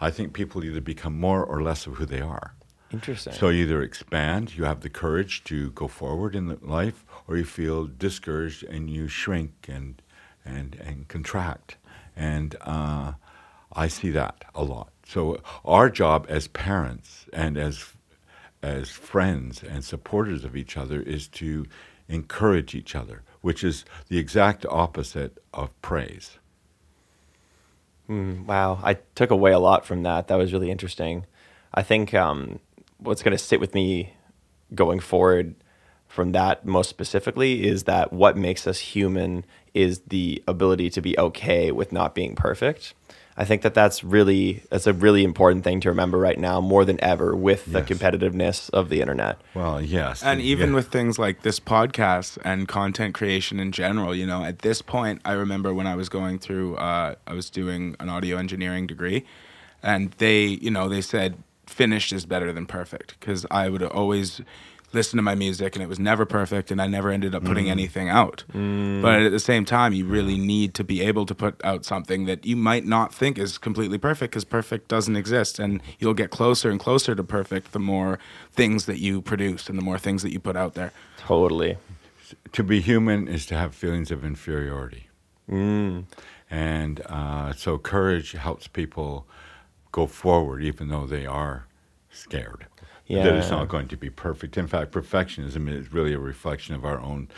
I 0.00 0.10
think 0.10 0.32
people 0.32 0.64
either 0.64 0.80
become 0.80 1.16
more 1.20 1.44
or 1.44 1.62
less 1.62 1.86
of 1.86 1.94
who 1.94 2.06
they 2.06 2.20
are. 2.20 2.54
Interesting. 2.92 3.32
So 3.34 3.50
you 3.50 3.62
either 3.62 3.82
expand, 3.82 4.56
you 4.56 4.64
have 4.64 4.80
the 4.80 4.90
courage 4.90 5.44
to 5.44 5.70
go 5.70 5.86
forward 5.86 6.34
in 6.34 6.58
life, 6.60 7.04
or 7.28 7.36
you 7.36 7.44
feel 7.44 7.86
discouraged 7.86 8.64
and 8.64 8.90
you 8.90 9.06
shrink 9.06 9.52
and 9.68 10.02
and 10.44 10.76
and 10.76 11.08
contract. 11.08 11.76
And 12.16 12.56
uh, 12.60 13.12
I 13.72 13.88
see 13.88 14.10
that 14.10 14.44
a 14.54 14.62
lot. 14.62 14.90
So 15.06 15.40
our 15.64 15.90
job 15.90 16.26
as 16.28 16.48
parents 16.48 17.26
and 17.32 17.56
as 17.56 17.84
as 18.62 18.90
friends 18.90 19.62
and 19.62 19.84
supporters 19.84 20.44
of 20.44 20.54
each 20.54 20.76
other 20.76 21.00
is 21.00 21.28
to 21.28 21.66
encourage 22.08 22.74
each 22.74 22.94
other, 22.94 23.22
which 23.40 23.64
is 23.64 23.84
the 24.08 24.18
exact 24.18 24.66
opposite 24.68 25.38
of 25.54 25.70
praise. 25.80 26.38
Mm, 28.08 28.44
wow, 28.46 28.80
I 28.82 28.94
took 29.14 29.30
away 29.30 29.52
a 29.52 29.58
lot 29.58 29.86
from 29.86 30.02
that. 30.02 30.28
That 30.28 30.36
was 30.36 30.52
really 30.52 30.70
interesting. 30.70 31.24
I 31.72 31.82
think 31.82 32.12
um, 32.12 32.58
what's 32.98 33.22
going 33.22 33.36
to 33.36 33.42
sit 33.42 33.60
with 33.60 33.74
me 33.74 34.14
going 34.74 35.00
forward 35.00 35.54
from 36.08 36.32
that 36.32 36.66
most 36.66 36.90
specifically 36.90 37.64
is 37.66 37.84
that 37.84 38.12
what 38.12 38.36
makes 38.36 38.66
us 38.66 38.80
human 38.80 39.44
is 39.74 40.00
the 40.08 40.42
ability 40.46 40.90
to 40.90 41.00
be 41.00 41.18
okay 41.18 41.70
with 41.72 41.92
not 41.92 42.14
being 42.14 42.34
perfect. 42.34 42.94
I 43.36 43.44
think 43.44 43.62
that 43.62 43.72
that's 43.72 44.04
really 44.04 44.64
that's 44.70 44.86
a 44.86 44.92
really 44.92 45.24
important 45.24 45.64
thing 45.64 45.80
to 45.80 45.88
remember 45.88 46.18
right 46.18 46.38
now 46.38 46.60
more 46.60 46.84
than 46.84 47.02
ever 47.02 47.34
with 47.34 47.72
the 47.72 47.80
competitiveness 47.80 48.68
of 48.70 48.90
the 48.90 49.00
internet. 49.00 49.40
Well, 49.54 49.80
yes, 49.80 50.22
and 50.22 50.42
even 50.42 50.70
yeah. 50.70 50.74
with 50.74 50.88
things 50.88 51.18
like 51.18 51.40
this 51.42 51.58
podcast 51.58 52.36
and 52.44 52.68
content 52.68 53.14
creation 53.14 53.60
in 53.60 53.72
general 53.72 54.14
you 54.14 54.26
know 54.26 54.44
at 54.44 54.60
this 54.60 54.82
point 54.82 55.20
i 55.24 55.32
remember 55.32 55.72
when 55.72 55.86
i 55.86 55.94
was 55.94 56.08
going 56.08 56.38
through 56.38 56.76
uh, 56.76 57.14
i 57.26 57.32
was 57.32 57.50
doing 57.50 57.96
an 58.00 58.08
audio 58.08 58.36
engineering 58.36 58.86
degree 58.86 59.24
and 59.82 60.12
they 60.12 60.44
you 60.44 60.70
know 60.70 60.88
they 60.88 61.00
said 61.00 61.36
finished 61.66 62.12
is 62.12 62.26
better 62.26 62.52
than 62.52 62.66
perfect 62.66 63.18
because 63.20 63.46
i 63.50 63.68
would 63.68 63.82
always 63.82 64.40
listen 64.92 65.16
to 65.16 65.22
my 65.22 65.34
music 65.34 65.76
and 65.76 65.82
it 65.82 65.88
was 65.88 65.98
never 65.98 66.26
perfect 66.26 66.70
and 66.70 66.82
i 66.82 66.86
never 66.86 67.10
ended 67.10 67.34
up 67.34 67.44
putting 67.44 67.66
mm. 67.66 67.70
anything 67.70 68.08
out. 68.08 68.44
Mm. 68.52 69.02
But 69.02 69.22
at 69.22 69.32
the 69.32 69.38
same 69.38 69.64
time 69.64 69.92
you 69.92 70.04
really 70.04 70.38
need 70.38 70.74
to 70.74 70.84
be 70.84 71.00
able 71.00 71.26
to 71.26 71.34
put 71.34 71.60
out 71.64 71.84
something 71.84 72.26
that 72.26 72.44
you 72.44 72.56
might 72.56 72.84
not 72.84 73.14
think 73.14 73.38
is 73.38 73.58
completely 73.58 73.98
perfect 73.98 74.32
because 74.32 74.44
perfect 74.44 74.88
doesn't 74.88 75.16
exist. 75.16 75.58
And 75.58 75.80
you'll 75.98 76.14
get 76.14 76.30
closer 76.30 76.70
and 76.70 76.80
closer 76.80 77.14
to 77.14 77.22
perfect 77.22 77.72
the 77.72 77.78
more 77.78 78.18
things 78.52 78.86
that 78.86 78.98
you 78.98 79.22
produce 79.22 79.68
and 79.68 79.78
the 79.78 79.82
more 79.82 79.98
things 79.98 80.22
that 80.22 80.32
you 80.32 80.40
put 80.40 80.56
out 80.56 80.74
there. 80.74 80.92
Totally. 81.18 81.78
to 82.52 82.62
be 82.62 82.80
human 82.80 83.28
is 83.28 83.46
to 83.46 83.56
have 83.56 83.74
feelings 83.74 84.10
of 84.10 84.24
inferiority. 84.24 85.08
Mm. 85.50 86.04
And 86.50 87.00
uh, 87.06 87.52
so 87.52 87.78
courage 87.78 88.32
helps 88.32 88.66
people 88.66 89.26
go 89.92 90.06
forward, 90.06 90.62
even 90.62 90.88
though 90.88 91.06
they 91.06 91.26
are 91.26 91.66
scared. 92.10 92.66
That 93.10 93.34
it's 93.34 93.50
not 93.50 93.68
going 93.68 93.88
to 93.88 93.96
be 93.96 94.10
perfect. 94.10 94.56
In 94.56 94.66
fact, 94.66 94.92
perfectionism 94.92 95.68
is 95.68 95.92
really 95.92 96.12
a 96.12 96.18
reflection 96.18 96.74
of 96.74 96.84
our 96.84 97.00
own 97.00 97.28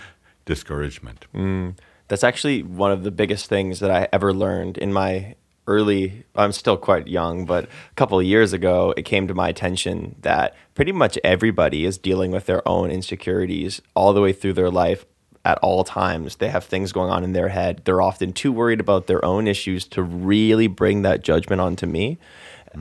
discouragement. 0.44 1.26
Mm. 1.34 1.76
That's 2.08 2.24
actually 2.24 2.62
one 2.62 2.92
of 2.92 3.04
the 3.04 3.10
biggest 3.10 3.46
things 3.46 3.80
that 3.80 3.90
I 3.90 4.08
ever 4.12 4.32
learned 4.32 4.76
in 4.76 4.92
my 4.92 5.34
early 5.66 6.24
I'm 6.34 6.52
still 6.52 6.76
quite 6.76 7.06
young, 7.06 7.46
but 7.46 7.64
a 7.64 7.94
couple 7.94 8.18
of 8.18 8.24
years 8.26 8.52
ago 8.52 8.92
it 8.96 9.04
came 9.04 9.28
to 9.28 9.34
my 9.34 9.48
attention 9.48 10.16
that 10.22 10.56
pretty 10.74 10.92
much 10.92 11.18
everybody 11.22 11.84
is 11.84 11.98
dealing 11.98 12.30
with 12.32 12.46
their 12.46 12.66
own 12.68 12.90
insecurities 12.90 13.80
all 13.94 14.12
the 14.12 14.20
way 14.20 14.32
through 14.32 14.54
their 14.54 14.70
life 14.70 15.06
at 15.44 15.58
all 15.58 15.84
times. 15.84 16.36
They 16.36 16.48
have 16.48 16.64
things 16.64 16.92
going 16.92 17.10
on 17.10 17.24
in 17.24 17.32
their 17.32 17.48
head. 17.48 17.82
They're 17.84 18.02
often 18.02 18.32
too 18.32 18.52
worried 18.52 18.80
about 18.80 19.06
their 19.06 19.24
own 19.24 19.48
issues 19.48 19.86
to 19.88 20.02
really 20.02 20.66
bring 20.66 21.02
that 21.02 21.22
judgment 21.22 21.60
onto 21.60 21.86
me. 21.86 22.18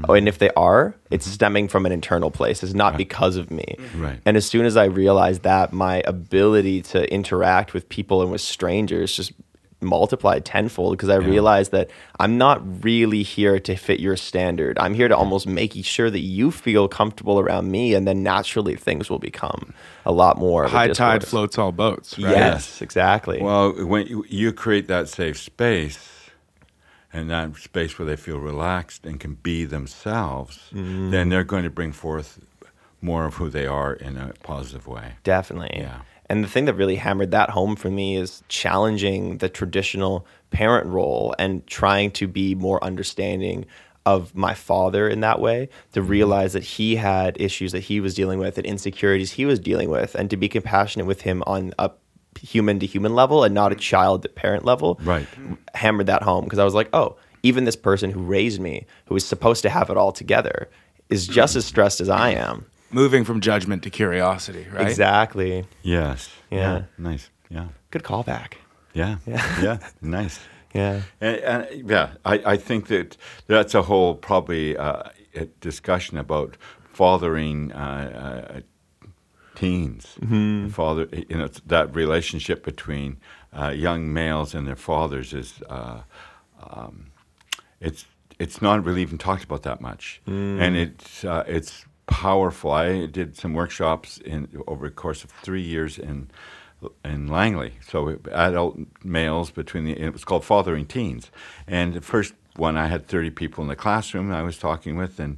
Oh, 0.08 0.14
and 0.14 0.28
if 0.28 0.38
they 0.38 0.50
are, 0.52 0.96
it's 1.10 1.26
mm-hmm. 1.26 1.34
stemming 1.34 1.68
from 1.68 1.86
an 1.86 1.92
internal 1.92 2.32
place. 2.32 2.64
It's 2.64 2.74
not 2.74 2.98
because 2.98 3.36
of 3.36 3.52
me. 3.52 3.76
Right. 3.96 4.20
And 4.26 4.38
as 4.38 4.46
soon 4.46 4.66
as 4.66 4.78
I 4.78 4.86
realized 4.86 5.44
that, 5.44 5.74
my 5.74 6.02
ability 6.06 6.82
to 6.84 7.12
interact 7.14 7.74
with 7.74 7.90
people 7.90 8.22
and 8.22 8.32
with 8.32 8.42
strangers 8.42 9.16
just 9.16 9.34
multiplied 9.82 10.46
tenfold 10.46 10.96
because 10.96 11.10
I 11.10 11.16
realized 11.16 11.72
that 11.72 11.90
I'm 12.20 12.38
not 12.38 12.84
really 12.84 13.24
here 13.24 13.60
to 13.60 13.76
fit 13.76 14.00
your 14.00 14.16
standard. 14.16 14.78
I'm 14.78 14.94
here 14.94 15.08
to 15.08 15.18
almost 15.18 15.48
make 15.48 15.74
sure 15.84 16.10
that 16.10 16.20
you 16.20 16.52
feel 16.52 16.88
comfortable 16.88 17.40
around 17.40 17.72
me, 17.72 17.94
and 17.94 18.08
then 18.08 18.22
naturally 18.24 18.76
things 18.76 19.10
will 19.10 19.20
become 19.20 19.74
a 20.06 20.12
lot 20.12 20.38
more. 20.38 20.68
High 20.68 20.90
tide 20.90 21.26
floats 21.26 21.58
all 21.58 21.72
boats. 21.72 22.18
Right? 22.18 22.32
Yes, 22.32 22.82
exactly. 22.82 23.42
Well, 23.42 23.72
when 23.86 24.08
you, 24.08 24.26
you 24.30 24.54
create 24.54 24.88
that 24.88 25.10
safe 25.10 25.40
space 25.40 26.11
and 27.14 27.30
that 27.30 27.56
space 27.58 27.98
where 28.00 28.06
they 28.06 28.16
feel 28.16 28.38
relaxed 28.38 29.06
and 29.06 29.20
can 29.20 29.36
be 29.36 29.66
themselves, 29.66 30.70
mm-hmm. 30.74 31.12
then 31.12 31.30
they're 31.30 31.44
going 31.44 31.64
to 31.64 31.70
bring 31.70 31.92
forth 31.92 32.40
more 33.02 33.26
of 33.26 33.36
who 33.36 33.50
they 33.50 33.66
are 33.66 33.94
in 33.94 34.18
a 34.18 34.34
positive 34.44 34.88
way. 34.88 35.14
Definitely. 35.24 35.80
Yeah. 35.80 36.02
And 36.30 36.44
the 36.44 36.48
thing 36.48 36.66
that 36.66 36.76
really 36.76 36.96
hammered 36.96 37.32
that 37.32 37.50
home 37.50 37.76
for 37.76 37.90
me 37.90 38.16
is 38.16 38.44
challenging 38.48 39.40
the 39.40 39.50
traditional 39.50 40.26
parent 40.50 40.88
role 40.88 41.36
and 41.38 41.66
trying 41.68 42.12
to 42.12 42.28
be 42.28 42.56
more 42.56 42.82
understanding 42.84 43.66
of 44.06 44.34
my 44.34 44.54
father 44.54 45.08
in 45.10 45.20
that 45.20 45.40
way, 45.40 45.70
to 45.92 46.00
mm-hmm. 46.00 46.10
realize 46.10 46.54
that 46.54 46.64
he 46.64 46.96
had 46.96 47.40
issues 47.40 47.72
that 47.72 47.82
he 47.82 48.00
was 48.00 48.16
dealing 48.16 48.40
with 48.40 48.58
and 48.58 48.66
insecurities 48.66 49.32
he 49.32 49.46
was 49.46 49.60
dealing 49.60 49.90
with, 49.90 50.16
and 50.16 50.30
to 50.30 50.38
be 50.38 50.48
compassionate 50.48 51.06
with 51.06 51.22
him 51.22 51.44
on 51.46 51.74
a 51.78 51.92
human 52.42 52.80
to 52.80 52.86
human 52.86 53.14
level 53.16 53.44
and 53.44 53.54
not 53.54 53.72
a 53.72 53.76
child 53.76 54.24
to 54.24 54.30
parent 54.30 54.66
level. 54.66 55.00
Right. 55.04 55.28
Hammered 55.74 56.08
that 56.08 56.24
home 56.24 56.44
because 56.44 56.60
I 56.60 56.64
was 56.66 56.74
like, 56.74 56.90
oh, 56.94 57.18
even 57.44 57.66
this 57.66 57.76
person 57.76 58.12
who 58.12 58.22
raised 58.22 58.60
me, 58.60 58.86
who 59.06 59.16
is 59.16 59.26
supposed 59.26 59.62
to 59.64 59.70
have 59.70 59.90
it 59.90 59.98
all 59.98 60.12
together, 60.12 60.70
is 61.10 61.28
just 61.28 61.56
as 61.56 61.66
stressed 61.66 62.02
as 62.02 62.10
I 62.10 62.30
am. 62.32 62.66
Moving 62.92 63.24
from 63.24 63.42
judgment 63.42 63.84
to 63.84 63.90
curiosity, 63.90 64.68
right? 64.72 64.88
Exactly. 64.88 65.66
Yes. 65.82 66.30
Yeah. 66.50 66.84
Nice. 66.98 67.30
Yeah. 67.50 67.68
Good 67.90 68.04
callback. 68.04 68.54
Yeah. 68.94 69.18
Yeah. 69.26 69.62
yeah. 69.62 69.78
nice. 70.02 70.40
Yeah. 70.74 71.02
And, 71.20 71.38
and 71.38 71.90
yeah, 71.90 72.12
I, 72.26 72.42
I 72.46 72.58
think 72.58 72.88
that 72.88 73.18
that's 73.48 73.74
a 73.76 73.82
whole 73.84 74.16
probably 74.16 74.78
uh, 74.78 75.04
discussion 75.60 76.18
about 76.18 76.58
fathering 76.84 77.72
uh, 77.72 78.54
uh, 78.56 78.62
teens. 79.56 80.18
Father, 80.70 81.08
you 81.12 81.38
know, 81.38 81.48
that 81.68 81.96
relationship 81.96 82.64
between 82.64 83.18
uh, 83.54 83.70
young 83.70 84.12
males 84.14 84.56
and 84.56 84.68
their 84.68 84.76
fathers 84.76 85.34
is 85.34 85.62
uh, 85.70 86.02
um, 86.70 87.12
it's 87.80 88.06
it's 88.40 88.62
not 88.62 88.84
really 88.84 89.02
even 89.02 89.18
talked 89.18 89.44
about 89.44 89.64
that 89.64 89.82
much, 89.82 90.22
and 90.62 90.76
it's 90.78 91.24
uh, 91.24 91.44
it's 91.48 91.86
powerful. 92.08 92.72
I 92.72 93.06
did 93.06 93.38
some 93.38 93.54
workshops 93.54 94.18
in 94.18 94.48
over 94.68 94.88
the 94.88 94.96
course 94.96 95.24
of 95.24 95.32
three 95.44 95.62
years 95.62 95.98
in 95.98 96.30
in 97.06 97.28
Langley. 97.28 97.74
So 97.88 98.20
adult 98.32 98.80
males 99.04 99.52
between 99.52 99.86
the 99.86 100.00
it 100.00 100.14
was 100.14 100.24
called 100.24 100.46
Fathering 100.46 100.86
Teens, 100.86 101.32
and 101.68 101.94
the 101.94 102.02
first 102.02 102.34
one 102.56 102.78
I 102.78 102.88
had 102.88 103.08
thirty 103.08 103.30
people 103.30 103.64
in 103.64 103.68
the 103.68 103.76
classroom 103.76 104.32
I 104.32 104.44
was 104.44 104.58
talking 104.58 104.98
with, 104.98 105.20
and 105.20 105.38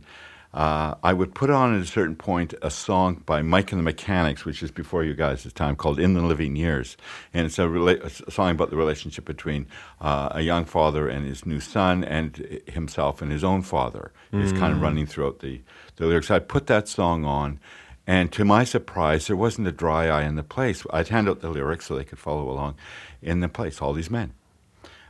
uh, 0.53 0.95
I 1.03 1.13
would 1.13 1.33
put 1.33 1.49
on 1.49 1.75
at 1.75 1.81
a 1.81 1.85
certain 1.85 2.15
point 2.15 2.53
a 2.61 2.69
song 2.69 3.23
by 3.25 3.41
Mike 3.41 3.71
and 3.71 3.79
the 3.79 3.83
Mechanics, 3.83 4.45
which 4.45 4.61
is 4.61 4.69
before 4.69 5.03
you 5.03 5.15
guys' 5.15 5.51
time, 5.53 5.75
called 5.75 5.99
"In 5.99 6.13
the 6.13 6.21
Living 6.21 6.55
Years," 6.55 6.95
and 7.33 7.45
it's 7.47 7.57
a, 7.57 7.63
rela- 7.63 8.27
a 8.27 8.31
song 8.31 8.51
about 8.51 8.69
the 8.69 8.75
relationship 8.75 9.25
between 9.25 9.65
uh, 9.99 10.29
a 10.31 10.41
young 10.41 10.65
father 10.65 11.07
and 11.07 11.25
his 11.25 11.45
new 11.45 11.59
son, 11.59 12.03
and 12.03 12.61
himself 12.67 13.21
and 13.21 13.31
his 13.31 13.43
own 13.43 13.63
father. 13.63 14.11
It's 14.31 14.51
kind 14.51 14.73
of 14.73 14.81
running 14.81 15.05
throughout 15.05 15.39
the 15.39 15.61
the 15.95 16.05
lyrics. 16.05 16.29
I 16.31 16.39
put 16.39 16.67
that 16.67 16.87
song 16.87 17.25
on. 17.25 17.59
And 18.05 18.33
to 18.33 18.43
my 18.43 18.65
surprise, 18.65 19.27
there 19.27 19.37
wasn't 19.37 19.67
a 19.67 19.71
dry 19.71 20.07
eye 20.07 20.23
in 20.23 20.35
the 20.35 20.43
place. 20.43 20.83
I'd 20.91 21.07
hand 21.07 21.29
out 21.29 21.39
the 21.39 21.49
lyrics 21.49 21.85
so 21.85 21.95
they 21.95 22.03
could 22.03 22.19
follow 22.19 22.49
along 22.49 22.75
in 23.21 23.39
the 23.39 23.47
place, 23.47 23.81
all 23.81 23.93
these 23.93 24.11
men. 24.11 24.33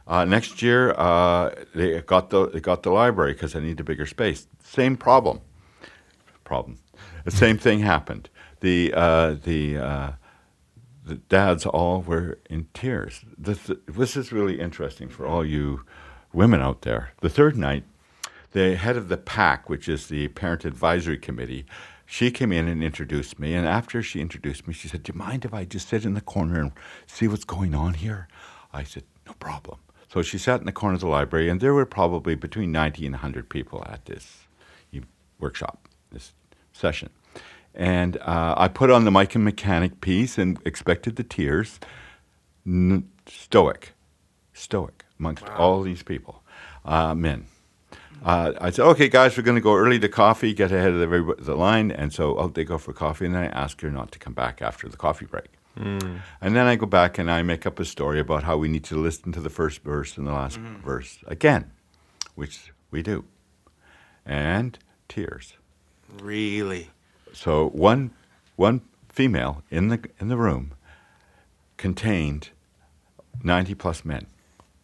Uh, 0.05 0.25
next 0.25 0.61
year, 0.61 0.93
uh, 0.97 1.51
they 1.73 2.01
got 2.01 2.29
the 2.29 2.49
they 2.49 2.59
got 2.59 2.83
the 2.83 2.91
library 2.91 3.33
because 3.33 3.55
I 3.55 3.59
need 3.59 3.79
a 3.79 3.83
bigger 3.83 4.05
space. 4.05 4.47
Same 4.61 4.97
problem. 4.97 5.41
Problem. 6.43 6.79
The 7.23 7.31
same 7.31 7.57
thing 7.57 7.79
happened. 7.79 8.29
The 8.59 8.93
uh, 8.93 9.35
the 9.41 9.77
uh, 9.77 10.11
the 11.05 11.15
dads 11.15 11.65
all 11.65 12.01
were 12.01 12.39
in 12.49 12.67
tears. 12.73 13.25
This, 13.37 13.69
this 13.87 14.15
is 14.15 14.31
really 14.31 14.59
interesting 14.59 15.09
for 15.09 15.25
all 15.25 15.45
you 15.45 15.81
women 16.31 16.61
out 16.61 16.81
there. 16.81 17.11
The 17.21 17.29
third 17.29 17.57
night, 17.57 17.83
the 18.51 18.75
head 18.75 18.95
of 18.95 19.09
the 19.09 19.17
PAC, 19.17 19.69
which 19.69 19.89
is 19.89 20.07
the 20.07 20.29
Parent 20.29 20.65
Advisory 20.65 21.17
Committee, 21.17 21.65
she 22.05 22.31
came 22.31 22.51
in 22.51 22.67
and 22.67 22.83
introduced 22.83 23.39
me. 23.39 23.53
And 23.53 23.67
after 23.67 24.01
she 24.01 24.21
introduced 24.21 24.67
me, 24.67 24.73
she 24.73 24.87
said, 24.87 25.03
Do 25.03 25.13
you 25.13 25.19
mind 25.19 25.45
if 25.45 25.53
I 25.53 25.65
just 25.65 25.89
sit 25.89 26.05
in 26.05 26.13
the 26.13 26.21
corner 26.21 26.59
and 26.59 26.71
see 27.07 27.27
what's 27.27 27.45
going 27.45 27.73
on 27.73 27.95
here? 27.95 28.27
I 28.71 28.83
said, 28.83 29.03
No 29.25 29.33
problem. 29.33 29.79
So 30.13 30.21
she 30.21 30.37
sat 30.37 30.59
in 30.59 30.67
the 30.67 30.71
corner 30.71 30.93
of 30.93 31.01
the 31.01 31.07
library, 31.07 31.49
and 31.49 31.59
there 31.59 31.73
were 31.73 31.87
probably 31.87 32.35
between 32.35 32.71
90 32.71 33.07
and 33.07 33.13
100 33.13 33.49
people 33.49 33.83
at 33.89 34.05
this 34.05 34.43
workshop, 35.39 35.87
this 36.11 36.33
session. 36.71 37.09
And 37.73 38.17
uh, 38.17 38.53
I 38.55 38.67
put 38.67 38.91
on 38.91 39.05
the 39.05 39.11
Mike 39.11 39.33
and 39.33 39.43
Mechanic 39.43 40.01
piece 40.01 40.37
and 40.37 40.59
expected 40.65 41.15
the 41.15 41.23
tears. 41.23 41.79
N- 42.63 43.09
stoic, 43.25 43.93
stoic 44.53 45.03
amongst 45.17 45.49
all 45.49 45.81
these 45.81 46.03
people, 46.03 46.43
uh, 46.85 47.15
men. 47.15 47.47
Uh, 48.23 48.53
I 48.61 48.69
said, 48.69 48.85
okay, 48.85 49.09
guys, 49.09 49.35
we're 49.35 49.41
going 49.41 49.55
to 49.55 49.61
go 49.61 49.75
early 49.75 49.97
to 49.97 50.09
coffee, 50.09 50.53
get 50.53 50.71
ahead 50.71 50.91
of 50.91 50.99
the, 50.99 51.35
the 51.39 51.55
line. 51.55 51.89
And 51.89 52.13
so 52.13 52.39
out 52.39 52.53
they 52.53 52.63
go 52.63 52.77
for 52.77 52.93
coffee, 52.93 53.25
and 53.25 53.33
then 53.33 53.45
I 53.45 53.47
ask 53.47 53.81
her 53.81 53.89
not 53.89 54.11
to 54.11 54.19
come 54.19 54.33
back 54.33 54.61
after 54.61 54.87
the 54.87 54.95
coffee 54.95 55.25
break. 55.25 55.49
And 55.75 56.55
then 56.55 56.67
I 56.67 56.75
go 56.75 56.85
back 56.85 57.17
and 57.17 57.31
I 57.31 57.41
make 57.41 57.65
up 57.65 57.79
a 57.79 57.85
story 57.85 58.19
about 58.19 58.43
how 58.43 58.57
we 58.57 58.67
need 58.67 58.83
to 58.85 58.95
listen 58.95 59.31
to 59.31 59.41
the 59.41 59.49
first 59.49 59.83
verse 59.83 60.17
and 60.17 60.27
the 60.27 60.31
last 60.31 60.59
mm-hmm. 60.59 60.81
verse 60.81 61.19
again, 61.27 61.71
which 62.35 62.71
we 62.91 63.01
do. 63.01 63.25
And 64.25 64.77
tears. 65.09 65.57
Really? 66.21 66.89
So 67.33 67.69
one 67.69 68.11
one 68.55 68.81
female 69.09 69.63
in 69.69 69.87
the 69.89 69.99
in 70.19 70.27
the 70.29 70.37
room 70.37 70.73
contained 71.77 72.51
ninety 73.43 73.73
plus 73.73 74.05
men 74.05 74.27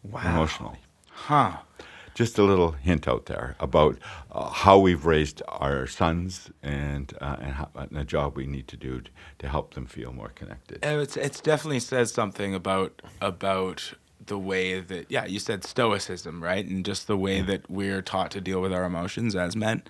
wow. 0.02 0.22
emotionally. 0.26 0.80
Huh. 1.08 1.58
Just 2.14 2.38
a 2.38 2.42
little 2.42 2.72
hint 2.72 3.06
out 3.08 3.26
there 3.26 3.56
about 3.60 3.96
uh, 4.32 4.50
how 4.50 4.78
we've 4.78 5.06
raised 5.06 5.42
our 5.48 5.86
sons 5.86 6.50
and 6.62 7.14
uh, 7.20 7.36
and, 7.40 7.52
how, 7.52 7.68
and 7.74 7.90
the 7.96 8.04
job 8.04 8.36
we 8.36 8.46
need 8.46 8.68
to 8.68 8.76
do 8.76 9.00
t- 9.00 9.10
to 9.38 9.48
help 9.48 9.74
them 9.74 9.86
feel 9.86 10.12
more 10.12 10.30
connected. 10.30 10.84
Uh, 10.84 10.98
It's 11.00 11.16
it's 11.16 11.40
definitely 11.40 11.80
says 11.80 12.12
something 12.12 12.54
about 12.54 13.00
about 13.20 13.94
the 14.26 14.38
way 14.38 14.80
that 14.80 15.10
yeah 15.10 15.24
you 15.24 15.38
said 15.38 15.64
stoicism 15.64 16.42
right 16.42 16.66
and 16.66 16.84
just 16.84 17.06
the 17.06 17.16
way 17.16 17.40
that 17.42 17.70
we're 17.70 18.02
taught 18.02 18.30
to 18.32 18.40
deal 18.40 18.60
with 18.60 18.72
our 18.72 18.84
emotions 18.84 19.34
as 19.34 19.56
men. 19.56 19.82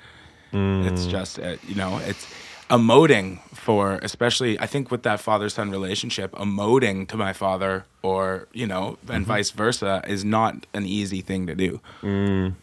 It's 0.53 1.07
just 1.07 1.39
uh, 1.39 1.57
you 1.67 1.75
know 1.75 1.99
it's 1.99 2.27
emoting 2.71 3.41
for 3.55 3.99
especially 4.03 4.59
I 4.59 4.67
think 4.67 4.91
with 4.91 5.03
that 5.03 5.21
father 5.21 5.49
son 5.49 5.71
relationship 5.71 6.33
emoting 6.33 7.07
to 7.09 7.17
my 7.17 7.33
father 7.33 7.85
or 8.03 8.49
you 8.53 8.67
know 8.67 8.97
and 9.09 9.27
vice 9.27 9.51
versa 9.51 10.03
is 10.07 10.25
not 10.25 10.67
an 10.73 10.87
easy 10.87 11.21
thing 11.21 11.47
to 11.47 11.55
do. 11.55 11.81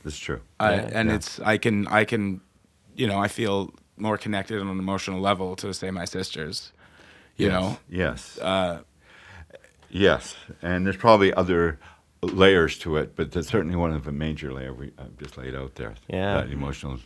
That's 0.03 0.17
true. 0.17 0.41
I, 0.59 0.75
Yeah, 0.75 0.89
and 0.93 1.09
yeah. 1.09 1.15
it's 1.15 1.39
I 1.41 1.57
can 1.57 1.87
I 1.87 2.05
can 2.05 2.41
you 2.95 3.07
know 3.07 3.19
I 3.19 3.27
feel 3.27 3.73
more 3.97 4.17
connected 4.17 4.61
on 4.61 4.67
an 4.67 4.79
emotional 4.79 5.19
level 5.19 5.55
to 5.57 5.73
say 5.73 5.91
my 5.91 6.05
sisters. 6.05 6.71
You 7.35 7.47
yes. 7.47 7.53
know, 7.53 7.77
Yes. 7.89 8.39
uh, 8.39 8.79
Yes, 9.89 10.35
and 10.61 10.85
there's 10.85 10.97
probably 10.97 11.33
other 11.33 11.79
layers 12.21 12.77
to 12.79 12.97
it, 12.97 13.15
but 13.15 13.31
that's 13.31 13.47
certainly 13.47 13.75
one 13.75 13.93
of 13.93 14.03
the 14.03 14.11
major 14.11 14.51
layer 14.51 14.73
we 14.73 14.91
uh, 14.97 15.03
just 15.17 15.37
laid 15.37 15.55
out 15.55 15.75
there. 15.75 15.93
Yeah. 16.09 16.41
that 16.41 16.51
emotional 16.51 16.99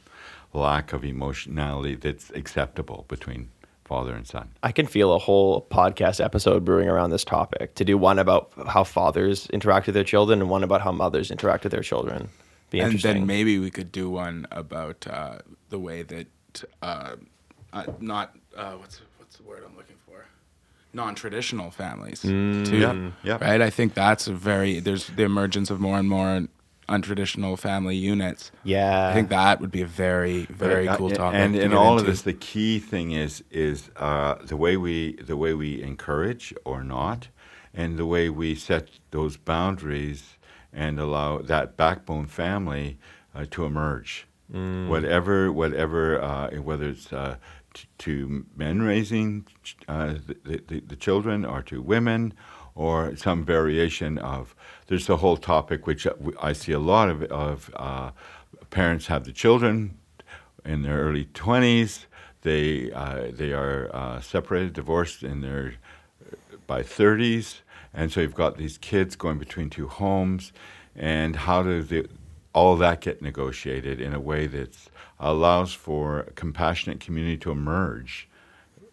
lack 0.54 0.94
of 0.94 1.04
emotionality 1.04 1.96
that's 1.96 2.30
acceptable 2.32 3.06
between 3.08 3.50
father 3.86 4.14
and 4.14 4.26
son. 4.28 4.50
I 4.64 4.72
can 4.72 4.86
feel 4.88 5.14
a 5.14 5.18
whole 5.20 5.68
podcast 5.70 6.24
episode 6.24 6.64
brewing 6.64 6.88
around 6.88 7.10
this 7.10 7.24
topic 7.26 7.76
to 7.76 7.86
do 7.86 7.98
one 7.98 8.20
about 8.20 8.52
how 8.68 8.84
fathers 8.84 9.48
interact 9.52 9.86
with 9.88 9.96
their 9.96 10.04
children 10.06 10.40
and 10.42 10.50
one 10.50 10.64
about 10.64 10.82
how 10.82 10.92
mothers 10.92 11.30
interact 11.32 11.64
with 11.64 11.72
their 11.72 11.82
children. 11.84 12.30
Be 12.70 12.80
and 12.80 12.98
then 13.02 13.26
maybe 13.26 13.60
we 13.60 13.70
could 13.70 13.92
do 13.92 14.10
one 14.10 14.48
about 14.50 15.06
uh, 15.08 15.40
the 15.70 15.78
way 15.80 16.04
that 16.04 16.28
uh, 16.82 17.16
uh, 17.74 17.86
not 18.00 18.34
uh, 18.56 18.74
what's 18.76 19.02
what's 19.18 19.36
the 19.36 19.44
word 19.44 19.64
I'm 19.68 19.76
looking 19.76 19.98
for 20.08 20.26
non-traditional 20.94 21.72
families 21.72 22.22
Mm. 22.24 22.66
too 22.66 22.78
Yeah, 22.78 23.12
yeah. 23.24 23.38
right 23.50 23.62
I 23.62 23.70
think 23.70 23.94
that's 23.94 24.28
a 24.28 24.34
very 24.34 24.80
there's 24.80 25.08
the 25.08 25.24
emergence 25.24 25.70
of 25.70 25.80
more 25.82 25.98
and 26.00 26.08
more 26.10 26.48
untraditional 26.90 27.58
family 27.58 27.96
units 27.96 28.52
yeah. 28.64 29.10
I 29.10 29.14
think 29.14 29.30
that 29.30 29.62
would 29.62 29.72
be 29.72 29.82
a 29.82 29.88
very 29.88 30.46
very 30.46 30.86
But, 30.86 30.94
uh, 30.94 30.98
cool 30.98 31.10
topic 31.12 31.40
And 31.40 31.54
to 31.54 31.62
in 31.62 31.70
get 31.72 31.78
all 31.78 31.98
of 32.00 32.06
this, 32.06 32.22
the 32.24 32.34
key 32.34 32.80
thing 32.80 33.12
is 33.12 33.44
is 33.52 33.90
uh, 33.96 34.36
the 34.44 34.58
way 34.58 34.78
we 34.78 35.14
the 35.14 35.38
way 35.38 35.54
we 35.54 35.82
encourage 35.82 36.54
or 36.66 36.84
not, 36.84 37.30
and 37.74 37.98
the 37.98 38.06
way 38.06 38.30
we 38.30 38.56
set 38.56 38.90
those 39.12 39.38
boundaries 39.38 40.38
and 40.74 41.00
allow 41.00 41.38
that 41.40 41.78
backbone 41.78 42.28
family 42.28 42.98
uh, 43.36 43.46
to 43.52 43.66
emerge. 43.66 44.28
Whatever, 44.54 45.50
whatever, 45.50 46.22
uh, 46.22 46.50
whether 46.58 46.90
it's 46.90 47.14
uh, 47.14 47.38
t- 47.74 47.88
to 48.00 48.46
men 48.54 48.82
raising 48.82 49.46
ch- 49.64 49.78
uh, 49.88 50.16
the, 50.44 50.62
the, 50.68 50.82
the 50.82 50.96
children, 50.98 51.46
or 51.46 51.62
to 51.64 51.82
women, 51.82 52.34
or 52.76 53.16
some 53.16 53.46
variation 53.46 54.18
of. 54.18 54.54
There's 54.88 55.10
a 55.10 55.18
whole 55.18 55.38
topic 55.38 55.88
which 55.88 56.08
I 56.42 56.54
see 56.54 56.72
a 56.72 56.80
lot 56.80 57.10
of. 57.10 57.24
Of 57.24 57.72
uh, 57.76 58.12
parents 58.70 59.08
have 59.08 59.26
the 59.26 59.32
children 59.32 59.98
in 60.66 60.82
their 60.82 61.00
early 61.00 61.26
20s. 61.26 62.06
They 62.42 62.92
uh, 62.92 63.28
they 63.32 63.54
are 63.54 63.90
uh, 63.94 64.22
separated, 64.22 64.74
divorced 64.74 65.24
in 65.24 65.42
their 65.42 65.76
by 66.66 66.82
30s, 66.82 67.60
and 67.94 68.12
so 68.12 68.22
you've 68.22 68.34
got 68.34 68.58
these 68.58 68.78
kids 68.78 69.16
going 69.16 69.38
between 69.38 69.70
two 69.70 69.88
homes, 69.88 70.54
and 70.96 71.36
how 71.36 71.64
does 71.64 71.90
the, 71.90 72.08
all 72.54 72.78
that 72.78 73.02
get 73.02 73.22
negotiated 73.22 74.00
in 74.02 74.14
a 74.14 74.20
way 74.20 74.48
that 74.48 74.76
allows 75.20 75.74
for 75.74 76.32
compassionate 76.36 77.00
community 77.00 77.38
to 77.38 77.52
emerge, 77.52 78.28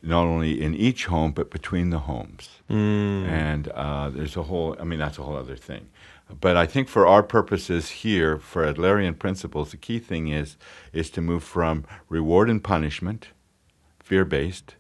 not 0.03 0.25
only 0.25 0.61
in 0.61 0.75
each 0.75 1.07
home 1.07 1.33
but 1.33 1.51
between 1.51 1.91
the 1.91 2.01
homes. 2.01 2.49
And 3.27 3.69
uh, 3.69 4.11
there's 4.11 4.37
a 4.37 4.45
whole, 4.45 4.77
I 4.81 4.85
mean, 4.85 4.99
that's 4.99 5.19
a 5.19 5.23
whole 5.23 5.37
other 5.37 5.57
thing. 5.57 5.89
But 6.41 6.57
I 6.57 6.67
think 6.67 6.89
for 6.89 7.07
our 7.07 7.23
purposes 7.23 7.89
here, 7.91 8.39
for 8.39 8.71
Adlerian 8.71 9.19
principles, 9.19 9.71
the 9.71 9.79
key 9.79 9.99
thing 9.99 10.29
is 10.29 10.57
is 10.93 11.11
to 11.11 11.21
move 11.23 11.43
from 11.43 11.85
reward 12.09 12.51
and 12.51 12.63
punishment, 12.63 13.29
fear-based. 14.01 14.75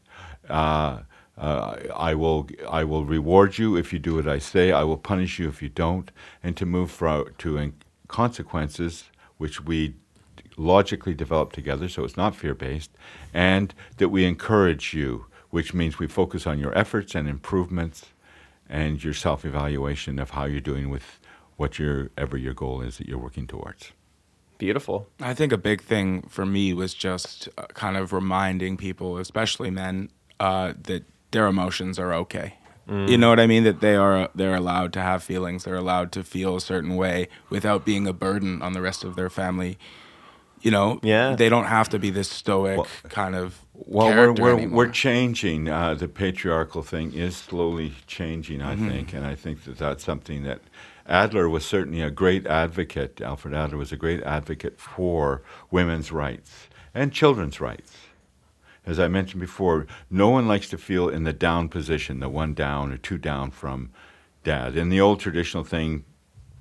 Uh, 0.49 1.01
uh, 1.39 1.77
I 1.97 2.15
will 2.15 2.49
I 2.69 2.85
will 2.85 3.05
reward 3.05 3.59
you 3.59 3.77
if 3.77 3.93
you 3.93 3.99
do 3.99 4.17
what 4.17 4.29
I 4.29 4.39
say. 4.39 4.73
I 4.73 4.85
will 4.85 4.99
punish 4.99 5.39
you 5.39 5.49
if 5.49 5.63
you 5.63 5.69
don't, 5.69 6.11
and 6.43 6.57
to 6.57 6.67
move 6.67 6.91
from 6.91 7.27
to 7.39 7.57
in 7.57 7.75
consequences 8.09 9.05
which 9.39 9.65
we 9.65 9.95
logically 10.59 11.15
developed 11.15 11.55
together, 11.55 11.89
so 11.89 12.05
it's 12.05 12.17
not 12.17 12.35
fear-based, 12.35 12.91
and 13.33 13.75
that 13.97 14.09
we 14.09 14.25
encourage 14.25 14.93
you, 14.93 15.27
which 15.51 15.73
means 15.73 15.99
we 15.99 16.07
focus 16.07 16.47
on 16.47 16.59
your 16.59 16.77
efforts 16.77 17.15
and 17.15 17.29
improvements, 17.29 18.07
and 18.69 19.03
your 19.03 19.15
self-evaluation 19.15 20.19
of 20.19 20.31
how 20.31 20.45
you're 20.45 20.61
doing 20.61 20.91
with 20.91 21.19
what 21.57 21.79
your 21.79 22.11
ever 22.19 22.37
your 22.37 22.55
goal 22.55 22.83
is 22.83 22.99
that 22.99 23.09
you're 23.09 23.19
working 23.19 23.47
towards. 23.47 23.93
Beautiful. 24.59 25.07
I 25.21 25.35
think 25.35 25.53
a 25.53 25.59
big 25.59 25.81
thing 25.83 26.23
for 26.29 26.45
me 26.45 26.75
was 26.75 26.93
just 26.93 27.49
uh, 27.57 27.67
kind 27.69 27.97
of 27.97 28.13
reminding 28.13 28.77
people, 28.77 29.17
especially 29.17 29.71
men, 29.71 30.11
uh, 30.41 30.75
that 30.83 31.05
their 31.31 31.47
emotions 31.47 31.99
are 31.99 32.13
okay. 32.13 32.55
You 32.91 33.19
know 33.19 33.29
what 33.29 33.39
I 33.39 33.47
mean? 33.47 33.65
That 33.65 33.81
they 33.81 33.97
are 33.97 34.31
they're 34.35 34.55
allowed 34.55 34.95
to 34.95 35.03
have 35.03 35.23
feelings. 35.23 35.65
They're 35.65 35.75
allowed 35.75 36.11
to 36.13 36.25
feel 36.25 36.57
a 36.57 36.61
certain 36.61 36.97
way 36.97 37.29
without 37.51 37.85
being 37.85 38.07
a 38.07 38.15
burden 38.15 38.63
on 38.63 38.73
the 38.73 38.81
rest 38.81 39.05
of 39.05 39.15
their 39.15 39.29
family. 39.29 39.77
You 40.61 40.71
know, 40.71 40.99
Yeah. 41.03 41.37
They 41.37 41.49
don't 41.49 41.67
have 41.67 41.89
to 41.91 41.99
be 41.99 42.11
this 42.11 42.29
stoic 42.29 42.79
Well- 42.79 42.87
kind 43.09 43.35
of 43.35 43.59
Well, 43.75 44.09
we're 44.11 44.33
we're, 44.33 44.69
we're 44.69 44.89
changing. 44.91 45.69
Uh, 45.69 45.95
the 45.95 46.09
patriarchal 46.09 46.83
thing 46.83 47.13
is 47.15 47.37
slowly 47.37 47.93
changing, 48.07 48.61
I 48.61 48.75
think, 48.77 49.13
and 49.13 49.25
I 49.25 49.35
think 49.35 49.65
that 49.65 49.79
that's 49.79 50.05
something 50.05 50.43
that 50.43 50.61
Adler 51.07 51.49
was 51.49 51.65
certainly 51.65 52.03
a 52.03 52.11
great 52.11 52.47
advocate. 52.47 53.21
Alfred 53.21 53.55
Adler 53.55 53.79
was 53.79 53.93
a 53.93 53.97
great 53.97 54.23
advocate 54.25 54.79
for 54.81 55.43
women's 55.71 56.11
rights 56.13 56.69
and 56.95 57.13
children's 57.13 57.61
rights. 57.61 57.93
As 58.85 58.99
I 58.99 59.07
mentioned 59.09 59.41
before, 59.41 59.87
no 60.11 60.29
one 60.31 60.49
likes 60.49 60.69
to 60.71 60.79
feel 60.79 61.09
in 61.09 61.25
the 61.25 61.33
down 61.33 61.69
position, 61.69 62.21
the 62.21 62.29
one 62.29 62.53
down 62.55 62.93
or 62.93 62.97
two 62.97 63.19
down 63.19 63.51
from 63.51 63.91
dad. 64.45 64.77
In 64.77 64.89
the 64.89 65.01
old 65.01 65.21
traditional 65.21 65.63
thing, 65.65 66.05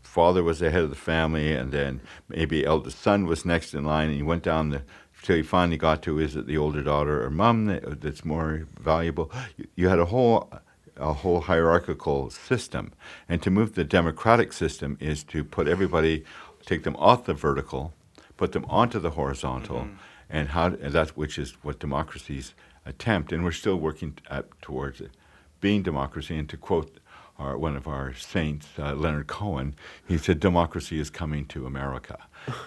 father 0.07 0.43
was 0.43 0.59
the 0.59 0.71
head 0.71 0.83
of 0.83 0.89
the 0.89 0.95
family, 0.95 1.53
and 1.53 1.71
then 1.71 2.01
maybe 2.29 2.65
eldest 2.65 2.99
son 2.99 3.25
was 3.25 3.45
next 3.45 3.73
in 3.73 3.83
line, 3.83 4.07
and 4.09 4.17
he 4.17 4.23
went 4.23 4.43
down 4.43 4.69
the 4.69 4.81
till 5.23 5.35
he 5.35 5.43
finally 5.43 5.77
got 5.77 6.01
to 6.03 6.19
is 6.19 6.35
it 6.35 6.47
the 6.47 6.57
older 6.57 6.81
daughter 6.81 7.23
or 7.23 7.29
mom 7.29 7.65
that, 7.65 8.01
that's 8.01 8.23
more 8.23 8.67
valuable. 8.79 9.31
You, 9.57 9.67
you 9.75 9.89
had 9.89 9.99
a 9.99 10.05
whole 10.05 10.49
a 10.95 11.13
whole 11.13 11.41
hierarchical 11.41 12.29
system, 12.29 12.91
and 13.29 13.41
to 13.43 13.51
move 13.51 13.75
the 13.75 13.83
democratic 13.83 14.51
system 14.53 14.97
is 14.99 15.23
to 15.25 15.43
put 15.43 15.67
everybody, 15.67 16.23
take 16.65 16.83
them 16.83 16.95
off 16.95 17.25
the 17.25 17.33
vertical, 17.33 17.93
put 18.35 18.51
them 18.53 18.65
onto 18.65 18.99
the 18.99 19.11
horizontal, 19.11 19.81
mm-hmm. 19.81 19.95
and 20.29 20.49
how 20.49 20.67
and 20.67 20.93
that's 20.93 21.15
which 21.15 21.37
is 21.37 21.51
what 21.63 21.79
democracies 21.79 22.53
attempt, 22.85 23.31
and 23.31 23.43
we're 23.43 23.51
still 23.51 23.75
working 23.75 24.17
at, 24.29 24.45
towards 24.61 25.01
it, 25.01 25.11
being 25.59 25.83
democracy. 25.83 26.35
And 26.37 26.49
to 26.49 26.57
quote 26.57 26.99
our, 27.39 27.57
one 27.57 27.75
of 27.75 27.87
our 27.87 28.13
saints, 28.13 28.67
uh, 28.79 28.93
Leonard 28.93 29.27
Cohen, 29.27 29.75
he 30.07 30.17
said, 30.17 30.39
"Democracy 30.39 30.99
is 30.99 31.09
coming 31.09 31.45
to 31.47 31.65
America," 31.65 32.17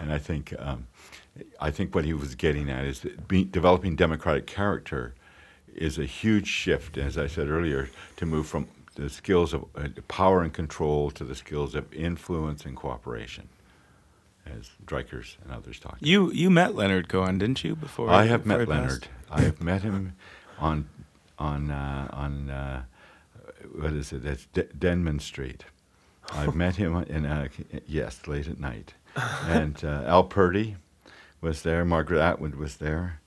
and 0.01 0.13
I 0.13 0.19
think. 0.19 0.55
Um, 0.59 0.87
I 1.61 1.71
think 1.71 1.95
what 1.95 2.05
he 2.05 2.13
was 2.13 2.35
getting 2.35 2.69
at 2.69 2.85
is 2.85 3.01
that 3.01 3.29
be, 3.29 3.45
developing 3.45 3.97
democratic 3.97 4.47
character 4.47 5.15
is 5.75 5.97
a 5.99 6.05
huge 6.05 6.49
shift, 6.49 6.99
as 6.99 7.17
I 7.17 7.29
said 7.29 7.49
earlier, 7.49 7.89
to 8.17 8.27
move 8.27 8.47
from 8.47 8.67
the 8.97 9.09
skills 9.09 9.55
of 9.55 9.65
uh, 9.77 9.89
power 10.09 10.43
and 10.43 10.53
control 10.53 11.11
to 11.13 11.25
the 11.25 11.35
skills 11.35 11.75
of 11.75 11.93
influence 11.95 12.65
and 12.65 12.77
cooperation, 12.77 13.49
as 14.45 14.71
Dreikurs 14.85 15.37
and 15.45 15.53
others 15.53 15.79
talked. 15.79 16.03
you 16.03 16.33
you 16.33 16.51
met 16.51 16.75
Leonard 16.75 17.09
Cohen, 17.09 17.39
didn't 17.39 17.63
you? 17.65 17.77
Before 17.77 18.11
I 18.11 18.25
have 18.25 18.43
before 18.45 18.59
met? 18.59 18.69
Leonard. 18.69 19.09
I 19.31 19.43
have 19.43 19.63
met 19.63 19.83
him 19.83 20.15
on 20.59 20.89
on 21.39 21.71
uh, 21.71 22.09
on 22.13 22.51
uh, 22.51 22.83
what 23.75 23.93
is 23.93 24.13
it? 24.13 24.23
That's 24.23 24.47
D- 24.53 24.63
Denman 24.79 25.19
Street. 25.21 25.65
I've 26.33 26.55
met 26.55 26.77
him 26.77 26.97
in 27.09 27.27
uh, 27.27 27.49
yes 27.87 28.27
late 28.27 28.47
at 28.49 28.61
night, 28.61 28.95
and 29.47 29.83
uh, 29.85 30.03
Al 30.07 30.25
Purdy 30.25 30.77
was 31.41 31.63
there. 31.63 31.85
Margaret 31.85 32.21
Atwood 32.21 32.55
was 32.55 32.77
there. 32.77 33.21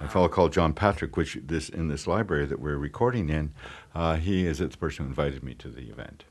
A 0.00 0.06
fellow 0.08 0.28
called 0.28 0.52
John 0.52 0.72
Patrick, 0.74 1.16
which 1.16 1.36
this 1.44 1.68
in 1.68 1.88
this 1.88 2.06
library 2.06 2.46
that 2.46 2.60
we're 2.60 2.76
recording 2.76 3.28
in, 3.28 3.52
uh, 3.96 4.14
he 4.14 4.46
is 4.46 4.58
the 4.58 4.68
person 4.68 5.04
who 5.04 5.08
invited 5.10 5.42
me 5.42 5.54
to 5.54 5.68
the 5.68 5.90
event. 5.90 6.22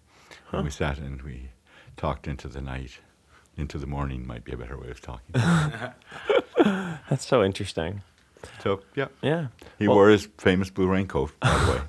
And 0.53 0.63
we 0.63 0.69
sat 0.71 0.97
and 0.99 1.21
we 1.21 1.49
talked 1.97 2.29
into 2.29 2.47
the 2.47 2.61
night, 2.61 2.99
into 3.57 3.77
the 3.77 3.85
morning 3.85 4.25
might 4.25 4.45
be 4.45 4.53
a 4.53 4.57
better 4.57 4.77
way 4.79 4.89
of 4.89 5.01
talking. 5.01 5.33
That's 7.09 7.27
so 7.27 7.43
interesting. 7.43 8.03
so 8.63 8.81
yeah, 8.95 9.07
Yeah. 9.21 9.47
he 9.77 9.87
Well- 9.89 9.97
wore 9.97 10.09
his 10.11 10.29
famous 10.37 10.69
blue 10.69 10.87
raincoat, 10.87 11.37
by 11.41 11.81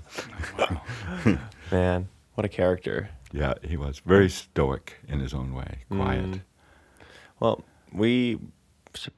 the 1.25 1.33
way. 1.33 1.39
Man, 1.71 2.09
what 2.35 2.45
a 2.45 2.49
character. 2.49 3.11
Yeah, 3.33 3.55
he 3.63 3.77
was 3.77 3.99
very 3.99 4.31
stoic 4.31 4.99
in 5.07 5.21
his 5.21 5.35
own 5.35 5.55
way, 5.55 5.81
quiet. 5.91 6.25
Mm. 6.25 6.41
Well, 7.41 7.65
we 7.93 8.39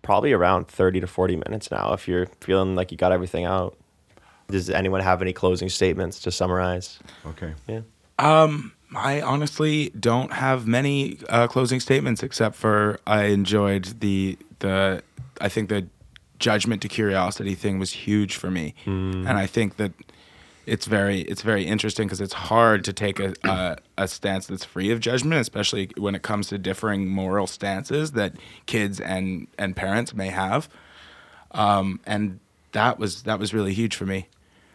probably 0.03 0.33
around 0.33 0.69
30 0.69 1.01
to 1.01 1.07
40 1.07 1.37
minutes 1.37 1.71
now 1.71 1.93
if 1.93 2.09
you're 2.09 2.27
feeling 2.41 2.75
like 2.75 2.91
you 2.91 2.99
got 2.99 3.13
everything 3.13 3.45
out. 3.45 3.77
Does 4.49 4.69
anyone 4.69 5.01
have 5.01 5.23
any 5.23 5.33
closing 5.33 5.69
statements 5.69 6.19
to 6.21 6.33
summarize? 6.33 6.99
Okay. 7.25 7.55
Yeah. 7.69 7.83
Um, 8.19 8.73
I 8.95 9.21
honestly 9.21 9.91
don't 9.91 10.33
have 10.33 10.67
many 10.67 11.19
uh, 11.29 11.47
closing 11.47 11.79
statements 11.79 12.23
except 12.23 12.57
for 12.57 12.99
I 13.07 13.25
enjoyed 13.25 14.01
the 14.01 14.37
the 14.59 15.03
I 15.41 15.49
think 15.49 15.69
the 15.69 15.87
judgment 16.39 16.83
to 16.83 16.89
curiosity 16.89 17.55
thing 17.55 17.79
was 17.79 17.93
huge 17.93 18.35
for 18.35 18.51
me, 18.51 18.75
and 18.87 19.29
I 19.29 19.47
think 19.47 19.77
that 19.77 19.93
it's 20.71 20.87
very 20.87 21.23
it's 21.23 21.43
very 21.43 21.65
interesting 21.65 22.07
because 22.07 22.21
it's 22.21 22.33
hard 22.33 22.85
to 22.85 22.93
take 22.93 23.19
a, 23.19 23.35
a 23.45 23.77
a 23.99 24.09
stance 24.09 24.47
that's 24.47 24.65
free 24.65 24.91
of 24.91 25.01
judgment, 25.01 25.41
especially 25.41 25.91
when 25.97 26.15
it 26.15 26.23
comes 26.23 26.49
to 26.49 26.59
differing 26.59 27.09
moral 27.09 27.47
stances 27.47 28.13
that 28.13 28.35
kids 28.67 29.01
and 29.01 29.49
and 29.59 29.75
parents 29.75 30.15
may 30.15 30.29
have, 30.29 30.69
um, 31.51 32.01
and 32.07 32.39
that 32.73 32.99
was 32.99 33.25
that 33.25 33.39
was 33.39 33.53
really 33.53 33.75
huge 33.75 33.97
for 33.97 34.07
me 34.07 34.29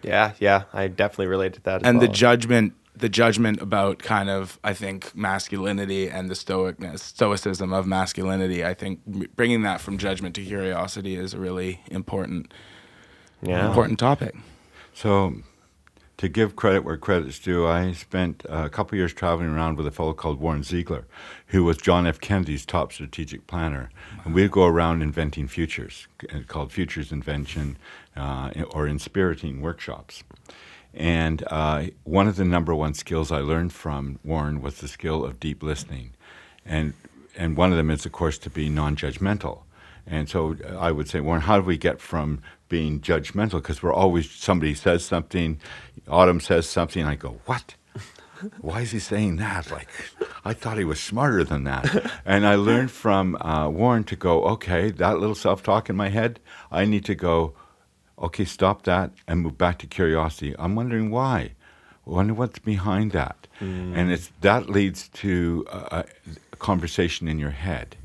Yeah, 0.03 0.33
yeah. 0.39 0.63
I 0.73 0.87
definitely 0.87 1.27
related 1.27 1.55
to 1.55 1.63
that 1.63 1.81
as 1.81 1.87
and 1.87 2.01
the 2.01 2.07
judgment 2.07 2.73
the 2.97 3.09
judgment 3.09 3.61
about 3.61 3.99
kind 3.99 4.29
of 4.29 4.57
i 4.63 4.73
think 4.73 5.13
masculinity 5.15 6.09
and 6.09 6.29
the 6.29 6.33
stoicness 6.33 6.99
stoicism 6.99 7.73
of 7.73 7.85
masculinity 7.85 8.63
i 8.63 8.73
think 8.73 9.01
bringing 9.35 9.63
that 9.63 9.81
from 9.81 9.97
judgment 9.97 10.33
to 10.33 10.41
curiosity 10.41 11.15
is 11.17 11.33
a 11.33 11.37
really 11.37 11.81
important 11.91 12.53
yeah. 13.41 13.67
important 13.67 13.99
topic 13.99 14.33
So, 14.93 15.35
to 16.17 16.29
give 16.29 16.55
credit 16.55 16.83
where 16.83 16.97
credit's 16.97 17.39
due, 17.39 17.67
I 17.67 17.91
spent 17.91 18.45
a 18.47 18.69
couple 18.69 18.97
years 18.97 19.13
traveling 19.13 19.49
around 19.49 19.77
with 19.77 19.85
a 19.85 19.91
fellow 19.91 20.13
called 20.13 20.39
Warren 20.39 20.63
Ziegler, 20.63 21.05
who 21.47 21.63
was 21.63 21.77
John 21.77 22.07
F. 22.07 22.19
Kennedy's 22.19 22.65
top 22.65 22.93
strategic 22.93 23.47
planner. 23.47 23.89
And 24.23 24.33
we'd 24.33 24.51
go 24.51 24.65
around 24.65 25.01
inventing 25.01 25.47
futures, 25.47 26.07
called 26.47 26.71
Futures 26.71 27.11
Invention 27.11 27.77
uh, 28.15 28.51
or 28.71 28.87
Inspiriting 28.87 29.61
workshops. 29.61 30.23
And 30.93 31.43
uh, 31.47 31.87
one 32.05 32.27
of 32.27 32.37
the 32.37 32.45
number 32.45 32.73
one 32.73 32.93
skills 32.93 33.31
I 33.31 33.39
learned 33.39 33.73
from 33.73 34.19
Warren 34.23 34.61
was 34.61 34.77
the 34.77 34.87
skill 34.87 35.25
of 35.25 35.41
deep 35.41 35.61
listening. 35.61 36.11
And, 36.65 36.93
and 37.35 37.57
one 37.57 37.71
of 37.71 37.77
them 37.77 37.91
is, 37.91 38.05
of 38.05 38.13
course, 38.13 38.37
to 38.39 38.49
be 38.49 38.69
non 38.69 38.95
judgmental. 38.95 39.63
And 40.07 40.29
so 40.29 40.55
uh, 40.63 40.77
I 40.77 40.91
would 40.91 41.09
say, 41.09 41.19
Warren, 41.19 41.41
how 41.41 41.59
do 41.59 41.65
we 41.65 41.77
get 41.77 41.99
from 41.99 42.41
being 42.69 43.01
judgmental? 43.01 43.61
Because 43.61 43.83
we're 43.83 43.93
always, 43.93 44.29
somebody 44.31 44.73
says 44.73 45.03
something, 45.03 45.59
Autumn 46.07 46.39
says 46.39 46.67
something, 46.67 47.05
I 47.05 47.15
go, 47.15 47.39
what? 47.45 47.75
Why 48.59 48.81
is 48.81 48.91
he 48.91 48.99
saying 48.99 49.37
that? 49.37 49.71
Like, 49.71 49.87
I 50.43 50.53
thought 50.53 50.77
he 50.77 50.83
was 50.83 50.99
smarter 50.99 51.43
than 51.43 51.63
that. 51.63 52.11
And 52.25 52.45
I 52.45 52.55
learned 52.55 52.91
from 52.91 53.35
uh, 53.37 53.69
Warren 53.69 54.03
to 54.05 54.15
go, 54.15 54.43
okay, 54.45 54.91
that 54.91 55.19
little 55.19 55.35
self 55.35 55.63
talk 55.63 55.89
in 55.89 55.95
my 55.95 56.09
head, 56.09 56.39
I 56.71 56.85
need 56.85 57.05
to 57.05 57.15
go, 57.15 57.53
okay, 58.19 58.45
stop 58.45 58.83
that 58.83 59.11
and 59.27 59.41
move 59.41 59.57
back 59.57 59.79
to 59.79 59.87
curiosity. 59.87 60.55
I'm 60.59 60.75
wondering 60.75 61.11
why. 61.11 61.51
I 62.05 62.09
wonder 62.09 62.33
what's 62.33 62.59
behind 62.59 63.11
that. 63.13 63.47
And 63.59 64.11
it's 64.11 64.31
that 64.41 64.69
leads 64.69 65.07
to 65.09 65.65
a, 65.71 66.03
a 66.51 66.55
conversation 66.57 67.27
in 67.27 67.39
your 67.39 67.51
head 67.51 67.95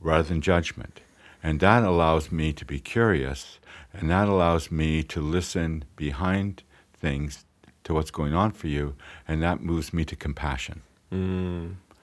rather 0.00 0.24
than 0.24 0.40
judgment. 0.40 1.00
And 1.42 1.60
that 1.60 1.84
allows 1.84 2.32
me 2.32 2.52
to 2.54 2.64
be 2.64 2.80
curious, 2.80 3.60
and 3.92 4.10
that 4.10 4.28
allows 4.28 4.70
me 4.70 5.02
to 5.04 5.20
listen 5.20 5.84
behind 5.94 6.62
things 6.98 7.44
to 7.84 7.94
what's 7.94 8.10
going 8.10 8.34
on 8.34 8.50
for 8.52 8.68
you, 8.68 8.94
and 9.28 9.42
that 9.42 9.60
moves 9.60 9.92
me 9.92 10.04
to 10.04 10.16
compassion. 10.16 10.82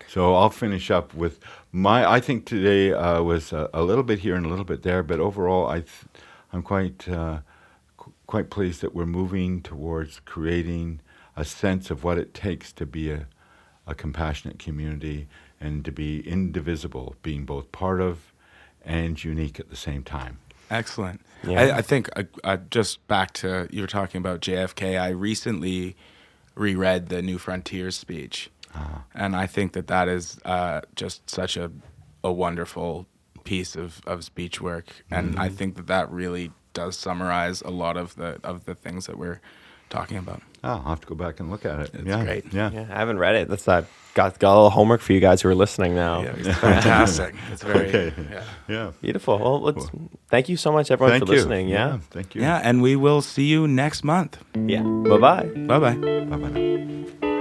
So 0.07 0.35
I'll 0.35 0.49
finish 0.49 0.91
up 0.91 1.13
with 1.13 1.39
my. 1.71 2.09
I 2.09 2.19
think 2.19 2.45
today 2.45 2.93
uh, 2.93 3.21
was 3.23 3.53
a, 3.53 3.69
a 3.73 3.83
little 3.83 4.03
bit 4.03 4.19
here 4.19 4.35
and 4.35 4.45
a 4.45 4.49
little 4.49 4.65
bit 4.65 4.83
there, 4.83 5.03
but 5.03 5.19
overall, 5.19 5.67
I, 5.67 5.79
th- 5.79 6.05
I'm 6.51 6.61
quite, 6.61 7.07
uh, 7.09 7.39
qu- 7.97 8.13
quite 8.27 8.49
pleased 8.49 8.81
that 8.81 8.93
we're 8.93 9.05
moving 9.05 9.61
towards 9.61 10.19
creating 10.19 10.99
a 11.35 11.45
sense 11.45 11.89
of 11.89 12.03
what 12.03 12.17
it 12.17 12.33
takes 12.33 12.71
to 12.73 12.85
be 12.85 13.11
a, 13.11 13.27
a 13.87 13.95
compassionate 13.95 14.59
community 14.59 15.27
and 15.59 15.83
to 15.85 15.91
be 15.91 16.19
indivisible, 16.27 17.15
being 17.23 17.45
both 17.45 17.71
part 17.71 18.01
of 18.01 18.33
and 18.85 19.23
unique 19.23 19.59
at 19.59 19.69
the 19.69 19.75
same 19.75 20.03
time. 20.03 20.39
Excellent. 20.69 21.21
Yeah. 21.43 21.59
I, 21.61 21.77
I 21.77 21.81
think 21.81 22.09
uh, 22.15 22.23
uh, 22.43 22.57
just 22.71 23.05
back 23.07 23.33
to 23.33 23.67
you 23.71 23.81
were 23.81 23.87
talking 23.87 24.19
about 24.19 24.41
JFK. 24.41 24.99
I 24.99 25.09
recently 25.09 25.95
reread 26.55 27.09
the 27.09 27.21
New 27.21 27.37
Frontiers 27.37 27.97
speech, 27.97 28.49
and 29.13 29.35
I 29.35 29.47
think 29.47 29.73
that 29.73 29.87
that 29.87 30.07
is 30.07 30.39
uh, 30.45 30.81
just 30.95 31.29
such 31.29 31.57
a 31.57 31.71
a 32.23 32.31
wonderful 32.31 33.07
piece 33.43 33.75
of, 33.75 34.01
of 34.07 34.23
speech 34.23 34.61
work, 34.61 35.03
and 35.11 35.37
I 35.37 35.49
think 35.49 35.75
that 35.75 35.87
that 35.87 36.09
really 36.11 36.51
does 36.73 36.97
summarize 36.97 37.61
a 37.61 37.69
lot 37.69 37.97
of 37.97 38.15
the 38.15 38.39
of 38.43 38.65
the 38.65 38.75
things 38.75 39.05
that 39.07 39.17
we're 39.17 39.41
talking 39.93 40.17
about. 40.17 40.41
Oh, 40.65 40.69
I'll 40.69 40.81
have 40.95 41.01
to 41.01 41.07
go 41.07 41.15
back 41.15 41.39
and 41.39 41.49
look 41.51 41.65
at 41.65 41.79
it. 41.79 41.91
It's 41.93 42.05
yeah, 42.05 42.23
great. 42.23 42.53
Yeah. 42.53 42.71
Yeah, 42.71 42.87
I 42.89 42.99
haven't 42.99 43.19
read 43.19 43.35
it. 43.35 43.49
That's 43.49 43.67
uh, 43.67 43.83
got 44.13 44.39
got 44.39 44.53
a 44.53 44.55
little 44.55 44.69
homework 44.69 45.01
for 45.01 45.11
you 45.13 45.19
guys 45.19 45.41
who 45.41 45.49
are 45.49 45.55
listening 45.55 45.93
now. 45.95 46.21
Yeah, 46.23 46.35
it's 46.37 46.57
fantastic. 46.59 47.35
It's 47.51 47.63
very 47.63 47.87
Okay. 47.89 48.13
yeah. 48.31 48.43
Yeah. 48.67 48.91
Beautiful. 49.01 49.37
Well, 49.39 49.61
let's 49.61 49.85
thank 50.29 50.47
you 50.49 50.57
so 50.57 50.71
much, 50.71 50.89
everyone, 50.91 51.11
Thank 51.19 51.25
for 51.27 51.33
you. 51.33 51.39
listening. 51.39 51.67
Yeah. 51.67 51.99
Thank 52.11 52.33
you. 52.35 52.41
yeah, 52.41 52.61
and 52.63 52.81
we 52.81 52.95
will 52.95 53.21
see 53.21 53.45
you 53.45 53.67
next 53.67 54.03
month. 54.03 54.37
Yeah. 54.55 54.83
Bye 54.83 55.17
bye. 55.17 55.45
Bye 55.67 55.79
bye. 55.79 55.95
Bye 55.95 56.37
bye 56.37 56.49
now. 56.49 57.32